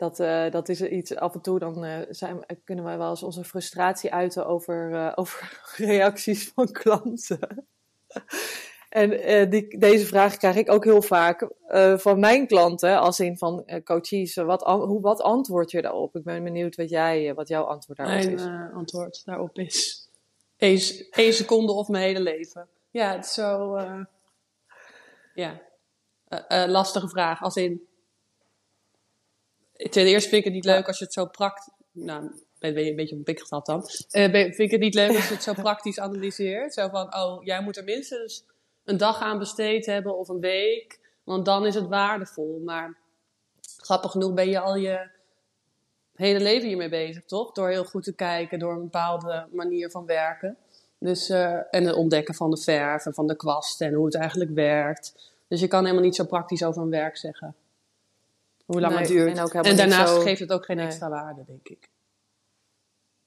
Dat, 0.00 0.20
eh, 0.20 0.50
dat 0.50 0.68
is 0.68 0.80
iets, 0.80 1.16
af 1.16 1.34
en 1.34 1.40
toe 1.40 1.58
dan 1.58 1.84
eh, 1.84 1.98
zijn, 2.08 2.44
kunnen 2.64 2.84
wij 2.84 2.98
wel 2.98 3.10
eens 3.10 3.22
onze 3.22 3.44
frustratie 3.44 4.12
uiten 4.12 4.46
over, 4.46 4.94
eh, 4.94 5.12
over 5.22 5.60
reacties 5.76 6.52
van 6.54 6.72
klanten. 6.72 7.66
En 8.88 9.50
die, 9.50 9.78
deze 9.78 10.06
vraag 10.06 10.36
krijg 10.36 10.56
ik 10.56 10.70
ook 10.70 10.84
heel 10.84 11.02
vaak 11.02 11.48
van 11.96 12.20
mijn 12.20 12.46
klanten, 12.46 13.00
als 13.00 13.20
in 13.20 13.38
van 13.38 13.64
coaches, 13.84 14.34
wat, 14.34 14.62
hoe, 14.62 15.00
wat 15.00 15.20
antwoord 15.20 15.70
je 15.70 15.82
daarop? 15.82 16.16
Ik 16.16 16.24
ben 16.24 16.44
benieuwd 16.44 16.76
wat, 16.76 16.88
jij, 16.88 17.34
wat 17.34 17.48
jouw 17.48 17.64
antwoord 17.64 17.98
daarop 17.98 18.16
Mijn 18.16 18.32
is. 18.32 18.44
eh, 18.44 18.74
antwoord 18.74 19.22
daarop 19.24 19.58
is 19.58 20.08
één, 21.10 21.32
seconde 21.32 21.72
of 21.72 21.88
mijn 21.88 22.04
hele 22.04 22.20
leven. 22.20 22.68
Ja, 22.90 23.12
het 23.12 23.24
is 23.24 23.34
zo. 23.34 23.78
ja, 25.34 25.60
lastige 26.66 27.08
vraag. 27.08 27.42
Als 27.42 27.56
in. 27.56 27.88
Ten 29.90 30.06
eerste 30.06 30.28
vind 30.28 30.40
ik 30.40 30.44
het 30.44 30.54
niet 30.54 30.64
leuk 30.64 30.86
als 30.86 30.98
je 30.98 31.04
het 31.04 31.12
zo 31.12 31.26
praktisch. 31.26 31.72
Nou, 31.92 32.30
ben 32.58 32.84
je 32.84 32.90
een 32.90 32.96
beetje 32.96 33.16
op 33.16 33.24
pik 33.24 33.48
dan. 33.48 33.88
Eh, 34.10 34.30
ben- 34.30 34.44
vind 34.44 34.58
ik 34.58 34.70
het 34.70 34.80
niet 34.80 34.94
leuk 34.94 35.16
als 35.16 35.28
je 35.28 35.34
het 35.34 35.42
zo 35.42 35.52
praktisch 35.62 35.98
analyseert. 35.98 36.74
Zo 36.74 36.88
van: 36.88 37.14
oh, 37.14 37.44
jij 37.44 37.62
moet 37.62 37.76
er 37.76 37.84
minstens 37.84 38.44
een 38.84 38.96
dag 38.96 39.20
aan 39.20 39.38
besteed 39.38 39.86
hebben 39.86 40.18
of 40.18 40.28
een 40.28 40.40
week. 40.40 41.00
Want 41.24 41.44
dan 41.44 41.66
is 41.66 41.74
het 41.74 41.86
waardevol. 41.86 42.60
Maar 42.64 42.98
grappig 43.76 44.10
genoeg 44.10 44.34
ben 44.34 44.48
je 44.48 44.60
al 44.60 44.76
je 44.76 45.10
hele 46.14 46.40
leven 46.40 46.68
hiermee 46.68 46.88
bezig, 46.88 47.24
toch? 47.24 47.52
Door 47.52 47.68
heel 47.68 47.84
goed 47.84 48.04
te 48.04 48.14
kijken, 48.14 48.58
door 48.58 48.72
een 48.72 48.82
bepaalde 48.82 49.46
manier 49.52 49.90
van 49.90 50.06
werken. 50.06 50.56
Dus, 50.98 51.28
eh, 51.28 51.74
en 51.74 51.84
het 51.84 51.94
ontdekken 51.94 52.34
van 52.34 52.50
de 52.50 52.56
verf 52.56 53.06
en 53.06 53.14
van 53.14 53.26
de 53.26 53.36
kwast 53.36 53.80
en 53.80 53.94
hoe 53.94 54.04
het 54.04 54.14
eigenlijk 54.14 54.50
werkt. 54.50 55.32
Dus 55.48 55.60
je 55.60 55.68
kan 55.68 55.82
helemaal 55.82 56.04
niet 56.04 56.14
zo 56.14 56.24
praktisch 56.24 56.64
over 56.64 56.82
een 56.82 56.90
werk 56.90 57.16
zeggen. 57.16 57.54
Hoe 58.70 58.80
lang 58.80 58.92
Nee, 58.92 59.02
het 59.02 59.10
duurt. 59.10 59.30
en 59.30 59.36
En, 59.36 59.42
ook 59.44 59.76
daarnaast 59.76 60.12
zo- 60.14 60.20
geeft 60.20 60.40
het 60.40 60.52
ook 60.52 60.64
geen 60.64 60.76
Nee. 60.76 60.86
extra 60.86 61.08
waarde, 61.08 61.44
denk 61.46 61.68
ik. 61.68 61.88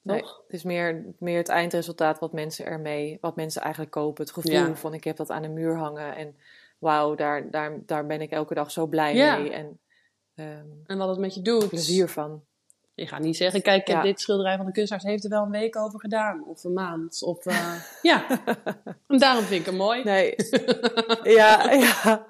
Nee, 0.02 0.20
Toch? 0.22 0.42
het 0.48 0.56
is 0.56 0.64
meer, 0.64 1.06
meer 1.18 1.38
het 1.38 1.50
eindresultaat 1.50 2.20
wat 2.20 2.34
mensen 2.34 2.66
ermee, 2.66 3.18
wat 3.22 3.36
mensen 3.36 3.62
eigenlijk 3.62 3.92
kopen. 3.92 4.24
Het 4.24 4.34
gevoel 4.34 4.52
Ja. 4.52 4.76
van 4.76 4.94
ik 4.94 5.04
heb 5.04 5.16
dat 5.16 5.30
aan 5.30 5.42
de 5.42 5.48
muur 5.48 5.76
hangen 5.78 6.16
en 6.16 6.36
wauw, 6.80 7.16
daar, 7.16 7.52
daar, 7.52 7.72
daar 7.86 8.06
ben 8.06 8.22
ik 8.22 8.32
elke 8.32 8.54
dag 8.54 8.72
zo 8.72 8.86
blij 8.88 9.16
Ja. 9.16 9.38
mee 9.38 9.52
en 9.52 9.80
ehm, 10.36 10.66
En 10.86 10.98
wat 10.98 11.10
het 11.10 11.20
met 11.20 11.34
je 11.36 11.42
doet. 11.42 11.70
plezier 11.70 12.08
van. 12.08 12.44
Je 12.94 13.08
gaat 13.08 13.20
niet 13.22 13.38
zeggen, 13.38 13.62
kijk, 13.62 13.82
ik 13.82 13.88
heb 13.88 13.96
Ja. 13.98 14.04
dit 14.04 14.22
schilderij 14.22 14.58
van 14.58 14.66
de 14.66 14.72
kunstenaar, 14.72 15.04
ze 15.04 15.10
heeft 15.10 15.24
er 15.24 15.30
wel 15.30 15.44
een 15.44 15.52
week 15.52 15.76
over 15.78 16.00
gedaan. 16.00 16.44
Of 16.46 16.64
een 16.64 16.74
maand. 16.74 17.22
Of, 17.24 17.46
eh, 17.46 17.74
ja, 18.02 18.26
en 19.08 19.18
daarom 19.18 19.44
vind 19.44 19.60
ik 19.60 19.66
hem 19.66 19.76
mooi. 19.76 20.04
Nee, 20.04 20.36
ja, 21.38 21.72
ja. 21.72 22.26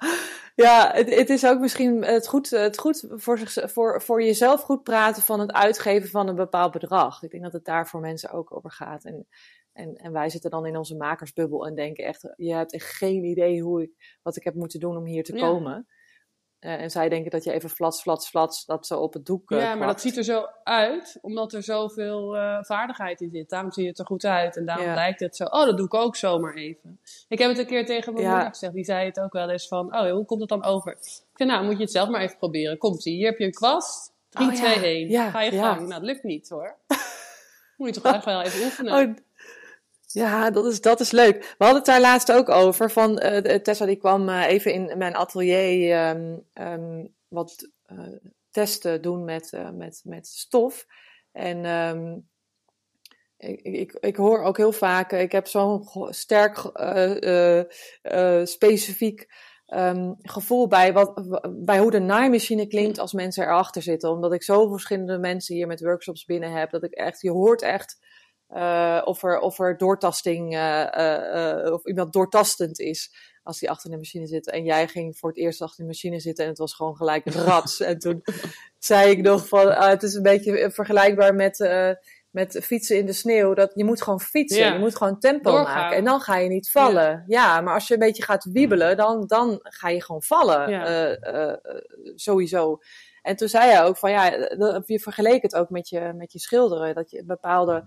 Ja, 0.55 0.91
het, 0.93 1.15
het 1.15 1.29
is 1.29 1.45
ook 1.45 1.59
misschien 1.59 2.03
het 2.03 2.27
goed, 2.27 2.49
het 2.49 2.77
goed 2.77 3.05
voor, 3.09 3.37
zich, 3.37 3.71
voor, 3.71 4.01
voor 4.01 4.23
jezelf 4.23 4.61
goed 4.61 4.83
praten 4.83 5.21
van 5.23 5.39
het 5.39 5.51
uitgeven 5.51 6.09
van 6.09 6.27
een 6.27 6.35
bepaald 6.35 6.71
bedrag. 6.71 7.23
Ik 7.23 7.31
denk 7.31 7.43
dat 7.43 7.53
het 7.53 7.65
daar 7.65 7.87
voor 7.87 7.99
mensen 7.99 8.31
ook 8.31 8.55
over 8.55 8.71
gaat. 8.71 9.03
En, 9.05 9.27
en, 9.73 9.95
en 9.95 10.11
wij 10.11 10.29
zitten 10.29 10.49
dan 10.51 10.65
in 10.65 10.77
onze 10.77 10.95
makersbubbel 10.95 11.67
en 11.67 11.75
denken 11.75 12.05
echt, 12.05 12.33
je 12.35 12.53
hebt 12.53 12.73
echt 12.73 12.95
geen 12.95 13.23
idee 13.23 13.61
hoe 13.61 13.81
ik, 13.81 14.19
wat 14.21 14.35
ik 14.35 14.43
heb 14.43 14.53
moeten 14.53 14.79
doen 14.79 14.97
om 14.97 15.05
hier 15.05 15.23
te 15.23 15.35
Ja. 15.35 15.39
komen. 15.47 15.87
Eh, 16.63 16.81
en 16.81 16.89
zij 16.91 17.09
denken 17.09 17.31
dat 17.31 17.43
je 17.43 17.51
even 17.51 17.69
flats, 17.69 18.01
flats, 18.01 18.29
flats 18.29 18.65
dat 18.65 18.87
zo 18.87 18.99
op 18.99 19.13
het 19.13 19.25
doek 19.25 19.51
eh, 19.51 19.59
Ja, 19.59 19.75
maar 19.75 19.87
dat 19.87 20.01
ziet 20.01 20.17
er 20.17 20.23
zo 20.23 20.45
uit, 20.63 21.17
omdat 21.21 21.53
er 21.53 21.63
zoveel 21.63 22.37
eh, 22.37 22.57
vaardigheid 22.61 23.21
in 23.21 23.29
zit. 23.31 23.49
Daarom 23.49 23.71
zie 23.71 23.83
je 23.83 23.89
het 23.89 23.99
er 23.99 24.05
goed 24.05 24.25
uit. 24.25 24.57
En 24.57 24.65
daarom 24.65 24.85
Ja. 24.85 24.93
lijkt 24.93 25.19
het 25.19 25.35
zo, 25.35 25.43
oh, 25.43 25.65
dat 25.65 25.77
doe 25.77 25.85
ik 25.85 25.93
ook 25.93 26.15
zomaar 26.15 26.53
even. 26.55 26.99
Ik 27.27 27.39
heb 27.39 27.49
het 27.49 27.57
een 27.57 27.65
keer 27.65 27.85
tegen 27.85 28.13
mijn 28.13 28.25
Ja. 28.25 28.31
moeder 28.31 28.49
gezegd. 28.49 28.73
Die 28.73 28.83
zei 28.83 29.05
het 29.05 29.19
ook 29.19 29.33
wel 29.33 29.49
eens 29.49 29.67
van, 29.67 29.95
oh, 29.95 30.11
hoe 30.11 30.25
komt 30.25 30.39
het 30.39 30.49
dan 30.49 30.63
over? 30.63 30.91
Ik 30.91 31.23
zei, 31.33 31.49
nou, 31.49 31.65
moet 31.65 31.77
je 31.77 31.81
het 31.83 31.91
zelf 31.91 32.09
maar 32.09 32.21
even 32.21 32.37
proberen. 32.37 32.77
Komt 32.77 33.05
ie, 33.05 33.15
hier 33.15 33.29
heb 33.29 33.37
je 33.39 33.45
een 33.45 33.51
kwast. 33.51 34.11
3, 34.29 34.47
Oh, 34.47 34.53
ja. 34.53 34.59
2, 34.73 34.83
1. 34.83 35.09
Ja, 35.09 35.29
Ga 35.29 35.41
je 35.41 35.51
gang. 35.51 35.79
Nou, 35.79 35.89
dat 35.89 36.01
lukt 36.01 36.23
niet 36.23 36.49
hoor. 36.49 36.77
moet 37.77 37.95
je 37.95 38.01
toch 38.01 38.13
echt 38.13 38.25
wel 38.25 38.41
even 38.41 38.63
oefenen. 38.65 38.93
Oh, 39.09 39.15
ja, 40.13 40.51
dat 40.51 40.65
is, 40.65 40.81
dat 40.81 40.99
is 40.99 41.11
leuk. 41.11 41.55
We 41.57 41.63
hadden 41.63 41.75
het 41.75 41.85
daar 41.85 42.01
laatst 42.01 42.31
ook 42.31 42.49
over. 42.49 42.91
Van, 42.91 43.19
eh, 43.19 43.55
Tessa 43.55 43.85
die 43.85 43.95
kwam 43.95 44.29
eh, 44.29 44.47
even 44.47 44.73
in 44.73 44.97
mijn 44.97 45.15
atelier 45.15 45.91
ehm, 45.91 46.37
ehm, 46.53 47.05
wat 47.27 47.69
eh, 47.85 47.97
testen 48.51 49.01
doen 49.01 49.23
met, 49.23 49.51
met, 49.73 50.01
met 50.03 50.27
stof. 50.27 50.85
En 51.31 51.65
ehm, 51.65 52.17
ik, 53.37 53.61
ik, 53.61 53.91
ik 53.91 54.15
hoor 54.15 54.43
ook 54.43 54.57
heel 54.57 54.71
vaak, 54.71 55.11
ik 55.11 55.31
heb 55.31 55.47
zo'n 55.47 55.87
sterk 56.09 56.71
specifiek 58.43 59.27
gevoel 60.21 60.67
bij, 60.67 60.93
wat, 60.93 61.41
bij 61.65 61.79
hoe 61.79 61.91
de 61.91 61.99
naaimachine 61.99 62.67
klinkt 62.67 62.99
als 62.99 63.13
mensen 63.13 63.43
erachter 63.43 63.81
zitten. 63.81 64.09
Omdat 64.09 64.33
ik 64.33 64.43
zoveel 64.43 64.71
verschillende 64.71 65.17
mensen 65.17 65.55
hier 65.55 65.67
met 65.67 65.81
workshops 65.81 66.25
binnen 66.25 66.51
heb, 66.51 66.71
dat 66.71 66.83
ik 66.83 66.93
echt, 66.93 67.21
je 67.21 67.31
hoort 67.31 67.61
echt 67.61 67.97
uh, 68.55 69.01
of, 69.03 69.23
er, 69.23 69.39
of 69.39 69.59
er 69.59 69.77
doortasting, 69.77 70.57
of 71.71 71.85
iemand 71.85 72.13
doortastend 72.13 72.79
is 72.79 73.31
als 73.43 73.59
die 73.59 73.69
achter 73.69 73.89
de 73.89 73.97
machine 73.97 74.27
zit. 74.27 74.49
En 74.49 74.63
jij 74.63 74.87
ging 74.87 75.17
voor 75.17 75.29
het 75.29 75.37
eerst 75.37 75.61
achter 75.61 75.81
de 75.81 75.87
machine 75.87 76.19
zitten 76.19 76.43
en 76.43 76.49
het 76.49 76.59
was 76.59 76.73
gewoon 76.73 76.95
gelijk 76.95 77.33
rats. 77.45 77.79
en 77.79 77.99
toen 77.99 78.23
zei 78.77 79.11
ik 79.11 79.21
nog 79.21 79.47
van, 79.47 79.67
uh, 79.67 79.87
het 79.87 80.03
is 80.03 80.13
een 80.13 80.23
beetje 80.23 80.71
vergelijkbaar 80.71 81.35
met, 81.35 81.59
uh, 81.59 81.89
met 82.29 82.59
fietsen 82.63 82.97
in 82.97 83.05
de 83.05 83.13
sneeuw. 83.13 83.53
Dat 83.53 83.71
je 83.75 83.83
moet 83.83 84.01
gewoon 84.01 84.21
fietsen, 84.21 84.73
je 84.73 84.79
moet 84.79 84.95
gewoon 84.95 85.19
tempo 85.19 85.51
Doorgaan. 85.51 85.75
maken. 85.75 85.97
En 85.97 86.03
dan 86.03 86.19
ga 86.19 86.37
je 86.37 86.49
niet 86.49 86.71
vallen. 86.71 87.09
Ja. 87.09 87.23
ja. 87.27 87.61
maar 87.61 87.73
als 87.73 87.87
je 87.87 87.93
een 87.93 87.99
beetje 87.99 88.23
gaat 88.23 88.49
wiebelen, 88.51 88.97
dan, 88.97 89.27
dan 89.27 89.59
ga 89.61 89.89
je 89.89 90.03
gewoon 90.03 90.23
vallen. 90.23 90.69
Ja. 90.69 91.17
Uh, 91.33 91.53
sowieso. 92.15 92.79
En 93.21 93.35
toen 93.35 93.47
zei 93.47 93.71
hij 93.71 93.83
ook 93.83 93.97
van, 93.97 94.11
ja, 94.11 94.25
je 94.85 94.99
vergeleek 94.99 95.41
het 95.41 95.55
ook 95.55 95.69
met 95.69 95.89
je, 95.89 96.13
met 96.15 96.31
je 96.31 96.39
schilderen. 96.39 96.95
Dat 96.95 97.11
je 97.11 97.25
bepaalde 97.25 97.83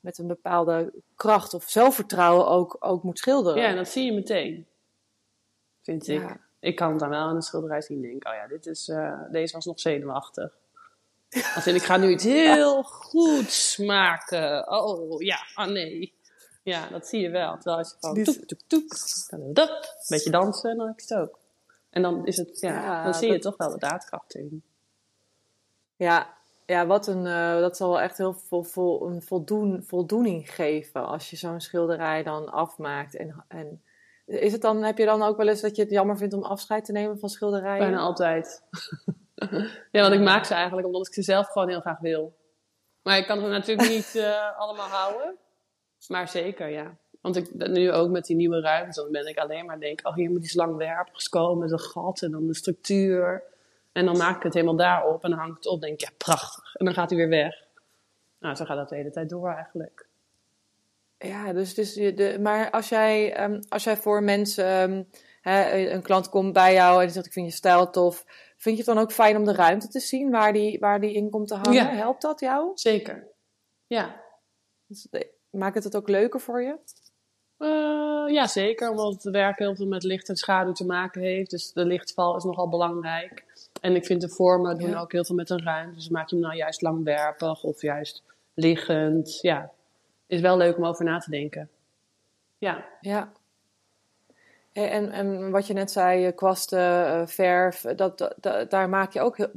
met 0.00 0.18
een 0.18 0.26
bepaalde 0.26 0.92
kracht 1.16 1.54
of 1.54 1.64
zelfvertrouwen 1.68 2.46
ook, 2.46 2.76
ook 2.80 3.02
moet 3.02 3.18
schilderen. 3.18 3.62
Ja, 3.62 3.74
dat 3.74 3.88
zie 3.88 4.04
je 4.04 4.12
meteen 4.12 4.66
vind 5.90 6.08
ik. 6.08 6.20
Ja. 6.20 6.40
Ik 6.60 6.76
kan 6.76 6.90
het 6.90 6.98
dan 6.98 7.08
wel 7.08 7.20
aan 7.20 7.34
de 7.34 7.42
schilderij 7.42 7.82
zien 7.82 8.02
denken, 8.02 8.30
oh 8.30 8.36
ja, 8.36 8.46
dit 8.46 8.66
is, 8.66 8.88
uh, 8.88 9.20
deze 9.30 9.54
was 9.54 9.64
nog 9.64 9.80
zenuwachtig. 9.80 10.58
Als 11.54 11.66
in, 11.66 11.74
ik 11.74 11.82
ga 11.82 11.96
nu 11.96 12.10
iets 12.10 12.24
heel 12.24 12.82
goeds 12.82 13.76
maken. 13.76 14.70
Oh, 14.70 15.20
ja, 15.20 15.38
ah 15.54 15.66
oh, 15.66 15.72
nee. 15.72 16.14
Ja, 16.62 16.88
dat 16.88 17.06
zie 17.06 17.20
je 17.20 17.30
wel. 17.30 17.54
Terwijl 17.54 17.76
als 17.76 17.90
je 17.90 17.96
gewoon 18.00 18.24
toek, 18.24 18.44
toek, 18.44 18.60
toek, 18.66 18.96
dan 19.28 19.52
dat, 19.52 19.70
een 19.70 20.06
beetje 20.08 20.30
dansen, 20.30 20.76
dan 20.76 20.86
heb 20.86 21.00
je 21.00 21.14
het 21.14 21.22
ook. 21.22 21.38
En 21.90 22.02
dan 22.02 22.26
is 22.26 22.36
het, 22.36 22.60
ja, 22.60 22.72
ja 22.72 23.04
dan 23.04 23.14
zie 23.14 23.32
je 23.32 23.38
toch 23.38 23.56
wel 23.56 23.70
de 23.70 23.78
daadkracht 23.78 24.34
in. 24.34 24.62
Ja, 25.96 26.36
ja 26.70 26.86
wat 26.86 27.06
een, 27.06 27.26
uh, 27.26 27.60
dat 27.60 27.76
zal 27.76 27.88
wel 27.88 28.00
echt 28.00 28.18
heel 28.18 28.34
veel 28.34 28.62
vol, 28.62 29.06
een 29.06 29.22
voldoen, 29.22 29.82
voldoening 29.86 30.54
geven 30.54 31.06
als 31.06 31.30
je 31.30 31.36
zo'n 31.36 31.60
schilderij 31.60 32.22
dan 32.22 32.48
afmaakt 32.48 33.16
en, 33.16 33.44
en 33.48 33.82
is 34.26 34.52
het 34.52 34.62
dan, 34.62 34.82
heb 34.82 34.98
je 34.98 35.04
dan 35.04 35.22
ook 35.22 35.36
wel 35.36 35.48
eens 35.48 35.60
dat 35.60 35.76
je 35.76 35.82
het 35.82 35.90
jammer 35.90 36.16
vindt 36.16 36.34
om 36.34 36.42
afscheid 36.42 36.84
te 36.84 36.92
nemen 36.92 37.18
van 37.18 37.28
schilderijen? 37.28 37.78
Bijna 37.78 37.98
altijd. 37.98 38.62
ja, 39.92 40.00
want 40.00 40.14
ik 40.14 40.20
maak 40.20 40.44
ze 40.44 40.54
eigenlijk 40.54 40.86
omdat 40.86 41.06
ik 41.06 41.14
ze 41.14 41.22
zelf 41.22 41.46
gewoon 41.46 41.68
heel 41.68 41.80
graag 41.80 41.98
wil. 41.98 42.36
Maar 43.02 43.18
ik 43.18 43.26
kan 43.26 43.40
ze 43.40 43.46
natuurlijk 43.46 43.88
niet 43.96 44.12
uh, 44.16 44.58
allemaal 44.58 44.88
houden. 44.88 45.36
Maar 46.08 46.28
zeker, 46.28 46.68
ja. 46.68 46.96
Want 47.20 47.36
ik 47.36 47.54
nu 47.54 47.92
ook 47.92 48.10
met 48.10 48.24
die 48.24 48.36
nieuwe 48.36 48.60
ruimtes, 48.60 48.96
dan 48.96 49.10
ben 49.10 49.26
ik 49.26 49.38
alleen 49.38 49.66
maar 49.66 49.80
denk, 49.80 50.00
oh 50.02 50.14
hier 50.14 50.30
moet 50.30 50.44
iets 50.44 50.54
langwerpigs 50.54 51.28
komen 51.28 51.58
met 51.58 51.72
een 51.72 51.80
gat 51.80 52.22
en 52.22 52.30
dan 52.30 52.46
de 52.46 52.54
structuur. 52.54 53.49
En 53.92 54.04
dan 54.04 54.16
maak 54.16 54.36
ik 54.36 54.42
het 54.42 54.54
helemaal 54.54 54.76
daarop 54.76 55.24
en 55.24 55.30
dan 55.30 55.38
hang 55.38 55.50
ik 55.50 55.56
het 55.56 55.66
op 55.66 55.74
en 55.74 55.80
denk 55.80 55.92
ik, 55.92 56.00
ja 56.00 56.14
prachtig. 56.16 56.74
En 56.74 56.84
dan 56.84 56.94
gaat 56.94 57.10
hij 57.10 57.18
weer 57.18 57.28
weg. 57.28 57.54
Nou, 58.38 58.54
zo 58.54 58.64
gaat 58.64 58.76
dat 58.76 58.88
de 58.88 58.96
hele 58.96 59.10
tijd 59.10 59.28
door 59.28 59.48
eigenlijk. 59.48 60.08
Ja, 61.18 61.52
dus, 61.52 61.74
dus 61.74 61.94
de, 61.94 62.38
maar 62.40 62.70
als 62.70 62.88
jij, 62.88 63.44
um, 63.44 63.60
als 63.68 63.84
jij 63.84 63.96
voor 63.96 64.22
mensen, 64.22 64.90
um, 64.90 65.08
hè, 65.40 65.88
een 65.90 66.02
klant 66.02 66.28
komt 66.28 66.52
bij 66.52 66.72
jou 66.72 66.98
en 66.98 67.04
die 67.04 67.14
zegt 67.14 67.26
ik 67.26 67.32
vind 67.32 67.46
je 67.46 67.52
stijl 67.52 67.90
tof, 67.90 68.24
vind 68.56 68.76
je 68.76 68.82
het 68.84 68.94
dan 68.94 69.04
ook 69.04 69.12
fijn 69.12 69.36
om 69.36 69.44
de 69.44 69.54
ruimte 69.54 69.88
te 69.88 70.00
zien 70.00 70.30
waar 70.30 70.52
die, 70.52 70.78
waar 70.78 71.00
die 71.00 71.12
in 71.12 71.30
komt 71.30 71.48
te 71.48 71.54
hangen? 71.54 71.72
Ja. 71.72 71.94
Helpt 71.94 72.22
dat 72.22 72.40
jou? 72.40 72.70
Zeker, 72.74 73.26
ja. 73.86 74.20
Dus, 74.86 75.08
maakt 75.50 75.74
het 75.74 75.84
het 75.84 75.96
ook 75.96 76.08
leuker 76.08 76.40
voor 76.40 76.62
je? 76.62 76.78
Uh, 77.58 78.34
ja, 78.34 78.46
zeker, 78.46 78.90
omdat 78.90 79.22
het 79.22 79.32
werk 79.32 79.58
heel 79.58 79.76
veel 79.76 79.86
met 79.86 80.02
licht 80.02 80.28
en 80.28 80.36
schaduw 80.36 80.72
te 80.72 80.86
maken 80.86 81.20
heeft. 81.20 81.50
Dus 81.50 81.72
de 81.72 81.84
lichtval 81.84 82.36
is 82.36 82.44
nogal 82.44 82.68
belangrijk. 82.68 83.44
En 83.80 83.94
ik 83.94 84.04
vind 84.04 84.20
de 84.20 84.28
vormen 84.28 84.78
doen 84.78 84.90
ja. 84.90 85.00
ook 85.00 85.12
heel 85.12 85.24
veel 85.24 85.34
met 85.34 85.50
een 85.50 85.64
ruimte. 85.64 85.94
Dus 85.94 86.08
maak 86.08 86.28
je 86.28 86.36
hem 86.36 86.44
nou 86.44 86.56
juist 86.56 86.82
langwerpig 86.82 87.62
of 87.62 87.82
juist 87.82 88.22
liggend. 88.54 89.38
Ja, 89.40 89.70
is 90.26 90.40
wel 90.40 90.56
leuk 90.56 90.76
om 90.76 90.86
over 90.86 91.04
na 91.04 91.18
te 91.18 91.30
denken. 91.30 91.68
Ja. 92.58 92.84
Ja. 93.00 93.32
En, 94.72 95.10
en 95.10 95.50
wat 95.50 95.66
je 95.66 95.72
net 95.72 95.90
zei, 95.90 96.32
kwasten, 96.32 96.78
uh, 96.78 97.26
verf, 97.26 97.80
dat, 97.80 98.18
dat, 98.40 98.70
daar, 98.70 98.88
maak 98.88 99.12
je 99.12 99.20
ook 99.20 99.36
heel, 99.36 99.50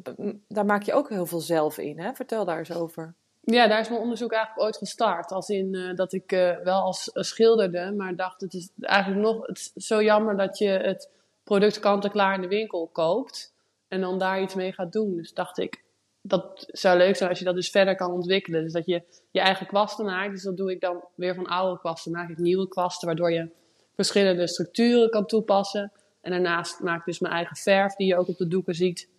daar 0.48 0.66
maak 0.66 0.84
je 0.84 0.94
ook 0.94 1.10
heel 1.10 1.26
veel 1.26 1.40
zelf 1.40 1.78
in. 1.78 2.00
Hè? 2.00 2.14
Vertel 2.14 2.46
daar 2.46 2.58
eens 2.58 2.74
over. 2.74 3.14
Ja, 3.40 3.68
daar 3.68 3.80
is 3.80 3.90
mijn 3.90 4.02
onderzoek 4.02 4.32
eigenlijk 4.32 4.66
ooit 4.66 4.78
gestart. 4.78 5.32
Als 5.32 5.50
in 5.50 5.74
uh, 5.74 5.96
dat 5.96 6.14
ik 6.14 6.32
uh, 6.32 6.58
wel 6.58 6.82
als 6.82 7.10
schilderde, 7.14 7.92
maar 7.92 8.16
dacht 8.16 8.42
het 8.42 8.54
is 8.54 8.70
eigenlijk 8.80 9.22
nog 9.22 9.48
het 9.48 9.58
is 9.58 9.86
zo 9.86 10.04
jammer 10.04 10.38
dat 10.38 10.58
je 10.58 10.70
het 10.70 11.10
product 11.44 11.80
kant-en-klaar 11.80 12.36
in 12.36 12.42
de 12.42 12.48
winkel 12.48 12.90
koopt 12.92 13.53
en 13.94 14.02
dan 14.02 14.20
daar 14.20 14.42
iets 14.42 14.56
mee 14.56 14.72
gaat 14.72 14.92
doen. 14.92 15.16
Dus 15.16 15.34
dacht 15.34 15.58
ik, 15.58 15.84
dat 16.22 16.66
zou 16.68 16.98
leuk 16.98 17.16
zijn 17.16 17.30
als 17.30 17.40
je 17.40 17.46
dat 17.46 17.56
dus 17.56 17.70
verder 17.70 17.96
kan 17.96 18.12
ontwikkelen. 18.12 18.64
Dus 18.64 18.74
dat 18.74 18.86
je 18.86 19.02
je 19.32 19.40
eigen 19.40 19.68
kwasten 19.68 20.06
maakt. 20.06 20.32
Dus 20.32 20.44
dat 20.44 20.58
doe 20.58 20.72
ik 20.72 20.82
dan 20.82 21.04
weer 21.16 21.36
van 21.36 21.46
oude 21.46 21.80
kwasten. 21.80 22.12
Maak 22.12 22.30
ik 22.30 22.38
nieuwe 22.38 22.68
kwasten, 22.68 23.08
waardoor 23.08 23.32
je 23.32 23.50
verschillende 23.96 24.48
structuren 24.48 25.10
kan 25.10 25.26
toepassen. 25.26 25.92
En 26.22 26.32
daarnaast 26.32 26.80
maak 26.80 27.00
ik 27.00 27.06
dus 27.06 27.20
mijn 27.20 27.34
eigen 27.34 27.56
verf, 27.56 27.96
die 27.96 28.08
je 28.08 28.18
ook 28.18 28.28
op 28.28 28.38
de 28.38 28.48
doeken 28.48 28.76
ziet. 28.76 29.10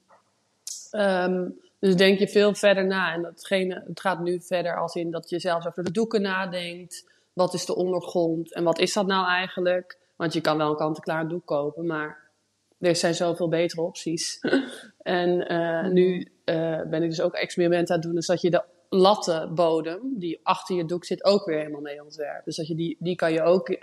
Um, 0.92 1.60
dus 1.78 1.96
denk 1.96 2.18
je 2.18 2.28
veel 2.28 2.54
verder 2.54 2.86
na. 2.86 3.12
En 3.12 3.22
datgene, 3.22 3.82
het 3.86 4.00
gaat 4.00 4.20
nu 4.20 4.40
verder 4.40 4.80
als 4.80 4.94
in 4.94 5.10
dat 5.10 5.30
je 5.30 5.38
zelfs 5.38 5.66
over 5.66 5.84
de 5.84 5.90
doeken 5.90 6.22
nadenkt. 6.22 7.10
Wat 7.32 7.54
is 7.54 7.66
de 7.66 7.74
ondergrond 7.74 8.54
en 8.54 8.64
wat 8.64 8.78
is 8.78 8.92
dat 8.92 9.06
nou 9.06 9.26
eigenlijk? 9.26 9.98
Want 10.16 10.32
je 10.32 10.40
kan 10.40 10.56
wel 10.56 10.70
een 10.70 10.76
kant-en-klaar 10.76 11.28
doek 11.28 11.46
kopen, 11.46 11.86
maar 11.86 12.23
er 12.78 12.96
zijn 12.96 13.14
zoveel 13.14 13.48
betere 13.48 13.82
opties. 13.82 14.40
en 15.02 15.52
uh, 15.52 15.92
nu 15.92 16.28
uh, 16.44 16.82
ben 16.82 17.02
ik 17.02 17.08
dus 17.08 17.20
ook 17.20 17.34
experimenten 17.34 17.94
aan 17.94 18.00
het 18.00 18.06
doen. 18.06 18.16
Dus 18.16 18.26
dat 18.26 18.40
je 18.40 18.50
de 18.50 18.62
lattenbodem 18.88 20.00
die 20.18 20.40
achter 20.42 20.76
je 20.76 20.84
doek 20.84 21.04
zit 21.04 21.24
ook 21.24 21.44
weer 21.44 21.58
helemaal 21.58 21.80
mee 21.80 22.02
ontwerpt. 22.02 22.44
Dus 22.44 22.56
dat 22.56 22.66
je 22.66 22.74
die, 22.74 22.96
die 22.98 23.16
kan 23.16 23.32
je 23.32 23.42
ook 23.42 23.68
uh, 23.68 23.78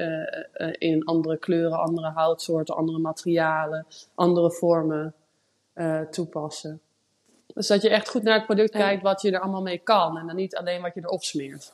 in 0.72 1.06
andere 1.06 1.38
kleuren, 1.38 1.80
andere 1.80 2.10
houtsoorten, 2.10 2.76
andere 2.76 3.00
materialen, 3.00 3.86
andere 4.16 4.52
vormen 4.52 5.14
toepassen. 6.12 6.82
Dus 7.54 7.68
dat 7.68 7.82
je 7.82 7.90
echt 7.90 8.10
goed 8.10 8.24
naar 8.24 8.36
het 8.36 8.46
product 8.46 8.72
kijkt 8.72 9.04
wat 9.04 9.22
je 9.22 9.32
er 9.32 9.40
allemaal 9.40 9.62
mee 9.62 9.78
kan. 9.78 10.18
En 10.18 10.28
dan 10.28 10.36
niet 10.36 10.56
alleen 10.56 10.82
wat 10.82 10.94
je 10.94 11.02
erop 11.02 11.24
smeert. 11.24 11.74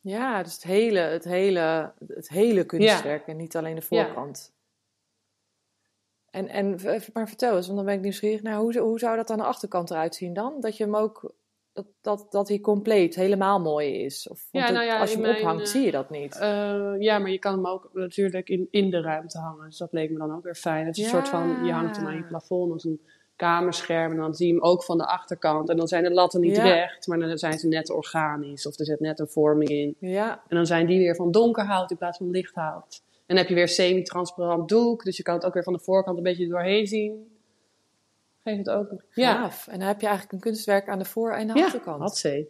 Ja, 0.00 0.42
dus 0.42 0.52
het 0.52 0.62
hele, 0.62 0.98
het 0.98 1.24
hele, 1.24 1.92
het 2.06 2.28
hele 2.28 2.64
kunstwerk 2.64 3.26
ja. 3.26 3.32
en 3.32 3.36
niet 3.36 3.56
alleen 3.56 3.74
de 3.74 3.82
voorkant. 3.82 4.52
En, 6.34 6.48
en 6.48 6.78
maar 7.12 7.28
vertel 7.28 7.56
eens, 7.56 7.66
want 7.66 7.78
dan 7.78 7.86
ben 7.86 7.94
ik 7.94 8.00
nieuwsgierig 8.00 8.42
naar 8.42 8.56
hoe, 8.56 8.78
hoe 8.78 8.98
zou 8.98 9.16
dat 9.16 9.30
aan 9.30 9.38
de 9.38 9.44
achterkant 9.44 9.90
eruit 9.90 10.14
zien 10.14 10.32
dan? 10.32 10.60
Dat 10.60 10.76
je 10.76 10.84
hem 10.84 10.96
ook, 10.96 11.34
dat, 11.72 11.86
dat, 12.00 12.26
dat 12.30 12.48
hij 12.48 12.60
compleet 12.60 13.14
helemaal 13.14 13.60
mooi 13.60 14.04
is. 14.04 14.28
Of, 14.28 14.48
ja, 14.50 14.70
nou 14.70 14.84
ja, 14.84 15.00
als 15.00 15.10
je 15.10 15.16
hem 15.16 15.26
mijn, 15.26 15.36
ophangt, 15.36 15.68
zie 15.68 15.84
je 15.84 15.90
dat 15.90 16.10
niet. 16.10 16.36
Uh, 16.40 16.94
ja, 16.98 17.18
maar 17.18 17.30
je 17.30 17.38
kan 17.38 17.52
hem 17.52 17.66
ook 17.66 17.90
natuurlijk 17.92 18.48
in, 18.48 18.68
in 18.70 18.90
de 18.90 19.00
ruimte 19.00 19.38
hangen. 19.38 19.64
Dus 19.66 19.78
dat 19.78 19.92
leek 19.92 20.10
me 20.10 20.18
dan 20.18 20.34
ook 20.34 20.42
weer 20.42 20.54
fijn. 20.54 20.86
Het 20.86 20.96
is 20.96 21.02
ja. 21.02 21.08
een 21.08 21.14
soort 21.14 21.28
van, 21.28 21.64
je 21.64 21.72
hangt 21.72 21.96
hem 21.96 22.06
aan 22.06 22.16
je 22.16 22.24
plafond 22.24 22.72
als 22.72 22.84
een 22.84 23.00
kamerscherm. 23.36 24.10
En 24.10 24.18
dan 24.18 24.34
zie 24.34 24.46
je 24.46 24.52
hem 24.52 24.62
ook 24.62 24.84
van 24.84 24.98
de 24.98 25.06
achterkant. 25.06 25.68
En 25.68 25.76
dan 25.76 25.88
zijn 25.88 26.02
de 26.02 26.12
latten 26.12 26.40
niet 26.40 26.58
recht, 26.58 27.06
maar 27.06 27.18
dan 27.18 27.38
zijn 27.38 27.58
ze 27.58 27.68
net 27.68 27.90
organisch. 27.90 28.66
Of 28.66 28.78
er 28.78 28.84
zit 28.84 29.00
net 29.00 29.18
een 29.18 29.28
vorming 29.28 29.70
in. 29.70 29.96
Ja. 29.98 30.42
En 30.48 30.56
dan 30.56 30.66
zijn 30.66 30.86
die 30.86 30.98
weer 30.98 31.16
van 31.16 31.30
donker 31.30 31.64
hout 31.64 31.90
in 31.90 31.96
plaats 31.96 32.18
van 32.18 32.30
licht 32.30 32.54
hout. 32.54 33.02
En 33.26 33.34
dan 33.34 33.36
heb 33.36 33.48
je 33.48 33.54
weer 33.54 33.68
semi-transparant 33.68 34.68
doek, 34.68 35.04
dus 35.04 35.16
je 35.16 35.22
kan 35.22 35.34
het 35.34 35.44
ook 35.44 35.54
weer 35.54 35.62
van 35.62 35.72
de 35.72 35.78
voorkant 35.78 36.16
een 36.16 36.22
beetje 36.22 36.48
doorheen 36.48 36.86
zien. 36.86 37.38
Geef 38.42 38.56
het 38.56 38.70
ook. 38.70 39.02
Ja. 39.10 39.50
En 39.66 39.78
dan 39.78 39.88
heb 39.88 40.00
je 40.00 40.06
eigenlijk 40.06 40.32
een 40.32 40.50
kunstwerk 40.50 40.88
aan 40.88 40.98
de 40.98 41.04
voor- 41.04 41.32
en 41.32 41.46
de 41.46 41.58
ja, 41.58 41.64
achterkant. 41.64 42.00
Hatzee. 42.00 42.48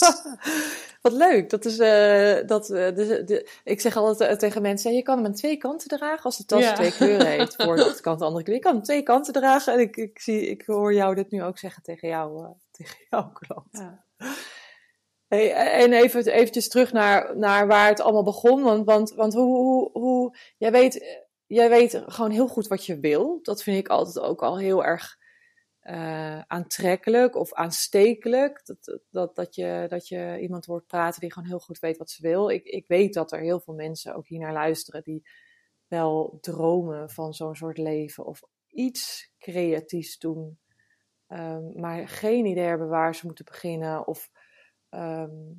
Wat 1.02 1.12
leuk. 1.12 1.50
Dat 1.50 1.64
is, 1.64 1.78
uh, 1.78 2.46
dat, 2.46 2.70
uh, 2.70 2.94
de, 2.94 3.24
de, 3.24 3.50
ik 3.64 3.80
zeg 3.80 3.96
altijd 3.96 4.30
uh, 4.30 4.36
tegen 4.36 4.62
mensen, 4.62 4.94
je 4.94 5.02
kan 5.02 5.16
hem 5.16 5.26
aan 5.26 5.34
twee 5.34 5.56
kanten 5.56 5.88
dragen 5.88 6.24
als 6.24 6.36
de 6.36 6.44
tas 6.44 6.62
ja. 6.62 6.72
twee 6.72 6.92
kleuren 6.92 7.26
heeft. 7.26 7.62
Voor 7.62 7.76
de 7.76 7.84
achterkant 7.84 8.18
de 8.18 8.24
andere 8.24 8.44
kleur. 8.44 8.56
Je 8.56 8.62
kan 8.62 8.74
hem 8.74 8.82
twee 8.82 9.02
kanten 9.02 9.32
dragen. 9.32 9.72
En 9.72 9.80
ik, 9.80 9.96
ik, 9.96 10.20
zie, 10.20 10.46
ik 10.46 10.62
hoor 10.66 10.94
jou 10.94 11.14
dit 11.14 11.30
nu 11.30 11.42
ook 11.42 11.58
zeggen 11.58 11.82
tegen 11.82 12.08
jou, 12.08 12.46
tegen 12.70 12.96
jouw 13.10 13.32
klant. 13.32 13.68
Ja. 13.70 14.04
En 15.30 15.92
even 15.92 16.26
eventjes 16.26 16.68
terug 16.68 16.92
naar, 16.92 17.36
naar 17.36 17.66
waar 17.66 17.88
het 17.88 18.00
allemaal 18.00 18.24
begon. 18.24 18.62
Want, 18.62 18.84
want, 18.84 19.10
want 19.14 19.34
hoe, 19.34 19.56
hoe, 19.56 19.90
hoe 19.92 20.36
jij, 20.56 20.72
weet, 20.72 21.24
jij 21.46 21.68
weet 21.68 22.02
gewoon 22.06 22.30
heel 22.30 22.48
goed 22.48 22.68
wat 22.68 22.86
je 22.86 23.00
wil. 23.00 23.38
Dat 23.42 23.62
vind 23.62 23.78
ik 23.78 23.88
altijd 23.88 24.24
ook 24.24 24.42
al 24.42 24.58
heel 24.58 24.84
erg 24.84 25.18
uh, 25.82 26.40
aantrekkelijk 26.40 27.34
of 27.34 27.52
aanstekelijk. 27.52 28.66
Dat, 28.66 29.00
dat, 29.10 29.36
dat, 29.36 29.54
je, 29.54 29.86
dat 29.88 30.08
je 30.08 30.38
iemand 30.40 30.66
hoort 30.66 30.86
praten 30.86 31.20
die 31.20 31.32
gewoon 31.32 31.48
heel 31.48 31.58
goed 31.58 31.78
weet 31.78 31.96
wat 31.96 32.10
ze 32.10 32.22
wil. 32.22 32.48
Ik, 32.48 32.64
ik 32.64 32.86
weet 32.86 33.14
dat 33.14 33.32
er 33.32 33.40
heel 33.40 33.60
veel 33.60 33.74
mensen 33.74 34.14
ook 34.14 34.26
hier 34.26 34.40
naar 34.40 34.52
luisteren 34.52 35.02
die 35.02 35.28
wel 35.88 36.38
dromen 36.40 37.10
van 37.10 37.32
zo'n 37.32 37.54
soort 37.54 37.78
leven 37.78 38.24
of 38.24 38.42
iets 38.66 39.32
creatiefs 39.38 40.18
doen 40.18 40.58
ehm, 41.26 41.80
maar 41.80 42.08
geen 42.08 42.46
idee 42.46 42.64
hebben 42.64 42.88
waar 42.88 43.14
ze 43.14 43.26
moeten 43.26 43.44
beginnen 43.44 44.06
of 44.06 44.30
ehm, 44.90 45.52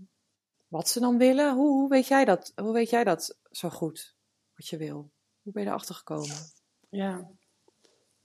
wat 0.67 0.89
ze 0.89 0.99
dan 0.99 1.17
willen. 1.17 1.53
Hoe, 1.53 1.69
hoe, 1.69 1.89
weet 1.89 2.07
jij 2.07 2.25
dat, 2.25 2.51
hoe 2.55 2.73
weet 2.73 2.89
jij 2.89 3.03
dat 3.03 3.37
zo 3.51 3.69
goed, 3.69 4.15
wat 4.55 4.67
je 4.67 4.77
wil? 4.77 5.09
Hoe 5.41 5.53
ben 5.53 5.63
je 5.63 5.69
erachter 5.69 5.95
gekomen? 5.95 6.35
Ja, 6.89 7.29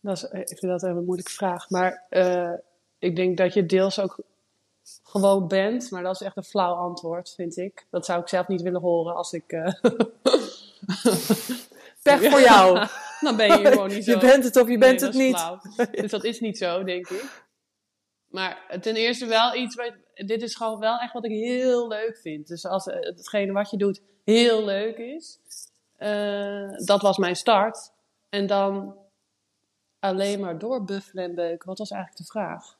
dat 0.00 0.16
is, 0.16 0.22
ik 0.22 0.58
vind 0.58 0.60
dat 0.60 0.82
een 0.82 1.04
moeilijke 1.04 1.32
vraag. 1.32 1.70
Maar 1.70 2.06
uh, 2.10 2.52
ik 2.98 3.16
denk 3.16 3.36
dat 3.36 3.54
je 3.54 3.66
deels 3.66 4.00
ook 4.00 4.18
gewoon 5.02 5.48
bent, 5.48 5.90
maar 5.90 6.02
dat 6.02 6.14
is 6.14 6.20
echt 6.20 6.36
een 6.36 6.44
flauw 6.44 6.74
antwoord, 6.74 7.34
vind 7.34 7.56
ik. 7.56 7.86
Dat 7.90 8.04
zou 8.04 8.20
ik 8.20 8.28
zelf 8.28 8.48
niet 8.48 8.62
willen 8.62 8.80
horen 8.80 9.14
als 9.14 9.32
ik. 9.32 9.52
Uh... 9.52 9.66
Pech 12.02 12.30
voor 12.30 12.40
jou. 12.40 12.86
Dan 13.20 13.36
ben 13.36 13.60
je 13.60 13.66
gewoon 13.66 13.88
niet 13.88 14.04
zo. 14.06 14.10
Je 14.10 14.18
bent 14.18 14.44
het 14.44 14.56
of 14.56 14.68
je 14.68 14.78
bent 14.78 15.00
het 15.00 15.14
niet. 15.14 15.36
Flauw. 15.36 15.60
Dus 15.90 16.10
dat 16.10 16.24
is 16.24 16.40
niet 16.40 16.58
zo, 16.58 16.84
denk 16.84 17.08
ik. 17.08 17.44
Maar 18.26 18.78
ten 18.80 18.96
eerste 18.96 19.26
wel 19.26 19.54
iets, 19.54 19.74
wat, 19.74 19.92
dit 20.24 20.42
is 20.42 20.54
gewoon 20.54 20.78
wel 20.78 20.98
echt 20.98 21.12
wat 21.12 21.24
ik 21.24 21.30
heel 21.30 21.88
leuk 21.88 22.18
vind. 22.18 22.46
Dus 22.46 22.66
als 22.66 22.84
hetgene 22.84 23.52
wat 23.52 23.70
je 23.70 23.76
doet 23.76 24.00
heel 24.24 24.64
leuk 24.64 24.96
is, 24.96 25.38
uh, 25.98 26.78
dat 26.84 27.02
was 27.02 27.16
mijn 27.16 27.36
start. 27.36 27.92
En 28.28 28.46
dan 28.46 28.96
alleen 29.98 30.40
maar 30.40 30.58
doorbuffelen 30.58 31.24
en 31.24 31.34
beuken. 31.34 31.68
Wat 31.68 31.78
was 31.78 31.90
eigenlijk 31.90 32.22
de 32.22 32.30
vraag? 32.30 32.78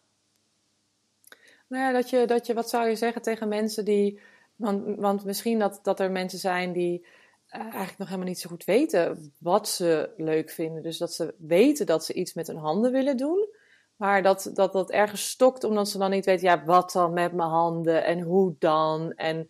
Nou 1.67 1.83
ja, 1.83 1.93
dat 1.93 2.11
je, 2.11 2.27
dat 2.27 2.47
je, 2.47 2.55
wat 2.55 2.69
zou 2.69 2.89
je 2.89 2.97
zeggen 2.97 3.23
tegen 3.23 3.49
mensen 3.49 3.85
die. 3.85 4.21
Want, 4.57 4.97
want 4.97 5.25
misschien 5.25 5.59
dat, 5.59 5.81
dat 5.83 6.01
er 6.01 6.11
mensen 6.11 6.39
zijn 6.39 6.73
die 6.73 7.07
uh, 7.51 7.61
eigenlijk 7.61 7.99
nog 7.99 8.09
helemaal 8.09 8.29
niet 8.29 8.39
zo 8.41 8.49
goed 8.49 8.65
weten 8.65 9.33
wat 9.39 9.69
ze 9.69 10.11
leuk 10.17 10.51
vinden. 10.51 10.83
Dus 10.83 10.99
dat 10.99 11.15
ze 11.15 11.35
weten 11.39 11.87
dat 11.87 12.05
ze 12.05 12.13
iets 12.13 12.35
met 12.35 12.47
hun 12.47 12.57
handen 12.57 12.93
willen 12.93 13.17
doen. 13.17 13.49
Maar 13.97 14.23
dat, 14.23 14.51
dat 14.55 14.73
dat 14.73 14.91
ergens 14.91 15.29
stokt 15.29 15.65
omdat 15.65 15.89
ze 15.89 15.99
dan 15.99 16.11
niet 16.11 16.25
weten, 16.25 16.49
ja, 16.49 16.65
wat 16.65 16.93
dan 16.93 17.13
met 17.13 17.33
mijn 17.33 17.49
handen 17.49 18.05
en 18.05 18.21
hoe 18.21 18.55
dan. 18.59 19.13
En 19.13 19.47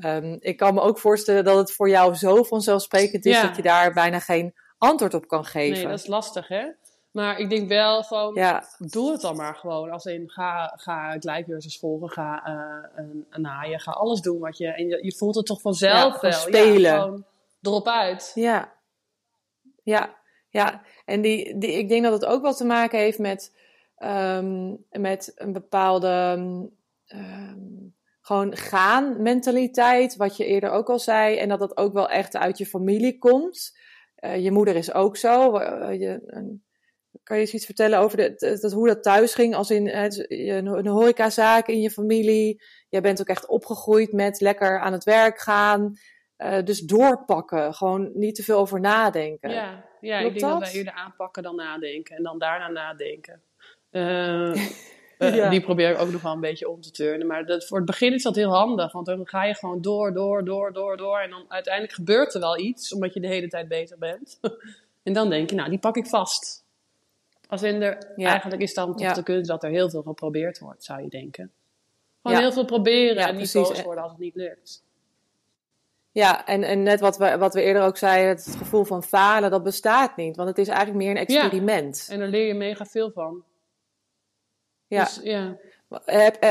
um, 0.00 0.36
ik 0.40 0.56
kan 0.56 0.74
me 0.74 0.80
ook 0.80 0.98
voorstellen 0.98 1.44
dat 1.44 1.56
het 1.56 1.72
voor 1.72 1.88
jou 1.88 2.14
zo 2.14 2.42
vanzelfsprekend 2.42 3.24
is 3.24 3.36
Ja. 3.36 3.46
dat 3.46 3.56
je 3.56 3.62
daar 3.62 3.92
bijna 3.92 4.18
geen 4.20 4.54
antwoord 4.78 5.14
op 5.14 5.26
kan 5.28 5.44
geven. 5.44 5.78
Nee, 5.78 5.86
dat 5.88 5.98
is 5.98 6.06
lastig, 6.06 6.48
hè? 6.48 6.66
Maar 7.10 7.38
ik 7.38 7.50
denk 7.50 7.68
wel 7.68 8.04
van, 8.04 8.34
Ja, 8.34 8.64
doe 8.78 9.12
het 9.12 9.20
dan 9.20 9.36
maar 9.36 9.54
gewoon. 9.54 9.90
Als 9.90 10.04
in, 10.04 10.30
ga, 10.30 10.72
ga 10.76 11.16
glijcursus 11.18 11.78
volgen, 11.78 12.10
ga 12.10 12.42
een, 12.94 13.26
een 13.30 13.40
naaien, 13.40 13.80
ga 13.80 13.90
alles 13.90 14.20
doen 14.20 14.38
wat 14.38 14.56
je... 14.58 14.66
En 14.66 14.86
je, 14.88 15.04
je 15.04 15.14
voelt 15.16 15.34
het 15.34 15.46
toch 15.46 15.60
vanzelf 15.60 16.14
Ja, 16.14 16.20
wel. 16.20 16.32
spelen. 16.32 16.80
Ja, 16.92 17.00
gewoon 17.00 17.24
erop 17.62 17.86
uit. 17.86 18.32
ja, 18.34 18.72
ja, 19.82 20.14
ja. 20.48 20.82
En 21.04 21.20
die, 21.20 21.58
die, 21.58 21.72
ik 21.72 21.88
denk 21.88 22.02
dat 22.02 22.12
het 22.12 22.24
ook 22.24 22.42
wel 22.42 22.54
te 22.54 22.64
maken 22.64 22.98
heeft 22.98 23.18
met, 23.18 23.52
ehm, 23.96 24.74
met 24.90 25.32
een 25.34 25.52
bepaalde 25.52 26.08
ehm, 27.06 27.62
gewoon 28.20 28.56
gaan 28.56 29.22
mentaliteit, 29.22 30.16
wat 30.16 30.36
je 30.36 30.44
eerder 30.44 30.70
ook 30.70 30.88
al 30.90 30.98
zei. 30.98 31.36
En 31.36 31.48
dat 31.48 31.58
dat 31.58 31.76
ook 31.76 31.92
wel 31.92 32.08
echt 32.08 32.36
uit 32.36 32.58
je 32.58 32.66
familie 32.66 33.18
komt. 33.18 33.78
Eh, 34.14 34.42
je 34.44 34.50
moeder 34.50 34.76
is 34.76 34.92
ook 34.92 35.16
zo. 35.16 35.56
Eh, 35.56 36.00
je, 36.00 36.20
een- 36.26 36.64
kan 37.22 37.36
je 37.36 37.42
eens 37.42 37.54
iets 37.54 37.64
vertellen 37.64 37.98
over 37.98 38.16
de, 38.16 38.58
dat, 38.60 38.72
hoe 38.72 38.86
dat 38.86 39.02
thuis 39.02 39.34
ging? 39.34 39.54
Als 39.54 39.70
in 39.70 39.86
eh, 39.86 40.56
een, 40.56 40.66
een 40.66 40.86
horecazaak 40.86 41.66
in 41.66 41.80
je 41.80 41.90
familie. 41.90 42.62
Jij 42.88 43.00
bent 43.00 43.20
ook 43.20 43.26
echt 43.28 43.46
opgegroeid 43.46 44.12
met 44.12 44.40
lekker 44.40 44.80
aan 44.80 44.92
het 44.92 45.04
werk 45.04 45.38
gaan. 45.38 45.94
Eh, 46.36 46.62
dus 46.62 46.80
doorpakken. 46.80 47.74
Gewoon 47.74 48.10
niet 48.14 48.34
te 48.34 48.42
veel 48.42 48.58
over 48.58 48.80
nadenken. 48.80 49.50
Ja, 49.50 49.84
ja 50.00 50.18
ik 50.18 50.24
denk 50.28 50.40
dat 50.40 50.50
dat? 50.50 50.60
wij 50.60 50.72
eerder 50.72 50.92
aanpakken 50.92 51.42
dan 51.42 51.56
nadenken. 51.56 52.16
En 52.16 52.22
dan 52.22 52.38
daarna 52.38 52.68
nadenken. 52.68 53.42
Eh, 53.94 54.50
eh, 55.18 55.34
Ja. 55.34 55.50
Die 55.50 55.60
probeer 55.60 55.90
ik 55.90 55.98
ook 55.98 56.10
nog 56.10 56.22
wel 56.22 56.32
een 56.32 56.40
beetje 56.40 56.68
om 56.68 56.80
te 56.80 56.90
turnen. 56.90 57.26
Maar 57.26 57.46
dat, 57.46 57.66
voor 57.66 57.76
het 57.76 57.86
begin 57.86 58.12
is 58.12 58.22
dat 58.22 58.34
heel 58.34 58.50
handig. 58.54 58.92
Want 58.92 59.06
dan 59.06 59.26
ga 59.26 59.44
je 59.44 59.54
gewoon 59.54 59.80
door, 59.80 60.12
door, 60.14 60.44
door, 60.44 60.72
door, 60.72 60.96
door. 60.96 61.18
En 61.18 61.30
dan 61.30 61.44
uiteindelijk 61.48 61.94
gebeurt 61.94 62.34
er 62.34 62.40
wel 62.40 62.58
iets. 62.58 62.94
Omdat 62.94 63.14
je 63.14 63.20
de 63.20 63.26
hele 63.26 63.48
tijd 63.48 63.68
bezig 63.68 63.98
bent. 63.98 64.38
en 65.02 65.12
dan 65.12 65.30
denk 65.30 65.50
je, 65.50 65.56
nou, 65.56 65.70
die 65.70 65.78
pak 65.78 65.96
ik 65.96 66.06
vast. 66.06 66.64
Als 67.48 67.62
in 67.62 67.82
er, 67.82 68.12
Ja. 68.16 68.30
eigenlijk 68.30 68.62
is 68.62 68.74
dan 68.74 68.92
toch 68.92 69.00
Ja. 69.00 69.12
de 69.12 69.22
kunst 69.22 69.48
dat 69.48 69.62
er 69.62 69.70
heel 69.70 69.90
veel 69.90 70.02
geprobeerd 70.02 70.58
wordt, 70.58 70.84
zou 70.84 71.02
je 71.02 71.08
denken. 71.08 71.52
Gewoon 72.22 72.38
heel 72.38 72.52
veel 72.52 72.64
proberen 72.64 73.14
Ja, 73.14 73.28
en 73.28 73.36
niet 73.36 73.52
boos 73.52 73.82
worden 73.82 74.02
als 74.02 74.12
het 74.12 74.20
niet 74.20 74.34
lukt. 74.34 74.82
Ja, 76.12 76.46
en, 76.46 76.62
en 76.62 76.82
net 76.82 77.00
wat 77.00 77.16
we, 77.16 77.38
wat 77.38 77.54
we 77.54 77.62
eerder 77.62 77.82
ook 77.82 77.96
zeiden, 77.96 78.28
het 78.28 78.56
gevoel 78.58 78.84
van 78.84 79.02
falen, 79.02 79.50
dat 79.50 79.62
bestaat 79.62 80.16
niet. 80.16 80.36
Want 80.36 80.48
het 80.48 80.58
is 80.58 80.68
eigenlijk 80.68 80.98
meer 80.98 81.10
een 81.10 81.16
experiment. 81.16 82.08
En 82.10 82.18
daar 82.18 82.28
leer 82.28 82.46
je 82.46 82.54
mega 82.54 82.84
veel 82.84 83.10
van. 83.10 83.42
Ja. 84.94 85.04
Dus, 85.04 85.20
ja. 85.22 85.56
Heb, 86.04 86.34
eh, 86.36 86.50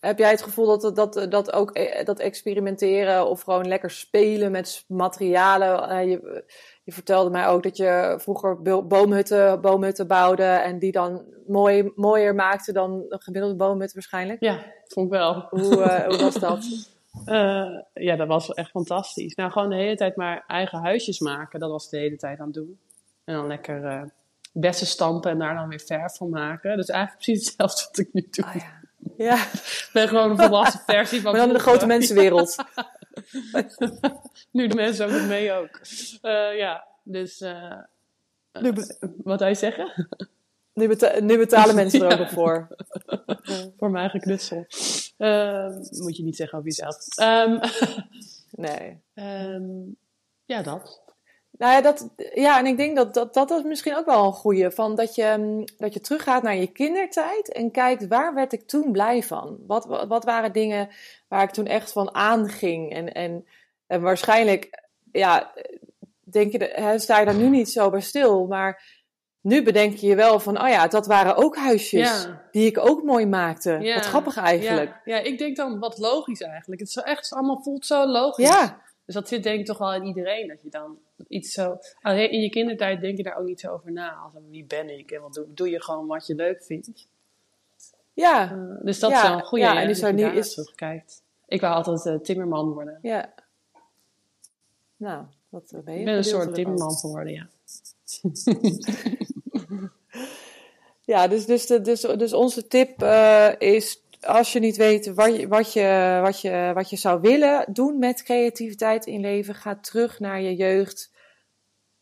heb 0.00 0.18
jij 0.18 0.30
het 0.30 0.42
gevoel 0.42 0.78
dat, 0.78 0.96
dat, 0.96 1.26
dat 1.30 1.52
ook 1.52 1.70
eh, 1.70 2.04
dat 2.04 2.18
experimenteren 2.18 3.26
of 3.26 3.40
gewoon 3.42 3.68
lekker 3.68 3.90
spelen 3.90 4.50
met 4.50 4.84
materialen. 4.88 5.88
eh, 5.88 6.10
je, 6.10 6.44
je 6.84 6.92
vertelde 6.92 7.30
mij 7.30 7.46
ook 7.46 7.62
dat 7.62 7.76
je 7.76 8.14
vroeger 8.18 8.62
bo- 8.62 8.82
boomhutten, 8.82 9.60
boomhutten 9.60 10.06
bouwde 10.06 10.42
en 10.44 10.78
die 10.78 10.92
dan 10.92 11.24
mooi, 11.46 11.92
mooier 11.94 12.34
maakte 12.34 12.72
dan 12.72 13.04
een 13.08 13.20
gemiddelde 13.22 13.56
boomhut 13.56 13.92
waarschijnlijk. 13.92 14.42
ja, 14.42 14.64
vond 14.86 15.06
ik 15.06 15.12
wel. 15.12 15.46
Hoe, 15.50 16.04
hoe 16.06 16.16
was 16.18 16.34
dat? 16.34 16.64
Ja, 17.94 18.16
dat 18.16 18.28
was 18.28 18.54
echt 18.54 18.70
fantastisch. 18.70 19.34
Nou, 19.34 19.50
gewoon 19.50 19.68
de 19.70 19.76
hele 19.76 19.96
tijd 19.96 20.16
maar 20.16 20.44
eigen 20.46 20.78
huisjes 20.78 21.18
maken. 21.20 21.60
Dat 21.60 21.70
was 21.70 21.88
de 21.90 21.98
hele 21.98 22.16
tijd 22.16 22.38
aan 22.38 22.44
het 22.44 22.54
doen. 22.54 22.78
En 23.24 23.34
dan 23.34 23.46
lekker 23.46 24.10
bessen 24.60 24.86
stampen 24.86 25.30
en 25.30 25.38
daar 25.38 25.54
dan 25.54 25.68
weer 25.68 25.80
verf 25.80 26.16
van 26.16 26.30
maken. 26.30 26.76
Dus 26.76 26.88
eigenlijk 26.88 27.24
precies 27.24 27.46
hetzelfde 27.46 27.84
wat 27.88 27.98
ik 27.98 28.08
nu 28.12 28.26
doe. 28.30 28.44
Ah, 28.44 28.54
ja. 28.54 28.72
ja, 29.16 29.34
Ik 29.52 29.90
ben 29.92 30.08
gewoon 30.08 30.30
een 30.30 30.38
volwassen 30.38 30.80
versie 30.86 31.20
van 31.20 31.30
maar 31.32 31.40
dan 31.40 31.50
in 31.50 31.56
de 31.56 31.60
grote 31.62 31.86
mensenwereld. 31.86 32.56
Nu 34.50 34.66
de 34.66 34.74
mensen 34.74 35.06
ook 35.06 35.12
nog 35.12 35.26
mee 35.26 35.52
ook. 35.52 35.80
Eh, 36.22 36.56
ja, 36.56 36.86
dus... 37.02 37.40
eh, 37.40 37.78
Nu, 38.52 38.72
be- 38.72 39.12
wat 39.24 39.40
hij 39.40 39.54
zeggen? 39.54 40.08
nu, 40.74 40.88
beta- 40.88 41.20
nu 41.20 41.38
betalen 41.38 41.74
mensen 41.74 42.02
er 42.02 42.12
ook 42.12 42.18
nog 42.24 42.30
voor. 42.30 42.68
Voor 43.78 43.90
mijn 43.90 44.02
eigen 44.02 44.20
knutsel. 44.20 44.66
Eh, 45.16 45.68
moet 45.90 46.16
je 46.16 46.22
niet 46.22 46.36
zeggen 46.36 46.58
over 46.58 46.70
jezelf. 46.70 47.16
Ehm, 47.16 47.58
Nee. 48.50 49.00
ehm, 49.14 49.62
ja, 50.44 50.62
dat. 50.62 51.00
Nou 51.58 51.72
ja, 51.72 51.80
dat, 51.80 52.08
ja, 52.34 52.58
en 52.58 52.66
ik 52.66 52.76
denk 52.76 52.96
dat 52.96 53.14
dat, 53.14 53.34
dat 53.34 53.50
is 53.50 53.62
misschien 53.62 53.96
ook 53.96 54.06
wel 54.06 54.24
een 54.24 54.32
goeie. 54.32 54.70
Van 54.70 54.94
dat, 54.94 55.14
je, 55.14 55.34
mm, 55.38 55.64
dat 55.78 55.94
je 55.94 56.00
teruggaat 56.00 56.42
naar 56.42 56.56
je 56.56 56.66
kindertijd 56.66 57.52
en 57.52 57.70
kijkt 57.70 58.06
waar 58.06 58.34
werd 58.34 58.52
ik 58.52 58.66
toen 58.66 58.92
blij 58.92 59.22
van? 59.22 59.58
Wat, 59.66 59.84
wat, 59.84 60.06
wat 60.06 60.24
waren 60.24 60.52
dingen 60.52 60.88
waar 61.28 61.42
ik 61.42 61.50
toen 61.50 61.66
echt 61.66 61.92
van 61.92 62.14
aanging? 62.14 62.92
En, 62.92 63.12
en, 63.12 63.46
en 63.86 64.00
waarschijnlijk, 64.00 64.82
ja, 65.12 65.52
denk 66.20 66.52
je, 66.52 66.72
hè, 66.74 66.98
sta 66.98 67.18
je 67.18 67.24
daar 67.24 67.34
nu 67.34 67.48
niet 67.48 67.70
zo 67.70 67.90
bij 67.90 68.00
stil. 68.00 68.46
Maar 68.46 68.82
nu 69.40 69.62
bedenk 69.62 69.96
je 69.96 70.06
je 70.06 70.14
wel 70.14 70.40
van, 70.40 70.62
oh 70.62 70.68
ja, 70.68 70.88
dat 70.88 71.06
waren 71.06 71.36
ook 71.36 71.56
huisjes 71.56 72.24
Ja. 72.24 72.42
die 72.50 72.66
ik 72.66 72.78
ook 72.78 73.02
mooi 73.02 73.26
maakte. 73.26 73.78
Ja. 73.80 73.94
Wat 73.94 74.04
grappig 74.04 74.36
eigenlijk. 74.36 75.00
Ja, 75.04 75.16
ja, 75.16 75.22
ik 75.22 75.38
denk 75.38 75.56
dan 75.56 75.78
wat 75.78 75.98
logisch 75.98 76.40
eigenlijk. 76.40 76.80
Het 76.80 76.88
is 76.88 76.94
zo 76.94 77.00
echt 77.00 77.28
het 77.28 77.38
allemaal 77.38 77.62
voelt 77.62 77.86
zo 77.86 78.06
logisch. 78.06 78.48
Ja, 78.48 78.82
Dus 79.08 79.16
dat 79.16 79.28
zit 79.28 79.42
denk 79.42 79.60
ik 79.60 79.66
toch 79.66 79.78
wel 79.78 79.94
in 79.94 80.04
iedereen. 80.04 80.48
Dat 80.48 80.62
je 80.62 80.68
dan 80.70 80.98
iets 81.28 81.52
zo... 81.52 81.78
Alleen 82.02 82.30
in 82.30 82.40
je 82.40 82.50
kindertijd 82.50 83.00
denk 83.00 83.16
je 83.16 83.22
daar 83.22 83.36
ook 83.36 83.46
niet 83.46 83.60
zo 83.60 83.72
over 83.72 83.92
na. 83.92 84.12
Als 84.14 84.32
wie 84.50 84.64
ben 84.64 84.98
ik 84.98 85.10
en 85.10 85.20
wat 85.20 85.34
doe, 85.34 85.46
doe 85.54 85.70
je 85.70 85.82
gewoon 85.82 86.06
wat 86.06 86.26
je 86.26 86.34
leuk 86.34 86.62
vindt. 86.64 87.06
ja, 88.12 88.50
Eh, 88.50 88.84
dus 88.84 88.98
dat 88.98 89.10
Ja, 89.10 89.22
is 89.22 89.28
wel 89.28 89.38
een 89.38 89.44
goede. 89.44 89.64
ja, 89.64 89.80
en 89.82 89.88
er 89.88 90.06
je 90.06 90.12
nu- 90.12 90.38
is- 90.38 90.52
terugkijkt. 90.54 91.22
Ik 91.46 91.60
wou 91.60 91.74
altijd 91.74 92.06
eh, 92.06 92.14
timmerman 92.24 92.72
worden. 92.72 92.98
ja. 93.02 93.34
Nou, 94.96 95.24
wat 95.48 95.72
ben 95.84 95.94
je 95.94 95.98
Ik 95.98 96.04
ben 96.04 96.14
een 96.16 96.24
soort 96.24 96.54
timmerman 96.54 96.92
geworden, 96.96 97.32
ja. 97.32 97.46
Ja, 101.04 101.28
dus, 101.28 101.46
dus, 101.46 101.66
de, 101.66 101.80
dus, 101.80 102.00
dus 102.00 102.32
onze 102.32 102.66
tip 102.66 103.02
eh, 103.02 103.52
is, 103.58 104.02
als 104.20 104.52
je 104.52 104.60
niet 104.60 104.76
weet 104.76 105.14
wat 105.14 105.36
je, 105.36 105.48
wat, 105.48 105.72
je, 105.72 106.18
wat, 106.22 106.40
je, 106.40 106.70
wat 106.74 106.90
je 106.90 106.96
zou 106.96 107.20
willen 107.20 107.72
doen 107.72 107.98
met 107.98 108.22
creativiteit 108.22 109.06
in 109.06 109.20
leven, 109.20 109.54
ga 109.54 109.76
terug 109.76 110.20
naar 110.20 110.40
je 110.40 110.56
jeugd 110.56 111.10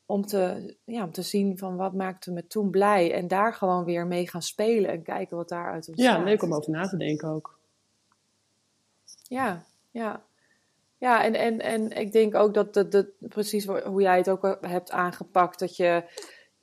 om 0.06 0.26
te, 0.26 0.74
ja, 0.84 1.04
om 1.04 1.12
te 1.12 1.22
zien 1.22 1.58
van 1.58 1.76
wat 1.76 1.92
maakte 1.92 2.32
me 2.32 2.46
toen 2.46 2.70
blij. 2.70 3.12
En 3.12 3.28
daar 3.28 3.54
gewoon 3.54 3.84
weer 3.84 4.06
mee 4.06 4.28
gaan 4.28 4.42
spelen 4.42 4.90
en 4.90 5.02
kijken 5.02 5.36
wat 5.36 5.48
daaruit 5.48 5.88
ontstaat. 5.88 6.18
Ja, 6.18 6.24
leuk 6.24 6.42
om 6.42 6.54
over 6.54 6.70
na 6.70 6.88
te 6.88 6.96
denken 6.96 7.28
ook. 7.28 7.58
Ja, 9.28 9.64
ja. 9.90 10.24
Ja, 10.98 11.24
en, 11.24 11.34
en, 11.34 11.60
en 11.60 11.90
ik 11.90 12.12
denk 12.12 12.34
ook 12.34 12.54
dat, 12.54 12.74
dat, 12.74 12.92
dat 12.92 13.06
precies 13.18 13.64
hoe 13.64 14.02
jij 14.02 14.16
het 14.16 14.28
ook 14.28 14.58
hebt 14.60 14.90
aangepakt, 14.90 15.58
dat, 15.58 15.76
je, 15.76 16.04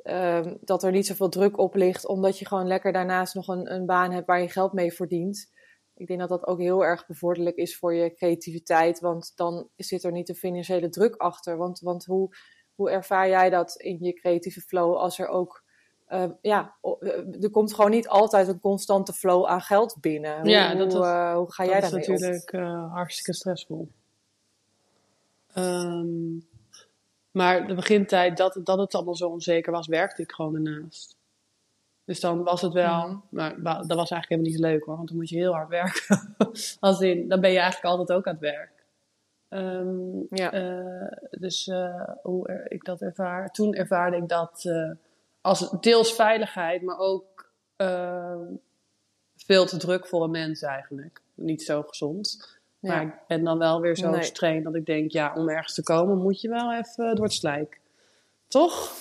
ehm, 0.03 0.55
dat 0.61 0.83
er 0.83 0.91
niet 0.91 1.07
zoveel 1.07 1.29
druk 1.29 1.57
op 1.57 1.75
ligt, 1.75 2.07
omdat 2.07 2.39
je 2.39 2.45
gewoon 2.47 2.67
lekker 2.67 2.91
daarnaast 2.91 3.35
nog 3.35 3.47
een, 3.47 3.73
een 3.73 3.85
baan 3.85 4.11
hebt 4.11 4.27
waar 4.27 4.41
je 4.41 4.49
geld 4.49 4.73
mee 4.73 4.93
verdient. 4.93 5.51
Ik 5.95 6.07
denk 6.07 6.19
dat 6.19 6.29
dat 6.29 6.47
ook 6.47 6.59
heel 6.59 6.85
erg 6.85 7.07
bevorderlijk 7.07 7.55
is 7.55 7.77
voor 7.77 7.93
je 7.93 8.13
creativiteit, 8.13 8.99
want 8.99 9.31
dan 9.35 9.67
zit 9.75 10.03
er 10.03 10.11
niet 10.11 10.27
de 10.27 10.35
financiële 10.35 10.89
druk 10.89 11.15
achter. 11.15 11.57
Want, 11.57 11.79
want 11.79 12.05
hoe, 12.05 12.29
hoe 12.75 12.89
ervaar 12.89 13.27
jij 13.29 13.49
dat 13.49 13.75
in 13.75 13.97
je 14.01 14.13
creatieve 14.13 14.61
flow 14.61 14.95
als 14.95 15.19
er 15.19 15.27
ook 15.27 15.63
eh, 16.05 16.29
ja, 16.41 16.75
eh, 16.99 17.43
er 17.43 17.49
komt 17.49 17.73
gewoon 17.73 17.91
niet 17.91 18.07
altijd 18.07 18.47
een 18.47 18.59
constante 18.59 19.13
flow 19.13 19.45
aan 19.45 19.61
geld 19.61 19.97
binnen. 20.01 20.39
Hoe, 20.39 20.49
Ja, 20.49 20.75
dat 20.75 20.93
hoe, 20.93 21.01
is- 21.01 21.07
eh, 21.07 21.35
hoe 21.35 21.51
ga 21.53 21.65
jij 21.65 21.73
dat 21.73 21.83
is 21.83 21.89
daarmee 21.89 22.07
om? 22.07 22.13
natuurlijk 22.13 22.51
eh, 22.51 22.93
hartstikke 22.93 23.33
stressvol. 23.33 23.87
Ehm, 25.53 26.35
maar 27.33 27.67
de 27.67 27.73
begintijd 27.73 28.37
dat, 28.37 28.59
dat 28.63 28.77
het 28.77 28.95
allemaal 28.95 29.15
zo 29.15 29.29
onzeker 29.29 29.71
was, 29.71 29.87
werkte 29.87 30.21
ik 30.21 30.31
gewoon 30.31 30.55
ernaast. 30.55 31.15
Dus 32.05 32.19
dan 32.19 32.43
was 32.43 32.61
het 32.61 32.73
wel, 32.73 33.07
Mhm. 33.07 33.17
maar 33.29 33.55
dat 33.61 33.97
was 33.97 34.11
eigenlijk 34.11 34.29
helemaal 34.29 34.51
niet 34.51 34.59
leuk 34.59 34.83
hoor, 34.85 34.95
want 34.95 35.07
dan 35.07 35.17
moet 35.17 35.29
je 35.29 35.35
heel 35.35 35.53
hard 35.53 35.69
werken. 35.69 36.35
Als 36.79 37.01
in, 37.01 37.27
dan 37.29 37.41
ben 37.41 37.51
je 37.51 37.59
eigenlijk 37.59 37.85
altijd 37.95 38.17
ook 38.17 38.27
aan 38.27 38.33
het 38.33 38.41
werk. 38.41 38.71
Ehm, 39.49 40.19
Ja. 40.29 40.51
eh, 40.51 41.17
dus 41.39 41.67
eh, 41.67 42.09
hoe 42.21 42.47
er- 42.47 42.71
ik 42.71 42.83
dat 42.85 43.01
ervaar. 43.01 43.51
Toen 43.51 43.73
ervaarde 43.73 44.17
ik 44.17 44.27
dat 44.29 44.65
eh, 44.65 44.91
als 45.41 45.69
deels 45.79 46.13
veiligheid, 46.15 46.81
maar 46.81 46.97
ook 46.97 47.51
veel 49.35 49.65
te 49.65 49.77
druk 49.77 50.07
voor 50.07 50.23
een 50.23 50.31
mens 50.31 50.61
eigenlijk. 50.61 51.21
Niet 51.33 51.63
zo 51.63 51.81
gezond. 51.81 52.57
Maar 52.89 53.01
ik 53.03 53.13
ben 53.27 53.43
dan 53.43 53.57
wel 53.57 53.81
weer 53.81 53.97
zo 53.97 54.09
Nee. 54.09 54.23
streng 54.23 54.63
dat 54.63 54.75
ik 54.75 54.85
denk, 54.85 55.11
ja, 55.11 55.33
om 55.35 55.49
ergens 55.49 55.73
te 55.73 55.83
komen 55.83 56.17
moet 56.17 56.41
je 56.41 56.49
wel 56.49 56.73
even 56.73 57.15
door 57.15 57.25
het 57.25 57.33
slijk. 57.33 57.79
Toch? 58.47 58.91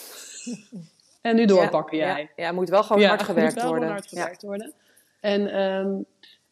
en 1.20 1.36
nu 1.36 1.46
doorpakken 1.46 1.98
ja, 1.98 2.06
jij. 2.06 2.30
Ja, 2.36 2.44
ja, 2.44 2.52
moet 2.52 2.68
wel 2.68 2.82
gewoon 2.82 3.02
hard 3.02 3.18
moet 3.18 3.28
gewerkt 3.28 3.54
wel 3.54 3.64
worden. 3.64 3.82
gewoon 3.82 3.98
hard 3.98 4.08
gewerkt 4.08 4.42
worden. 4.42 4.72
En 5.20 5.52
ehm, 5.52 5.92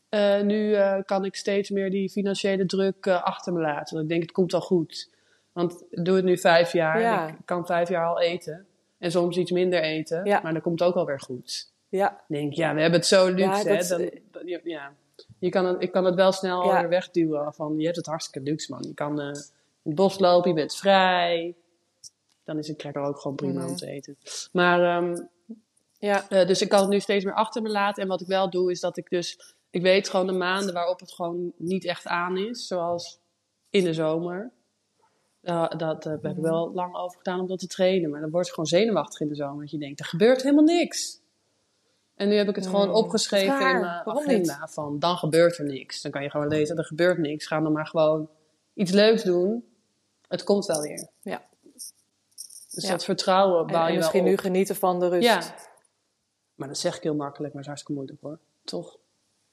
eh, 0.09 0.41
nu 0.41 0.74
eh, 0.74 0.99
kan 1.05 1.24
ik 1.24 1.37
steeds 1.37 1.70
meer 1.70 1.91
die 1.91 2.11
financiële 2.11 2.66
druk 2.66 3.07
eh, 3.07 3.22
achter 3.22 3.53
me 3.53 3.61
laten. 3.61 3.95
Want 3.95 4.03
ik 4.03 4.09
denk, 4.11 4.22
het 4.22 4.33
komt 4.33 4.55
al 4.55 4.61
goed. 4.61 5.11
Want 5.53 5.85
ik 5.91 6.05
doe 6.05 6.16
het 6.16 6.24
nu 6.24 6.39
vijf 6.39 6.72
jaar. 6.72 7.28
En 7.28 7.28
ik 7.28 7.41
kan 7.45 7.66
vijf 7.66 7.89
jaar 7.89 8.07
al 8.07 8.20
eten. 8.20 8.66
En 8.99 9.11
soms 9.11 9.37
iets 9.37 9.51
minder 9.51 9.83
eten. 9.83 10.22
Maar 10.43 10.53
dat 10.53 10.62
komt 10.62 10.83
ook 10.83 10.95
alweer 10.95 11.20
goed. 11.20 11.72
Ja, 11.89 12.12
Ik 12.12 12.37
denk, 12.37 12.53
ja, 12.53 12.74
we 12.74 12.81
hebben 12.81 12.99
het 12.99 13.09
zo 13.09 13.28
luxe. 13.28 13.68
Hè, 13.68 13.76
dat 13.76 14.11
dan, 14.31 14.61
ja. 14.64 14.93
Je 15.39 15.49
kan 15.49 15.64
het, 15.66 15.83
ik 15.83 15.93
kan 15.93 16.05
het 16.05 16.14
wel 16.14 16.33
snel 16.33 16.64
Ja. 16.64 16.81
weer 16.81 16.89
wegduwen. 16.89 17.53
Van, 17.55 17.79
je 17.79 17.85
hebt 17.85 17.97
het 17.97 18.07
hartstikke 18.07 18.51
luxe, 18.51 18.73
man. 18.73 18.83
Je 18.83 18.95
kan 18.95 19.21
eh, 19.21 19.27
in 19.27 19.33
het 19.83 19.95
bos 19.95 20.18
lopen, 20.18 20.49
je 20.51 20.57
bent 20.57 20.75
vrij. 20.75 21.55
Dan 22.45 22.59
is 22.59 22.68
een 22.68 22.77
cracker 22.77 23.03
ook 23.03 23.18
gewoon 23.18 23.37
prima 23.37 23.61
Mhm. 23.61 23.68
om 23.68 23.77
te 23.77 23.87
eten. 23.87 24.16
Maar 24.53 24.83
ehm, 24.97 25.21
ja, 25.99 26.29
eh, 26.29 26.47
dus 26.47 26.62
ik 26.62 26.68
kan 26.68 26.81
het 26.81 26.89
nu 26.89 27.01
steeds 27.01 27.25
meer 27.25 27.35
achter 27.35 27.62
me 27.62 27.68
laten. 27.68 28.03
En 28.03 28.09
wat 28.09 28.21
ik 28.21 28.27
wel 28.27 28.51
doe, 28.51 28.71
is 28.71 28.81
dat 28.81 28.97
ik 28.97 29.11
dus... 29.11 29.55
Ik 29.71 29.83
weet 29.83 30.09
gewoon 30.09 30.27
de 30.27 30.33
maanden 30.33 30.75
waarop 30.75 31.01
het 31.01 31.12
gewoon 31.12 31.53
niet 31.57 31.85
echt 31.85 32.07
aan 32.07 32.37
is. 32.37 32.66
Zoals 32.66 33.18
in 33.71 33.85
de 33.85 33.95
zomer. 33.95 34.51
Uh, 35.43 35.68
dat 35.77 36.05
heb 36.05 36.25
ik 36.25 36.37
wel 36.37 36.73
lang 36.75 36.95
over 36.97 37.16
gedaan 37.18 37.41
om 37.41 37.47
dat 37.47 37.59
te 37.59 37.66
trainen. 37.66 38.11
Maar 38.11 38.21
dan 38.21 38.31
word 38.31 38.47
je 38.47 38.53
gewoon 38.53 38.68
zenuwachtig 38.68 39.21
in 39.21 39.29
de 39.29 39.35
zomer. 39.35 39.61
Dat 39.61 39.71
je 39.71 39.79
denkt, 39.79 40.01
er 40.01 40.07
gebeurt 40.07 40.43
helemaal 40.43 40.64
niks. 40.64 41.20
En 42.21 42.29
nu 42.29 42.35
heb 42.35 42.49
ik 42.49 42.55
het 42.57 42.66
gewoon 42.66 42.87
Hmm, 42.87 42.95
opgeschreven 42.95 43.59
raar. 43.59 43.75
in 43.75 43.81
mijn 43.81 44.05
Waarom 44.05 44.23
agenda. 44.25 44.68
Van, 44.71 44.99
dan 44.99 45.16
gebeurt 45.16 45.59
er 45.59 45.64
niks. 45.64 46.03
Dan 46.03 46.11
kan 46.11 46.23
je 46.23 46.31
gewoon 46.31 46.49
lezen, 46.49 46.77
er 46.77 46.85
gebeurt 46.85 47.18
niks. 47.18 47.47
Ga 47.47 47.61
dan 47.61 47.73
maar 47.73 47.87
gewoon 47.87 48.29
iets 48.75 48.91
leuks 48.91 49.23
doen. 49.23 49.64
Het 50.29 50.43
komt 50.45 50.66
wel 50.66 50.81
weer. 50.81 51.09
ja. 51.21 51.43
Dus 52.71 52.85
Ja. 52.85 52.91
dat 52.91 53.05
vertrouwen 53.05 53.61
En, 53.61 53.66
bouw 53.66 53.77
en 53.81 53.87
je 53.87 53.91
wel 53.91 53.99
misschien 53.99 54.25
nu 54.25 54.37
genieten 54.37 54.77
van 54.77 55.01
de 55.01 55.09
rust. 55.09 55.27
Ja. 55.29 55.41
Maar 56.55 56.68
dat 56.68 56.79
zeg 56.79 56.97
ik 56.97 57.03
heel 57.03 57.14
makkelijk, 57.14 57.55
maar 57.55 57.62
het 57.64 57.73
is 57.73 57.83
hartstikke 57.85 57.93
moeilijk 57.93 58.21
hoor. 58.23 58.39
Toch? 58.64 58.99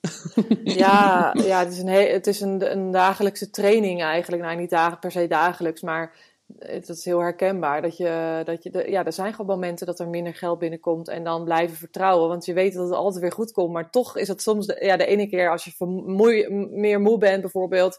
Ja, 0.83 1.31
ja 1.33 1.59
het 1.59 1.71
is, 1.71 1.79
een, 1.79 1.87
he- 1.87 2.11
het 2.11 2.27
is 2.27 2.41
een, 2.41 2.71
een 2.71 2.91
dagelijkse 2.91 3.49
training 3.49 4.01
eigenlijk. 4.01 4.43
Nou, 4.43 4.55
niet 4.57 4.75
per 4.99 5.11
se 5.11 5.27
dagelijks, 5.27 5.81
maar 5.81 6.15
het 6.59 6.89
is 6.89 7.05
heel 7.05 7.19
herkenbaar. 7.19 7.81
Dat 7.81 7.97
je, 7.97 8.41
dat 8.45 8.63
je 8.63 8.69
de, 8.69 8.89
ja, 8.89 9.05
er 9.05 9.13
zijn 9.13 9.31
gewoon 9.33 9.55
momenten 9.55 9.85
dat 9.85 9.99
er 9.99 10.09
minder 10.09 10.35
geld 10.35 10.59
binnenkomt 10.59 11.07
en 11.07 11.23
dan 11.23 11.43
blijven 11.43 11.77
vertrouwen. 11.77 12.27
Want 12.29 12.45
je 12.45 12.53
weet 12.53 12.73
dat 12.73 12.83
het 12.83 12.93
altijd 12.93 13.21
weer 13.21 13.31
goed 13.31 13.51
komt. 13.51 13.73
Maar 13.73 13.89
toch 13.89 14.17
is 14.17 14.27
het 14.27 14.41
soms, 14.41 14.65
de, 14.67 14.77
ja, 14.85 14.97
de 14.97 15.05
ene 15.05 15.27
keer 15.29 15.51
als 15.51 15.63
je 15.63 15.71
vermoei, 15.71 16.49
meer 16.69 17.01
moe 17.01 17.17
bent 17.17 17.41
bijvoorbeeld, 17.41 17.97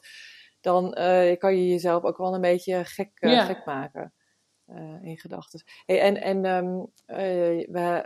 dan 0.60 0.94
eh, 0.94 1.38
kan 1.38 1.56
je 1.56 1.68
jezelf 1.68 2.02
ook 2.02 2.16
wel 2.18 2.34
een 2.34 2.40
beetje 2.40 2.84
gek, 2.84 3.10
eh, 3.14 3.30
Ja. 3.30 3.44
gek 3.44 3.64
maken. 3.64 4.12
eh, 4.66 5.02
in 5.02 5.18
gedachten. 5.18 5.62
Hey, 5.86 6.00
en 6.00 6.20
en 6.22 6.44
ehm, 6.44 6.78
eh, 7.06 7.66
we, 7.70 8.04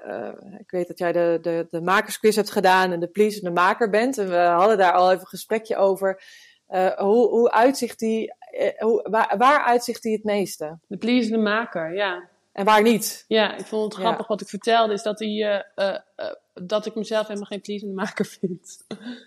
ik 0.58 0.70
weet 0.70 0.88
dat 0.88 0.98
jij 0.98 1.12
de, 1.12 1.38
de, 1.40 1.66
de 1.70 1.80
makersquiz 1.80 2.36
hebt 2.36 2.50
gedaan 2.50 2.92
en 2.92 3.00
de 3.00 3.08
pleasende 3.10 3.50
maker 3.50 3.90
bent. 3.90 4.18
En 4.18 4.28
we 4.28 4.36
hadden 4.36 4.78
daar 4.78 4.92
al 4.92 5.08
even 5.08 5.20
een 5.20 5.26
gesprekje 5.26 5.76
over. 5.76 6.22
Eh, 6.72 6.98
hoe, 6.98 7.28
hoe 7.28 7.50
uitzicht 7.50 7.98
die, 7.98 8.34
eh, 8.38 8.78
hoe, 8.80 9.06
waar, 9.10 9.34
waar 9.38 9.62
uitzicht 9.64 10.02
die 10.02 10.12
het 10.12 10.24
meeste? 10.24 10.78
De 10.86 10.96
pleasende 10.96 11.38
maker, 11.38 11.94
ja. 11.94 12.28
En 12.52 12.64
waar 12.64 12.82
niet? 12.82 13.24
Ja, 13.28 13.56
ik 13.56 13.66
vond 13.66 13.84
het 13.84 14.02
Ja. 14.02 14.06
grappig 14.08 14.26
wat 14.26 14.40
ik 14.40 14.48
vertelde, 14.48 14.92
is 14.92 15.02
dat, 15.02 15.18
die, 15.18 15.44
eh, 15.44 15.98
dat 16.54 16.86
ik 16.86 16.94
mezelf 16.94 17.26
helemaal 17.26 17.46
geen 17.48 17.60
pleasende 17.60 17.94
maker 17.94 18.24
vind. 18.40 18.84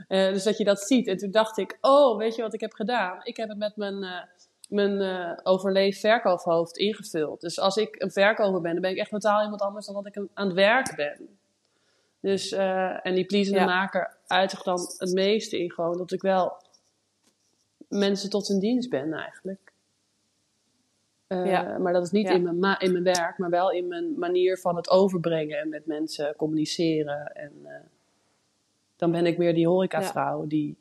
Dus 0.07 0.43
dat 0.43 0.57
je 0.57 0.63
dat 0.63 0.79
ziet. 0.81 1.07
En 1.07 1.17
toen 1.17 1.31
dacht 1.31 1.57
ik, 1.57 1.77
oh, 1.81 2.17
weet 2.17 2.35
je 2.35 2.41
wat 2.41 2.53
ik 2.53 2.59
heb 2.59 2.73
gedaan? 2.73 3.19
Ik 3.23 3.37
heb 3.37 3.49
het 3.49 3.57
met 3.57 3.75
mijn, 3.75 4.27
mijn 4.69 5.01
eh 5.01 5.31
overleef 5.43 5.99
verkoophoofd 5.99 6.77
ingevuld. 6.77 7.41
Dus 7.41 7.59
als 7.59 7.77
ik 7.77 7.95
een 8.01 8.11
verkoper 8.11 8.61
ben, 8.61 8.71
dan 8.71 8.81
ben 8.81 8.91
ik 8.91 8.97
echt 8.97 9.09
totaal 9.09 9.43
iemand 9.43 9.61
anders 9.61 9.85
dan 9.85 9.95
dat 9.95 10.05
ik 10.05 10.17
aan 10.33 10.45
het 10.47 10.55
werk 10.55 10.95
ben. 10.95 11.37
Dus, 12.21 12.51
en 12.51 13.13
die 13.15 13.25
pleasende 13.25 13.59
Ja. 13.59 13.65
maker 13.65 14.15
uitigt 14.27 14.65
dan 14.65 14.79
het 14.97 15.13
meeste 15.13 15.59
in 15.59 15.71
gewoon 15.71 15.97
dat 15.97 16.11
ik 16.11 16.21
wel 16.21 16.63
mensen 17.89 18.29
tot 18.29 18.47
hun 18.47 18.59
dienst 18.59 18.89
ben 18.89 19.13
eigenlijk. 19.13 19.71
Eh, 21.27 21.45
Ja. 21.45 21.77
Maar 21.77 21.93
dat 21.93 22.03
is 22.03 22.11
niet 22.11 22.27
Ja. 22.27 22.33
in, 22.33 22.43
mijn 22.43 22.59
ma- 22.59 22.79
in 22.79 22.91
mijn 22.91 23.03
werk, 23.03 23.37
maar 23.37 23.49
wel 23.49 23.71
in 23.71 23.87
mijn 23.87 24.19
manier 24.19 24.57
van 24.57 24.75
het 24.75 24.89
overbrengen 24.89 25.59
en 25.59 25.69
met 25.69 25.85
mensen 25.85 26.35
communiceren. 26.35 27.31
En 27.35 27.51
eh, 27.63 27.71
dan 28.95 29.11
ben 29.11 29.25
ik 29.25 29.37
meer 29.37 29.53
die 29.53 29.67
horecavrouw 29.67 30.47
die 30.47 30.75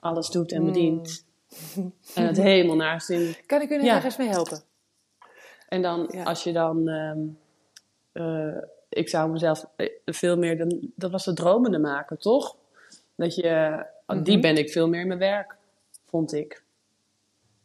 alles 0.00 0.28
doet 0.28 0.52
en 0.52 0.60
Mm. 0.60 0.66
bedient. 0.66 1.24
En 2.14 2.26
het 2.26 2.36
helemaal 2.36 2.76
naar 2.76 3.00
zin. 3.00 3.34
Kan 3.46 3.60
ik 3.60 3.70
u 3.70 3.76
nog 3.76 3.84
Ja. 3.86 3.94
ergens 3.94 4.16
mee 4.16 4.28
helpen? 4.28 4.60
En 5.68 5.82
dan, 5.82 6.08
Ja. 6.12 6.22
als 6.22 6.44
je 6.44 6.52
dan, 6.52 6.88
ehm, 6.88 7.20
eh, 8.12 8.62
ik 8.88 9.08
zou 9.08 9.30
mezelf 9.30 9.66
veel 10.04 10.36
meer, 10.36 10.58
dan, 10.58 10.92
dat 10.94 11.10
was 11.10 11.24
de 11.24 11.32
dromende 11.32 11.78
maken, 11.78 12.18
toch? 12.18 12.56
Dat 13.14 13.34
je, 13.34 13.84
die 14.22 14.32
Mhm. 14.32 14.40
ben 14.40 14.56
ik 14.56 14.70
veel 14.70 14.88
meer 14.88 15.00
in 15.00 15.06
mijn 15.06 15.18
werk, 15.18 15.56
vond 16.12 16.32
ik. 16.32 16.62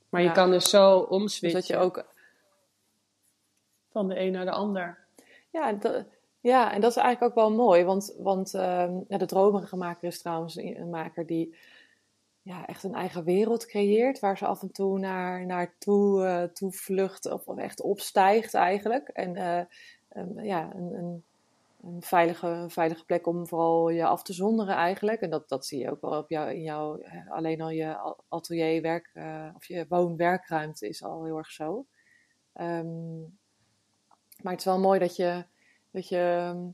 Maar 0.09 0.21
je 0.21 0.31
kan 0.31 0.51
dus 0.51 0.69
zo 0.69 0.99
Dus 0.99 1.09
omswitchen 1.09 1.59
dat 1.59 1.67
je 1.67 1.77
ook 1.77 2.05
van 3.91 4.07
de 4.07 4.19
een 4.19 4.31
naar 4.31 4.45
de 4.45 4.51
ander. 4.51 4.97
Ja, 5.51 5.73
dat, 5.73 6.05
ja, 6.39 6.73
en 6.73 6.81
dat 6.81 6.91
is 6.91 6.97
eigenlijk 6.97 7.31
ook 7.31 7.45
wel 7.45 7.55
mooi, 7.55 7.83
want, 7.83 8.15
want 8.17 8.53
ehm, 8.53 8.99
ja, 9.07 9.17
de 9.17 9.25
dromerige 9.25 9.75
maker 9.75 10.07
is 10.07 10.21
trouwens 10.21 10.55
een 10.55 10.89
maker 10.89 11.25
die 11.25 11.55
ja, 12.41 12.67
echt 12.67 12.83
een 12.83 12.95
eigen 12.95 13.23
wereld 13.23 13.65
creëert, 13.65 14.19
waar 14.19 14.37
ze 14.37 14.45
af 14.45 14.61
en 14.61 14.71
toe 14.71 14.99
naar, 14.99 15.45
naartoe 15.45 16.25
eh, 16.25 16.43
toe 16.43 16.71
vlucht 16.71 17.31
of, 17.31 17.47
of 17.47 17.57
echt 17.57 17.81
opstijgt 17.81 18.53
eigenlijk. 18.53 19.07
En 19.07 19.35
eh, 19.35 19.61
ehm, 20.09 20.39
ja, 20.39 20.73
een, 20.75 20.93
een, 20.93 21.23
een 21.87 22.01
veilige, 22.01 22.65
veilige 22.67 23.05
plek 23.05 23.27
om 23.27 23.47
vooral 23.47 23.89
je 23.89 24.05
af 24.05 24.23
te 24.23 24.33
zonderen 24.33 24.75
eigenlijk. 24.75 25.21
En 25.21 25.29
dat, 25.29 25.49
dat 25.49 25.65
zie 25.65 25.79
je 25.79 25.91
ook 25.91 26.01
wel 26.01 26.17
op 26.17 26.29
jou, 26.29 26.51
in 26.51 26.61
jouw, 26.61 26.97
eh, 26.97 27.31
alleen 27.31 27.61
al 27.61 27.69
je 27.69 28.15
atelier, 28.27 28.81
werk, 28.81 29.09
eh, 29.13 29.49
of 29.55 29.65
je 29.65 29.85
woon-werkruimte 29.89 30.87
is 30.87 31.03
al 31.03 31.23
heel 31.23 31.37
erg 31.37 31.51
zo. 31.51 31.85
Ehm, 32.53 33.19
maar 34.41 34.51
het 34.51 34.59
is 34.59 34.65
wel 34.65 34.79
mooi 34.79 34.99
dat 34.99 35.15
je, 35.15 35.45
dat 35.91 36.07
je, 36.07 36.17
ehm, 36.17 36.67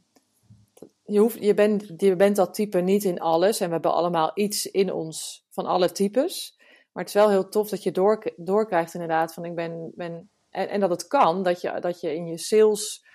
je, 1.05 1.19
hoeft, 1.19 1.43
je, 1.43 1.53
bent, 1.53 1.93
je 1.97 2.15
bent 2.15 2.35
dat 2.35 2.53
type 2.53 2.79
niet 2.79 3.03
in 3.03 3.19
alles. 3.19 3.59
En 3.59 3.67
we 3.67 3.73
hebben 3.73 3.93
allemaal 3.93 4.31
iets 4.33 4.65
in 4.65 4.93
ons 4.93 5.45
van 5.49 5.65
alle 5.65 5.91
types. 5.91 6.55
Maar 6.91 7.03
het 7.03 7.13
is 7.15 7.21
wel 7.21 7.29
heel 7.29 7.49
tof 7.49 7.69
dat 7.69 7.83
je 7.83 7.91
door, 7.91 8.33
doorkrijgt 8.35 8.93
inderdaad 8.93 9.33
van 9.33 9.45
ik 9.45 9.55
ben, 9.55 9.91
ben 9.95 10.29
en, 10.53 10.69
en 10.69 10.79
dat 10.79 10.89
het 10.89 11.07
kan, 11.07 11.43
dat 11.43 11.61
je, 11.61 11.79
dat 11.79 12.01
je 12.01 12.15
in 12.15 12.25
je 12.25 12.37
sales, 12.37 13.05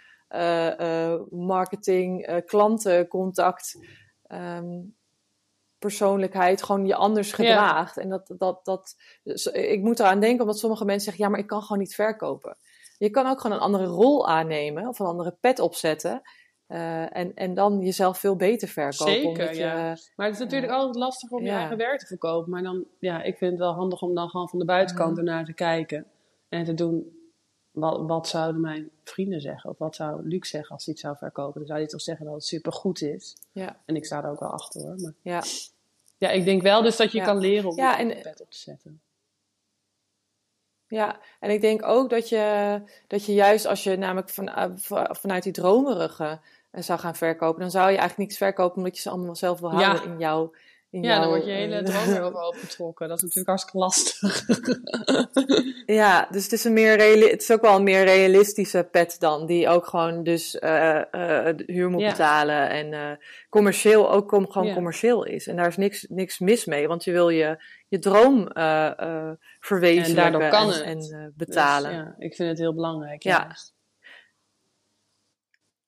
marketing, 1.31 2.27
eh, 2.27 2.37
klantencontact, 2.47 3.79
ehm, 4.27 4.81
persoonlijkheid 5.79 6.63
gewoon 6.63 6.87
je 6.87 6.95
anders 6.95 7.33
gedraagt. 7.33 7.97
En 7.97 8.09
dat, 8.09 8.35
dat, 8.39 8.65
dat, 8.65 8.97
dus 9.23 9.47
ik 9.47 9.83
moet 9.83 10.01
eraan 10.01 10.21
denken 10.21 10.41
omdat 10.41 10.59
sommige 10.59 10.85
mensen 10.85 11.05
zeggen, 11.05 11.25
ja, 11.25 11.31
maar 11.31 11.41
ik 11.41 11.47
kan 11.47 11.63
gewoon 11.63 11.79
niet 11.79 11.95
verkopen. 11.95 12.57
Je 12.99 13.11
kan 13.11 13.27
ook 13.27 13.41
gewoon 13.41 13.57
een 13.57 13.63
andere 13.63 13.85
rol 13.87 14.29
aannemen 14.29 14.89
of 14.89 14.99
een 14.99 15.07
andere 15.07 15.37
pet 15.41 15.59
opzetten. 15.59 16.23
eh, 16.67 17.17
en, 17.17 17.35
en 17.35 17.55
dan 17.55 17.81
jezelf 17.81 18.19
veel 18.19 18.37
beter 18.37 18.69
verkopen. 18.69 19.13
Zeker, 19.15 19.55
je, 19.55 19.59
ja. 19.61 19.97
Maar 20.17 20.27
het 20.27 20.35
is 20.35 20.43
natuurlijk 20.43 20.73
altijd 20.73 20.97
lastig 20.97 21.31
om 21.31 21.41
je 21.43 21.47
Ja. 21.49 21.59
eigen 21.59 21.77
werk 21.77 21.99
te 21.99 22.07
verkopen. 22.07 22.51
Maar 22.51 22.63
dan, 22.63 22.85
ja, 22.99 23.23
ik 23.23 23.37
vind 23.39 23.51
het 23.51 23.61
wel 23.61 23.73
handig 23.75 24.03
om 24.03 24.15
dan 24.15 24.29
gewoon 24.29 24.49
van 24.49 24.59
de 24.59 24.65
buitenkant 24.65 25.11
Mhm. 25.11 25.19
ernaar 25.19 25.45
te 25.45 25.53
kijken. 25.53 26.07
En 26.49 26.65
te 26.65 26.75
doen, 26.75 27.18
wat, 27.79 28.07
wat 28.07 28.29
zouden 28.29 28.61
mijn 28.61 28.91
vrienden 29.05 29.41
zeggen? 29.41 29.71
Of 29.71 29.79
wat 29.79 29.95
zou 29.95 30.29
Luc 30.29 30.49
zeggen 30.49 30.75
als 30.75 30.85
hij 30.85 30.95
het 30.95 31.03
zou 31.03 31.17
verkopen? 31.17 31.59
Dan 31.59 31.67
zou 31.67 31.79
hij 31.79 31.89
toch 31.89 32.01
zeggen 32.01 32.25
dat 32.27 32.35
het 32.35 32.45
supergoed 32.45 33.03
is. 33.03 33.37
ja, 33.53 33.77
En 33.85 33.97
ik 33.97 34.05
sta 34.05 34.23
er 34.25 34.31
ook 34.31 34.41
wel 34.41 34.49
achter 34.51 34.81
hoor. 34.83 34.95
Maar 35.01 35.13
ja. 35.23 35.43
ja, 36.19 36.31
ik 36.31 36.45
denk 36.45 36.63
wel 36.63 36.83
dus 36.83 36.97
dat 36.97 37.13
je 37.13 37.19
Ja. 37.19 37.25
kan 37.25 37.39
leren 37.39 37.71
om 37.71 37.77
Ja, 37.77 37.91
je 37.91 37.97
en- 38.03 38.07
eigen 38.11 38.31
pet 38.31 38.41
op 38.41 38.51
te 38.51 38.59
zetten. 38.59 39.01
Ja, 40.87 41.19
en 41.41 41.51
ik 41.51 41.61
denk 41.61 41.83
ook 41.85 42.11
dat 42.11 42.29
je, 42.29 42.81
dat 43.07 43.25
je 43.25 43.35
juist 43.35 43.67
als 43.67 43.85
je 43.85 43.97
namelijk 43.97 44.29
van, 44.31 44.49
uh, 44.49 44.65
vanuit 45.11 45.43
die 45.43 45.53
dromerige 45.53 46.41
uh, 46.73 46.83
zou 46.83 46.99
gaan 46.99 47.15
verkopen, 47.15 47.61
dan 47.61 47.71
zou 47.71 47.83
je 47.91 47.97
eigenlijk 47.97 48.19
niks 48.29 48.37
verkopen 48.37 48.77
omdat 48.77 48.97
je 48.97 49.03
ze 49.03 49.11
allemaal 49.11 49.37
zelf 49.37 49.61
wil 49.61 49.71
houden 49.73 50.03
Ja. 50.05 50.13
in 50.13 50.19
jouw. 50.19 50.53
In 50.91 51.03
Ja, 51.03 51.09
jouw, 51.09 51.21
dan 51.21 51.29
wordt 51.29 51.45
je 51.45 51.51
hele 51.51 51.75
eh, 51.77 51.85
droom 51.85 52.07
weer 52.07 52.23
overhoop 52.29 52.55
getrokken. 52.57 53.09
Dat 53.09 53.17
is 53.17 53.23
natuurlijk 53.23 53.49
hartstikke 53.49 53.79
lastig. 53.79 54.43
Ja, 55.87 56.29
dus 56.31 56.43
het 56.43 56.53
is, 56.53 56.65
een 56.65 56.73
meer 56.73 56.99
het 57.31 57.43
is 57.43 57.51
ook 57.53 57.61
wel 57.61 57.77
een 57.77 57.83
meer 57.83 58.05
realistische 58.05 58.89
pet 58.91 59.17
dan, 59.19 59.47
die 59.47 59.69
ook 59.69 59.87
gewoon 59.87 60.23
dus 60.23 60.51
de 60.51 61.63
huur 61.67 61.91
moet 61.91 62.01
Ja. 62.01 62.11
betalen 62.11 62.69
en 62.71 63.19
commercieel 63.49 64.11
ook 64.11 64.31
gewoon 64.31 64.67
Ja. 64.67 64.75
commercieel 64.75 65.25
is. 65.25 65.47
En 65.47 65.57
daar 65.57 65.67
is 65.67 65.77
niks, 65.77 66.07
niks 66.09 66.39
mis 66.39 66.65
mee, 66.65 66.89
want 66.89 67.05
je 67.05 67.13
wil 67.13 67.29
je, 67.29 67.63
je 67.89 67.99
droom 67.99 68.49
verwezenlijken 69.61 70.25
En 70.25 70.41
daardoor 70.41 70.49
kan 70.49 70.73
en, 70.85 70.97
het. 70.99 71.13
en, 71.13 71.19
eh, 71.21 71.27
betalen. 71.35 71.91
Dus, 71.91 71.99
ja, 71.99 72.15
ik 72.19 72.35
vind 72.35 72.49
het 72.49 72.59
heel 72.59 72.75
belangrijk. 72.75 73.23
Ja. 73.23 73.57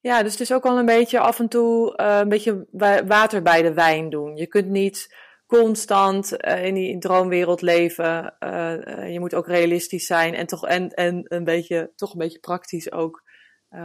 Ja, 0.01 0.23
dus 0.23 0.33
het 0.33 0.41
is 0.41 0.53
ook 0.53 0.63
wel 0.63 0.79
een 0.79 0.87
beetje 0.87 1.19
af 1.19 1.39
en 1.39 1.49
toe 1.49 1.97
eh, 1.97 2.19
een 2.19 2.29
beetje 2.29 2.67
wa- 2.71 3.05
water 3.07 3.43
bij 3.43 3.63
de 3.63 3.75
wijn 3.75 4.11
doen. 4.11 4.37
Je 4.37 4.47
kunt 4.47 4.69
niet 4.69 5.17
constant 5.47 6.37
eh, 6.37 6.65
in 6.65 6.75
die 6.75 6.99
droomwereld 6.99 7.61
leven. 7.63 8.39
Eh, 8.39 9.13
je 9.13 9.21
moet 9.21 9.35
ook 9.35 9.47
realistisch 9.47 10.07
zijn 10.07 10.35
en 10.35 10.47
toch 10.47 10.67
en, 10.67 10.89
en 10.91 11.25
een 11.29 11.45
beetje, 11.45 11.93
toch 11.97 12.13
een 12.13 12.19
beetje 12.19 12.39
praktisch 12.39 12.93
ook 12.93 13.23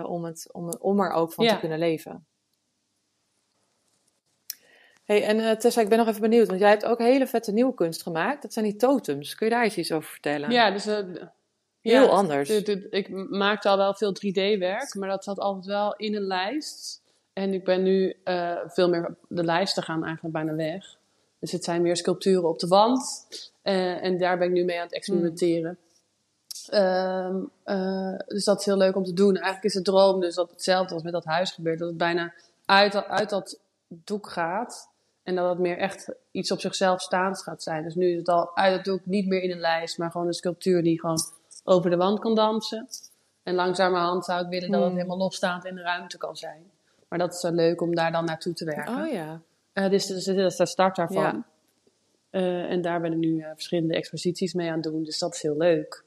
om, 0.03 0.23
het, 0.25 0.53
om, 0.53 0.69
om 0.69 0.99
er 0.99 1.11
ook 1.11 1.33
van 1.33 1.45
Ja. 1.45 1.53
te 1.53 1.59
kunnen 1.59 1.79
leven. 1.79 2.27
Hey, 5.03 5.23
en 5.23 5.59
Tessa, 5.59 5.81
ik 5.81 5.89
ben 5.89 5.97
nog 5.97 6.07
even 6.07 6.21
benieuwd, 6.21 6.47
want 6.47 6.59
jij 6.59 6.69
hebt 6.69 6.85
ook 6.85 6.99
hele 6.99 7.27
vette 7.27 7.51
nieuwe 7.51 7.73
kunst 7.73 8.01
gemaakt. 8.01 8.41
Dat 8.41 8.53
zijn 8.53 8.65
die 8.65 8.75
totems. 8.75 9.35
Kun 9.35 9.47
je 9.47 9.53
daar 9.53 9.63
eens 9.63 9.77
iets 9.77 9.91
over 9.91 10.09
vertellen? 10.09 10.51
Ja, 10.51 10.71
dus... 10.71 10.85
Heel 11.91 12.03
ja, 12.03 12.07
anders. 12.09 12.49
ik 12.89 13.09
maakte 13.29 13.69
al 13.69 13.77
wel 13.77 13.93
veel 13.93 14.15
3D-werk, 14.15 14.95
maar 14.95 15.09
dat 15.09 15.23
zat 15.23 15.39
altijd 15.39 15.65
wel 15.65 15.95
in 15.95 16.15
een 16.15 16.27
lijst. 16.27 17.01
En 17.33 17.53
ik 17.53 17.63
ben 17.63 17.83
nu 17.83 18.15
eh, 18.23 18.57
veel 18.67 18.89
meer... 18.89 19.15
De 19.27 19.43
lijsten 19.43 19.83
gaan 19.83 20.03
eigenlijk 20.03 20.33
bijna 20.33 20.55
weg. 20.55 20.97
Dus 21.39 21.51
het 21.51 21.63
zijn 21.63 21.81
meer 21.81 21.97
sculpturen 21.97 22.49
op 22.49 22.59
de 22.59 22.67
wand. 22.67 23.27
Eh, 23.61 24.03
en 24.03 24.17
daar 24.17 24.37
ben 24.37 24.47
ik 24.47 24.53
nu 24.53 24.63
mee 24.63 24.77
aan 24.77 24.85
het 24.85 24.93
experimenteren. 24.93 25.77
Ehm, 26.69 27.35
eh, 27.63 28.17
dus 28.27 28.43
dat 28.43 28.59
is 28.59 28.65
heel 28.65 28.77
leuk 28.77 28.95
om 28.95 29.03
te 29.03 29.13
doen. 29.13 29.35
Eigenlijk 29.35 29.63
is 29.63 29.73
het 29.73 29.85
droom 29.85 30.19
dus 30.19 30.35
dat 30.35 30.51
hetzelfde 30.51 30.93
als 30.93 31.03
met 31.03 31.13
dat 31.13 31.25
huis 31.25 31.51
gebeurt. 31.51 31.79
Dat 31.79 31.87
het 31.87 31.97
bijna 31.97 32.33
uit, 32.65 32.91
dat- 32.91 33.07
uit 33.07 33.29
dat 33.29 33.59
doek 33.87 34.29
gaat. 34.29 34.89
En 35.23 35.35
dat 35.35 35.49
het 35.49 35.59
meer 35.59 35.77
echt 35.77 36.09
iets 36.31 36.51
op 36.51 36.59
zichzelf 36.59 37.01
staand 37.01 37.41
gaat 37.41 37.63
zijn. 37.63 37.83
Dus 37.83 37.95
nu 37.95 38.11
is 38.11 38.17
het 38.17 38.29
al 38.29 38.55
uit 38.55 38.75
het 38.75 38.85
doek 38.85 39.05
niet 39.05 39.27
meer 39.27 39.41
in 39.41 39.51
een 39.51 39.59
lijst. 39.59 39.97
Maar 39.97 40.11
gewoon 40.11 40.27
een 40.27 40.33
sculptuur 40.33 40.83
die 40.83 40.99
gewoon 40.99 41.19
over 41.67 41.89
de 41.89 41.97
wand 41.97 42.19
kan 42.19 42.35
dansen. 42.35 42.87
En 43.43 43.55
langzamerhand 43.55 44.25
zou 44.25 44.43
ik 44.43 44.49
willen 44.49 44.71
dat 44.71 44.79
het 44.79 44.89
Hmm. 44.89 44.97
helemaal 44.97 45.17
losstaand 45.17 45.65
in 45.65 45.75
de 45.75 45.81
ruimte 45.81 46.17
kan 46.17 46.35
zijn. 46.35 46.71
Maar 47.07 47.19
dat 47.19 47.33
is 47.33 47.41
wel 47.41 47.51
leuk 47.51 47.81
om 47.81 47.95
daar 47.95 48.11
dan 48.11 48.25
naartoe 48.25 48.53
te 48.53 48.65
werken. 48.65 49.01
Oh 49.01 49.11
ja. 49.11 49.41
Eh, 49.73 49.89
dus, 49.89 50.05
dus 50.05 50.23
dit 50.23 50.37
is 50.37 50.55
de 50.55 50.65
start 50.65 50.95
daarvan. 50.95 51.23
Ja. 51.23 51.45
Eh, 52.29 52.71
en 52.71 52.81
daar 52.81 53.01
ben 53.01 53.11
ik 53.11 53.17
nu 53.17 53.39
eh, 53.39 53.49
verschillende 53.53 53.95
exposities 53.95 54.53
mee 54.53 54.67
aan 54.67 54.73
het 54.73 54.83
doen. 54.83 55.03
Dus 55.03 55.19
dat 55.19 55.33
is 55.33 55.41
heel 55.41 55.57
leuk. 55.57 56.03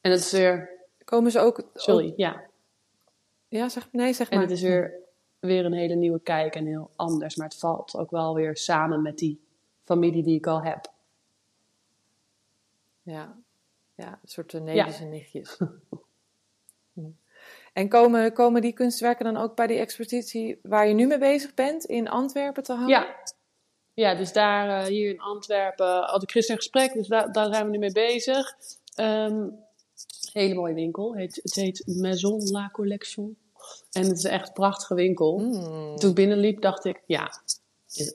En 0.00 0.10
het 0.10 0.20
is 0.20 0.32
weer... 0.32 0.70
Komen 1.04 1.30
ze 1.30 1.38
ook... 1.38 1.62
Sorry, 1.74 2.12
ja. 2.16 2.42
ja, 3.48 3.68
zeg, 3.68 3.88
nee, 3.92 4.12
zeg 4.12 4.28
En 4.28 4.36
maar. 4.38 4.46
het 4.46 4.56
is 4.56 4.62
weer, 4.62 4.94
weer 5.40 5.64
een 5.64 5.72
hele 5.72 5.94
nieuwe 5.94 6.20
kijk 6.20 6.54
en 6.54 6.66
heel 6.66 6.90
anders. 6.96 7.36
Maar 7.36 7.48
het 7.48 7.58
valt 7.58 7.96
ook 7.96 8.10
wel 8.10 8.34
weer 8.34 8.56
samen 8.56 9.02
met 9.02 9.18
die 9.18 9.40
familie 9.84 10.22
die 10.22 10.36
ik 10.36 10.46
al 10.46 10.62
heb. 10.62 10.92
Ja, 13.02 13.36
ja 13.98 14.08
een 14.22 14.28
soort 14.28 14.52
uh, 14.52 14.60
neefjes 14.60 15.00
en 15.00 15.08
nichtjes. 15.08 15.58
En 17.72 17.88
komen, 17.88 18.32
komen 18.32 18.62
die 18.62 18.72
kunstwerken 18.72 19.24
dan 19.24 19.36
ook 19.36 19.56
bij 19.56 19.66
die 19.66 19.78
expositie 19.78 20.58
waar 20.62 20.88
je 20.88 20.94
nu 20.94 21.06
mee 21.06 21.18
bezig 21.18 21.54
bent 21.54 21.84
in 21.84 22.08
Antwerpen 22.08 22.62
te 22.62 22.72
hangen? 22.72 22.88
Ja. 22.88 23.16
Ja, 23.94 24.14
dus 24.14 24.32
daar, 24.32 24.80
eh, 24.80 24.86
hier 24.86 25.10
in 25.10 25.20
Antwerpen, 25.20 26.02
had 26.02 26.22
ik 26.22 26.30
gisteren 26.30 26.56
een 26.56 26.62
gesprek. 26.62 26.92
Dus 26.92 27.06
daar, 27.08 27.32
daar 27.32 27.54
zijn 27.54 27.64
we 27.64 27.70
nu 27.70 27.78
mee 27.78 27.92
bezig. 27.92 28.56
Ehm, 28.94 29.48
hele 30.32 30.54
mooie 30.54 30.74
winkel. 30.74 31.16
Het, 31.16 31.40
het 31.42 31.54
heet 31.54 31.82
Maison 31.86 32.50
La 32.50 32.70
Collection. 32.72 33.36
En 33.92 34.02
het 34.02 34.18
is 34.18 34.24
echt 34.24 34.48
een 34.48 34.52
prachtige 34.52 34.94
winkel. 34.94 35.38
Mm. 35.38 35.96
Toen 35.96 36.10
ik 36.10 36.16
binnenliep, 36.16 36.60
dacht 36.60 36.84
ik, 36.84 37.02
ja, 37.06 37.30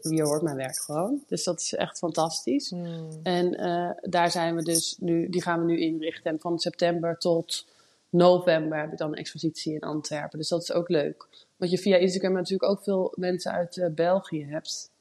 hier 0.02 0.26
hoort 0.26 0.42
mijn 0.42 0.56
werk 0.56 0.78
gewoon. 0.78 1.24
Dus 1.28 1.44
dat 1.44 1.60
is 1.60 1.74
echt 1.74 1.98
fantastisch. 1.98 2.72
Mm. 2.72 3.10
En 3.24 3.56
eh, 3.58 3.90
daar 4.02 4.32
zijn 4.32 4.56
we 4.56 4.64
dus 4.64 4.98
nu, 5.00 5.30
die 5.30 5.42
gaan 5.42 5.60
we 5.60 5.66
nu 5.66 5.80
inrichten. 5.80 6.32
En 6.32 6.40
van 6.40 6.60
september 6.60 7.18
tot 7.18 7.68
november 8.10 8.80
heb 8.80 8.92
ik 8.92 8.98
dan 8.98 9.12
een 9.12 9.18
expositie 9.18 9.74
in 9.74 9.80
Antwerpen. 9.82 10.40
Dus 10.40 10.48
dat 10.48 10.62
is 10.62 10.72
ook 10.72 10.90
leuk. 10.90 11.28
Want 11.58 11.72
je 11.72 11.78
via 11.78 11.98
Instagram 11.98 12.34
natuurlijk 12.34 12.72
ook 12.72 12.84
veel 12.84 13.14
mensen 13.16 13.52
uit 13.52 13.78
eh, 13.78 13.90
België 13.90 14.46
hebt. 14.46 14.92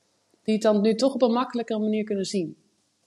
Die 0.43 0.55
het 0.55 0.63
dan 0.63 0.81
nu 0.81 0.95
toch 0.95 1.15
op 1.15 1.23
een 1.23 1.33
makkelijkere 1.33 1.79
manier 1.79 2.05
kunnen 2.05 2.25
zien. 2.27 2.57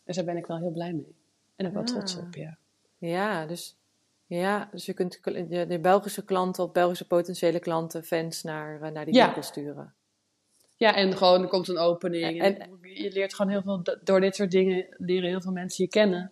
Dus 0.03 0.15
daar 0.15 0.25
ben 0.25 0.37
ik 0.37 0.45
wel 0.45 0.57
heel 0.57 0.71
blij 0.71 0.93
mee. 0.93 1.15
En 1.55 1.67
ook 1.67 1.73
wel 1.73 1.81
Ah. 1.81 1.87
trots 1.87 2.17
op, 2.17 2.35
ja. 2.35 2.57
Ja, 2.97 3.45
dus, 3.45 3.75
ja, 4.25 4.69
dus 4.71 4.85
je 4.85 4.93
kunt 4.93 5.19
de, 5.23 5.65
de 5.67 5.79
Belgische 5.79 6.23
klanten 6.25 6.63
of 6.63 6.71
Belgische 6.71 7.07
potentiële 7.07 7.59
klanten, 7.59 8.03
fans 8.03 8.43
naar, 8.43 8.81
eh, 8.81 8.91
naar 8.91 9.05
die 9.05 9.13
Ja. 9.13 9.23
winkel 9.25 9.43
sturen. 9.43 9.93
Ja, 10.77 10.95
en 10.95 11.17
gewoon, 11.17 11.41
er 11.41 11.47
komt 11.47 11.67
een 11.67 11.77
opening. 11.77 12.41
En, 12.41 12.59
En- 12.59 12.79
je 12.81 13.11
leert 13.11 13.33
gewoon 13.33 13.51
heel 13.51 13.61
veel, 13.61 13.81
door 14.03 14.19
dit 14.21 14.35
soort 14.35 14.51
dingen 14.51 14.85
leren 14.97 15.29
heel 15.29 15.41
veel 15.41 15.51
mensen 15.51 15.83
je 15.83 15.89
kennen. 15.89 16.31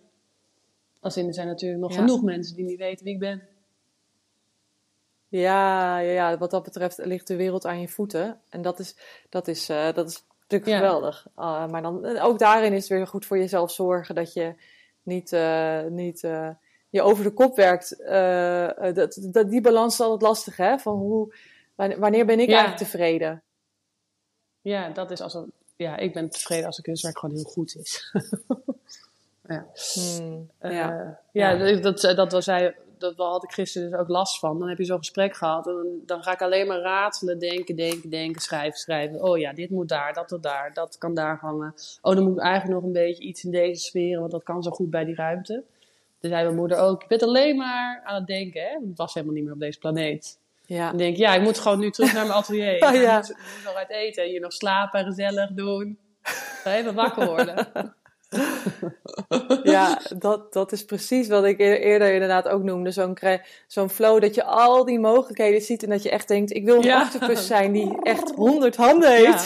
Als 1.00 1.16
in, 1.16 1.26
er 1.26 1.34
zijn 1.34 1.46
natuurlijk 1.46 1.80
nog 1.80 1.92
Ja. 1.94 1.98
genoeg 1.98 2.22
mensen 2.22 2.56
die 2.56 2.64
niet 2.64 2.78
weten 2.78 3.04
wie 3.04 3.14
ik 3.14 3.20
ben. 3.20 3.42
Ja, 5.28 5.98
ja, 5.98 6.12
ja, 6.12 6.38
wat 6.38 6.50
dat 6.50 6.62
betreft 6.62 6.98
ligt 7.04 7.26
de 7.26 7.36
wereld 7.36 7.66
aan 7.66 7.80
je 7.80 7.88
voeten. 7.88 8.40
En 8.48 8.62
dat 8.62 8.78
is, 8.78 8.96
dat 9.28 9.48
is, 9.48 9.68
eh, 9.68 9.92
dat 9.92 10.08
is 10.08 10.24
natuurlijk 10.40 10.70
Ja. 10.70 10.76
geweldig. 10.76 11.26
Ah, 11.34 11.70
maar 11.70 11.82
dan, 11.82 12.04
eh, 12.04 12.24
ook 12.24 12.38
daarin 12.38 12.72
is 12.72 12.88
het 12.88 12.98
weer 12.98 13.06
goed 13.06 13.26
voor 13.26 13.38
jezelf 13.38 13.70
zorgen 13.72 14.14
dat 14.14 14.32
je 14.32 14.54
niet, 15.02 15.32
eh, 15.32 15.82
niet 15.84 16.24
eh, 16.24 16.48
je 16.90 17.02
over 17.02 17.24
de 17.24 17.32
kop 17.32 17.56
werkt. 17.56 18.00
Eh, 18.00 18.88
eh, 18.88 18.94
dat, 18.94 19.28
dat, 19.32 19.50
die 19.50 19.60
balans 19.60 19.92
is 19.94 20.00
altijd 20.00 20.22
lastig, 20.22 20.56
hè? 20.56 20.78
Van 20.78 20.96
hoe, 20.96 21.34
wanneer, 21.74 21.98
wanneer 21.98 22.26
ben 22.26 22.40
ik 22.40 22.48
Ja. 22.48 22.56
eigenlijk 22.58 22.90
tevreden? 22.90 23.42
Ja, 24.64 24.88
dat 24.88 25.10
is 25.10 25.20
als 25.20 25.34
een, 25.34 25.52
ja, 25.76 25.96
ik 25.96 26.12
ben 26.12 26.30
tevreden 26.30 26.66
als 26.66 26.76
een 26.76 26.84
kunstwerk 26.84 27.18
gewoon 27.18 27.34
heel 27.34 27.44
goed 27.44 27.76
is. 27.76 28.12
ja. 29.48 29.66
Hmm, 29.94 30.50
Eh, 30.58 30.72
ja. 30.72 31.18
ja, 31.32 31.50
Ja. 31.50 31.76
dat, 31.80 32.00
dat, 32.00 32.32
was 32.32 32.46
hij, 32.46 32.74
dat 32.98 33.16
had 33.16 33.44
ik 33.44 33.52
gisteren 33.52 33.90
dus 33.90 33.98
ook 34.00 34.08
last 34.08 34.38
van. 34.38 34.58
Dan 34.58 34.68
heb 34.68 34.78
je 34.78 34.84
zo'n 34.84 34.98
gesprek 34.98 35.36
gehad 35.36 35.66
en 35.66 35.72
dan, 35.72 35.86
dan 36.06 36.22
ga 36.22 36.32
ik 36.32 36.42
alleen 36.42 36.66
maar 36.66 36.80
ratelen, 36.80 37.38
denken, 37.38 37.76
denken, 37.76 38.10
denken, 38.10 38.40
schrijven, 38.42 38.78
schrijven. 38.78 39.22
Oh 39.22 39.38
ja, 39.38 39.52
dit 39.52 39.70
moet 39.70 39.88
daar, 39.88 40.12
dat 40.12 40.30
moet 40.30 40.42
daar, 40.42 40.72
dat 40.74 40.98
kan 40.98 41.14
daar 41.14 41.38
hangen. 41.40 41.74
Oh, 42.02 42.14
dan 42.14 42.24
moet 42.24 42.38
eigenlijk 42.38 42.74
nog 42.74 42.84
een 42.84 42.92
beetje 42.92 43.22
iets 43.22 43.44
in 43.44 43.50
deze 43.50 43.82
sferen, 43.82 44.20
want 44.20 44.32
dat 44.32 44.42
kan 44.42 44.62
zo 44.62 44.70
goed 44.70 44.90
bij 44.90 45.04
die 45.04 45.14
ruimte. 45.14 45.62
Toen 46.20 46.30
zei 46.30 46.44
mijn 46.44 46.56
moeder 46.56 46.78
ook, 46.78 47.02
je 47.02 47.08
bent 47.08 47.22
alleen 47.22 47.56
maar 47.56 48.02
aan 48.04 48.14
het 48.14 48.26
denken, 48.26 48.62
hè? 48.62 48.72
Want 48.72 48.88
het 48.88 48.98
was 48.98 49.14
helemaal 49.14 49.34
niet 49.34 49.44
meer 49.44 49.52
op 49.52 49.58
deze 49.58 49.78
planeet. 49.78 50.38
Ja. 50.66 50.88
Dan 50.88 50.96
denk 50.96 51.12
ik, 51.12 51.18
ja, 51.18 51.34
ik 51.34 51.42
moet 51.42 51.58
gewoon 51.58 51.78
nu 51.78 51.90
terug 51.90 52.12
naar 52.12 52.26
mijn 52.26 52.38
atelier. 52.38 52.74
Oh, 52.88 52.94
ja. 52.94 53.18
Ik 53.18 53.26
moet, 53.26 53.30
ik 53.30 53.36
moet 53.54 53.64
nog 53.64 53.74
uit 53.74 53.90
eten 53.90 54.22
en 54.22 54.28
hier 54.28 54.40
nog 54.40 54.52
slapen 54.52 55.00
en 55.00 55.06
gezellig 55.06 55.50
doen. 55.52 55.98
Even 56.64 56.94
wakker 56.94 57.26
worden. 57.26 57.56
Ja, 59.62 60.00
dat, 60.18 60.52
dat 60.52 60.72
is 60.72 60.84
precies 60.84 61.28
wat 61.28 61.44
ik 61.44 61.58
eer- 61.60 61.80
eerder 61.80 62.12
inderdaad 62.12 62.48
ook 62.48 62.62
noemde. 62.62 62.90
Zo'n 62.90 63.18
zo'n 63.66 63.90
flow 63.90 64.20
dat 64.20 64.34
je 64.34 64.44
al 64.44 64.84
die 64.84 64.98
mogelijkheden 64.98 65.60
ziet 65.60 65.82
en 65.82 65.90
dat 65.90 66.02
je 66.02 66.10
echt 66.10 66.28
denkt, 66.28 66.52
ik 66.54 66.64
wil 66.64 66.76
een 66.76 66.82
Ja. 66.82 67.02
octopus 67.02 67.46
zijn 67.46 67.72
die 67.72 68.02
echt 68.02 68.30
honderd 68.34 68.76
handen 68.76 69.10
heeft. 69.12 69.44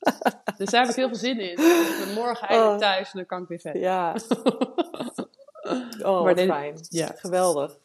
Ja. 0.00 0.42
Dus 0.56 0.70
daar 0.70 0.80
heb 0.80 0.90
ik 0.90 0.96
heel 0.96 1.08
veel 1.08 1.16
zin 1.16 1.40
in. 1.40 1.50
Ik 1.50 2.04
ben 2.04 2.14
morgen 2.14 2.48
eindelijk 2.48 2.74
Oh. 2.82 2.88
thuis 2.88 3.06
en 3.12 3.18
dan 3.18 3.26
kan 3.26 3.42
ik 3.42 3.48
weer 3.48 3.60
verder. 3.60 3.80
Ja. 3.82 4.14
Oh, 6.02 6.04
Maar 6.04 6.22
wat 6.22 6.36
dit- 6.36 6.48
fijn. 6.48 6.74
ja. 6.88 7.14
Geweldig. 7.16 7.76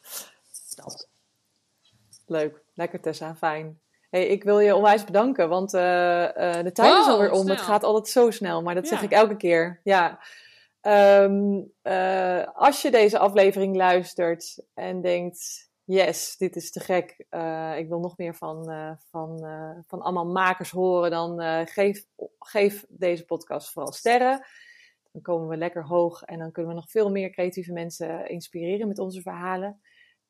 Dat. 0.74 1.08
Leuk. 2.32 2.62
Lekker 2.74 3.00
Tessa, 3.00 3.34
fijn. 3.34 3.80
Hey, 4.10 4.26
ik 4.26 4.44
wil 4.44 4.58
je 4.58 4.74
onwijs 4.74 5.04
bedanken, 5.04 5.48
want 5.48 5.74
eh, 5.74 6.58
eh, 6.58 6.64
de 6.64 6.72
tijd 6.72 6.98
is 6.98 7.06
alweer 7.06 7.30
om. 7.30 7.42
snel. 7.42 7.54
Het 7.54 7.64
gaat 7.64 7.84
altijd 7.84 8.08
zo 8.08 8.30
snel, 8.30 8.62
maar 8.62 8.74
dat 8.74 8.88
zeg 8.88 9.02
ik 9.02 9.10
elke 9.10 9.36
keer. 9.36 9.80
Ja. 9.84 10.18
Ehm, 10.80 11.60
eh, 11.82 12.46
als 12.54 12.82
je 12.82 12.90
deze 12.90 13.18
aflevering 13.18 13.76
luistert 13.76 14.64
en 14.74 15.00
denkt, 15.00 15.70
yes, 15.84 16.36
dit 16.36 16.56
is 16.56 16.70
te 16.70 16.80
gek. 16.80 17.10
ik 17.78 17.88
wil 17.88 18.00
nog 18.00 18.16
meer 18.16 18.34
van, 18.34 18.64
van, 19.10 19.46
van 19.86 20.00
allemaal 20.00 20.26
makers 20.26 20.70
horen, 20.70 21.10
dan 21.10 21.66
geef, 21.66 22.04
geef 22.38 22.84
deze 22.88 23.24
podcast 23.24 23.72
vooral 23.72 23.92
sterren. 23.92 24.46
Dan 25.12 25.22
komen 25.22 25.48
we 25.48 25.56
lekker 25.56 25.84
hoog 25.84 26.22
en 26.22 26.38
dan 26.38 26.52
kunnen 26.52 26.74
we 26.74 26.80
nog 26.80 26.90
veel 26.90 27.10
meer 27.10 27.30
creatieve 27.30 27.72
mensen 27.72 28.28
inspireren 28.28 28.88
met 28.88 28.98
onze 28.98 29.22
verhalen. 29.22 29.80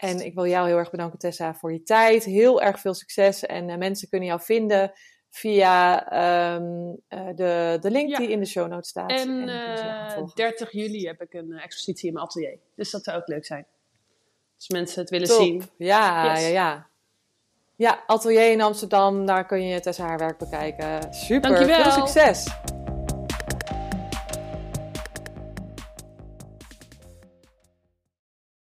En 0.03 0.24
ik 0.24 0.34
wil 0.34 0.46
jou 0.46 0.66
heel 0.68 0.78
erg 0.78 0.90
bedanken, 0.90 1.18
Tessa, 1.18 1.55
voor 1.55 1.72
je 1.72 1.82
tijd. 1.82 2.24
Heel 2.24 2.62
erg 2.62 2.80
veel 2.80 2.94
succes. 2.94 3.46
En 3.46 3.68
eh, 3.68 3.76
mensen 3.76 4.09
kunnen 4.09 4.28
jou 4.28 4.40
vinden 4.40 4.92
via 5.30 6.09
ehm, 6.11 6.64
eh, 7.09 7.26
de, 7.34 7.78
de 7.80 7.90
link 7.90 8.09
Ja. 8.11 8.18
die 8.18 8.28
in 8.28 8.38
de 8.40 8.46
show 8.46 8.68
notes 8.68 8.88
staat. 8.88 9.11
En 9.11 9.16
dan 9.26 9.36
kunnen 9.36 9.78
ze 9.78 9.84
jou 9.84 9.94
gaan 9.96 10.07
eh, 10.09 10.14
volgen. 10.14 10.36
30 10.36 10.72
juli 10.72 11.07
heb 11.07 11.20
ik 11.22 11.34
een 11.34 11.53
expositie 11.53 12.07
in 12.09 12.14
mijn 12.14 12.26
atelier. 12.26 12.59
Dus 12.76 12.90
dat 12.90 13.05
zou 13.05 13.16
ook 13.16 13.26
leuk 13.28 13.46
zijn. 13.46 13.66
Als 14.57 14.68
mensen 14.68 15.00
het 15.00 15.11
willen 15.11 15.28
Top. 15.28 15.40
zien. 15.40 15.62
Ja, 15.76 16.32
Yes. 16.32 16.42
ja, 16.42 16.48
ja. 16.48 16.86
Ja, 17.76 18.03
atelier 18.07 18.50
in 18.50 18.61
Amsterdam, 18.61 19.26
daar 19.26 19.46
kun 19.46 19.62
je 19.66 19.80
Tessa 19.80 20.07
haar 20.07 20.18
werk 20.18 20.38
bekijken. 20.38 21.14
Super, 21.14 21.50
Dankjewel. 21.50 21.82
veel 21.82 22.07
succes! 22.07 22.46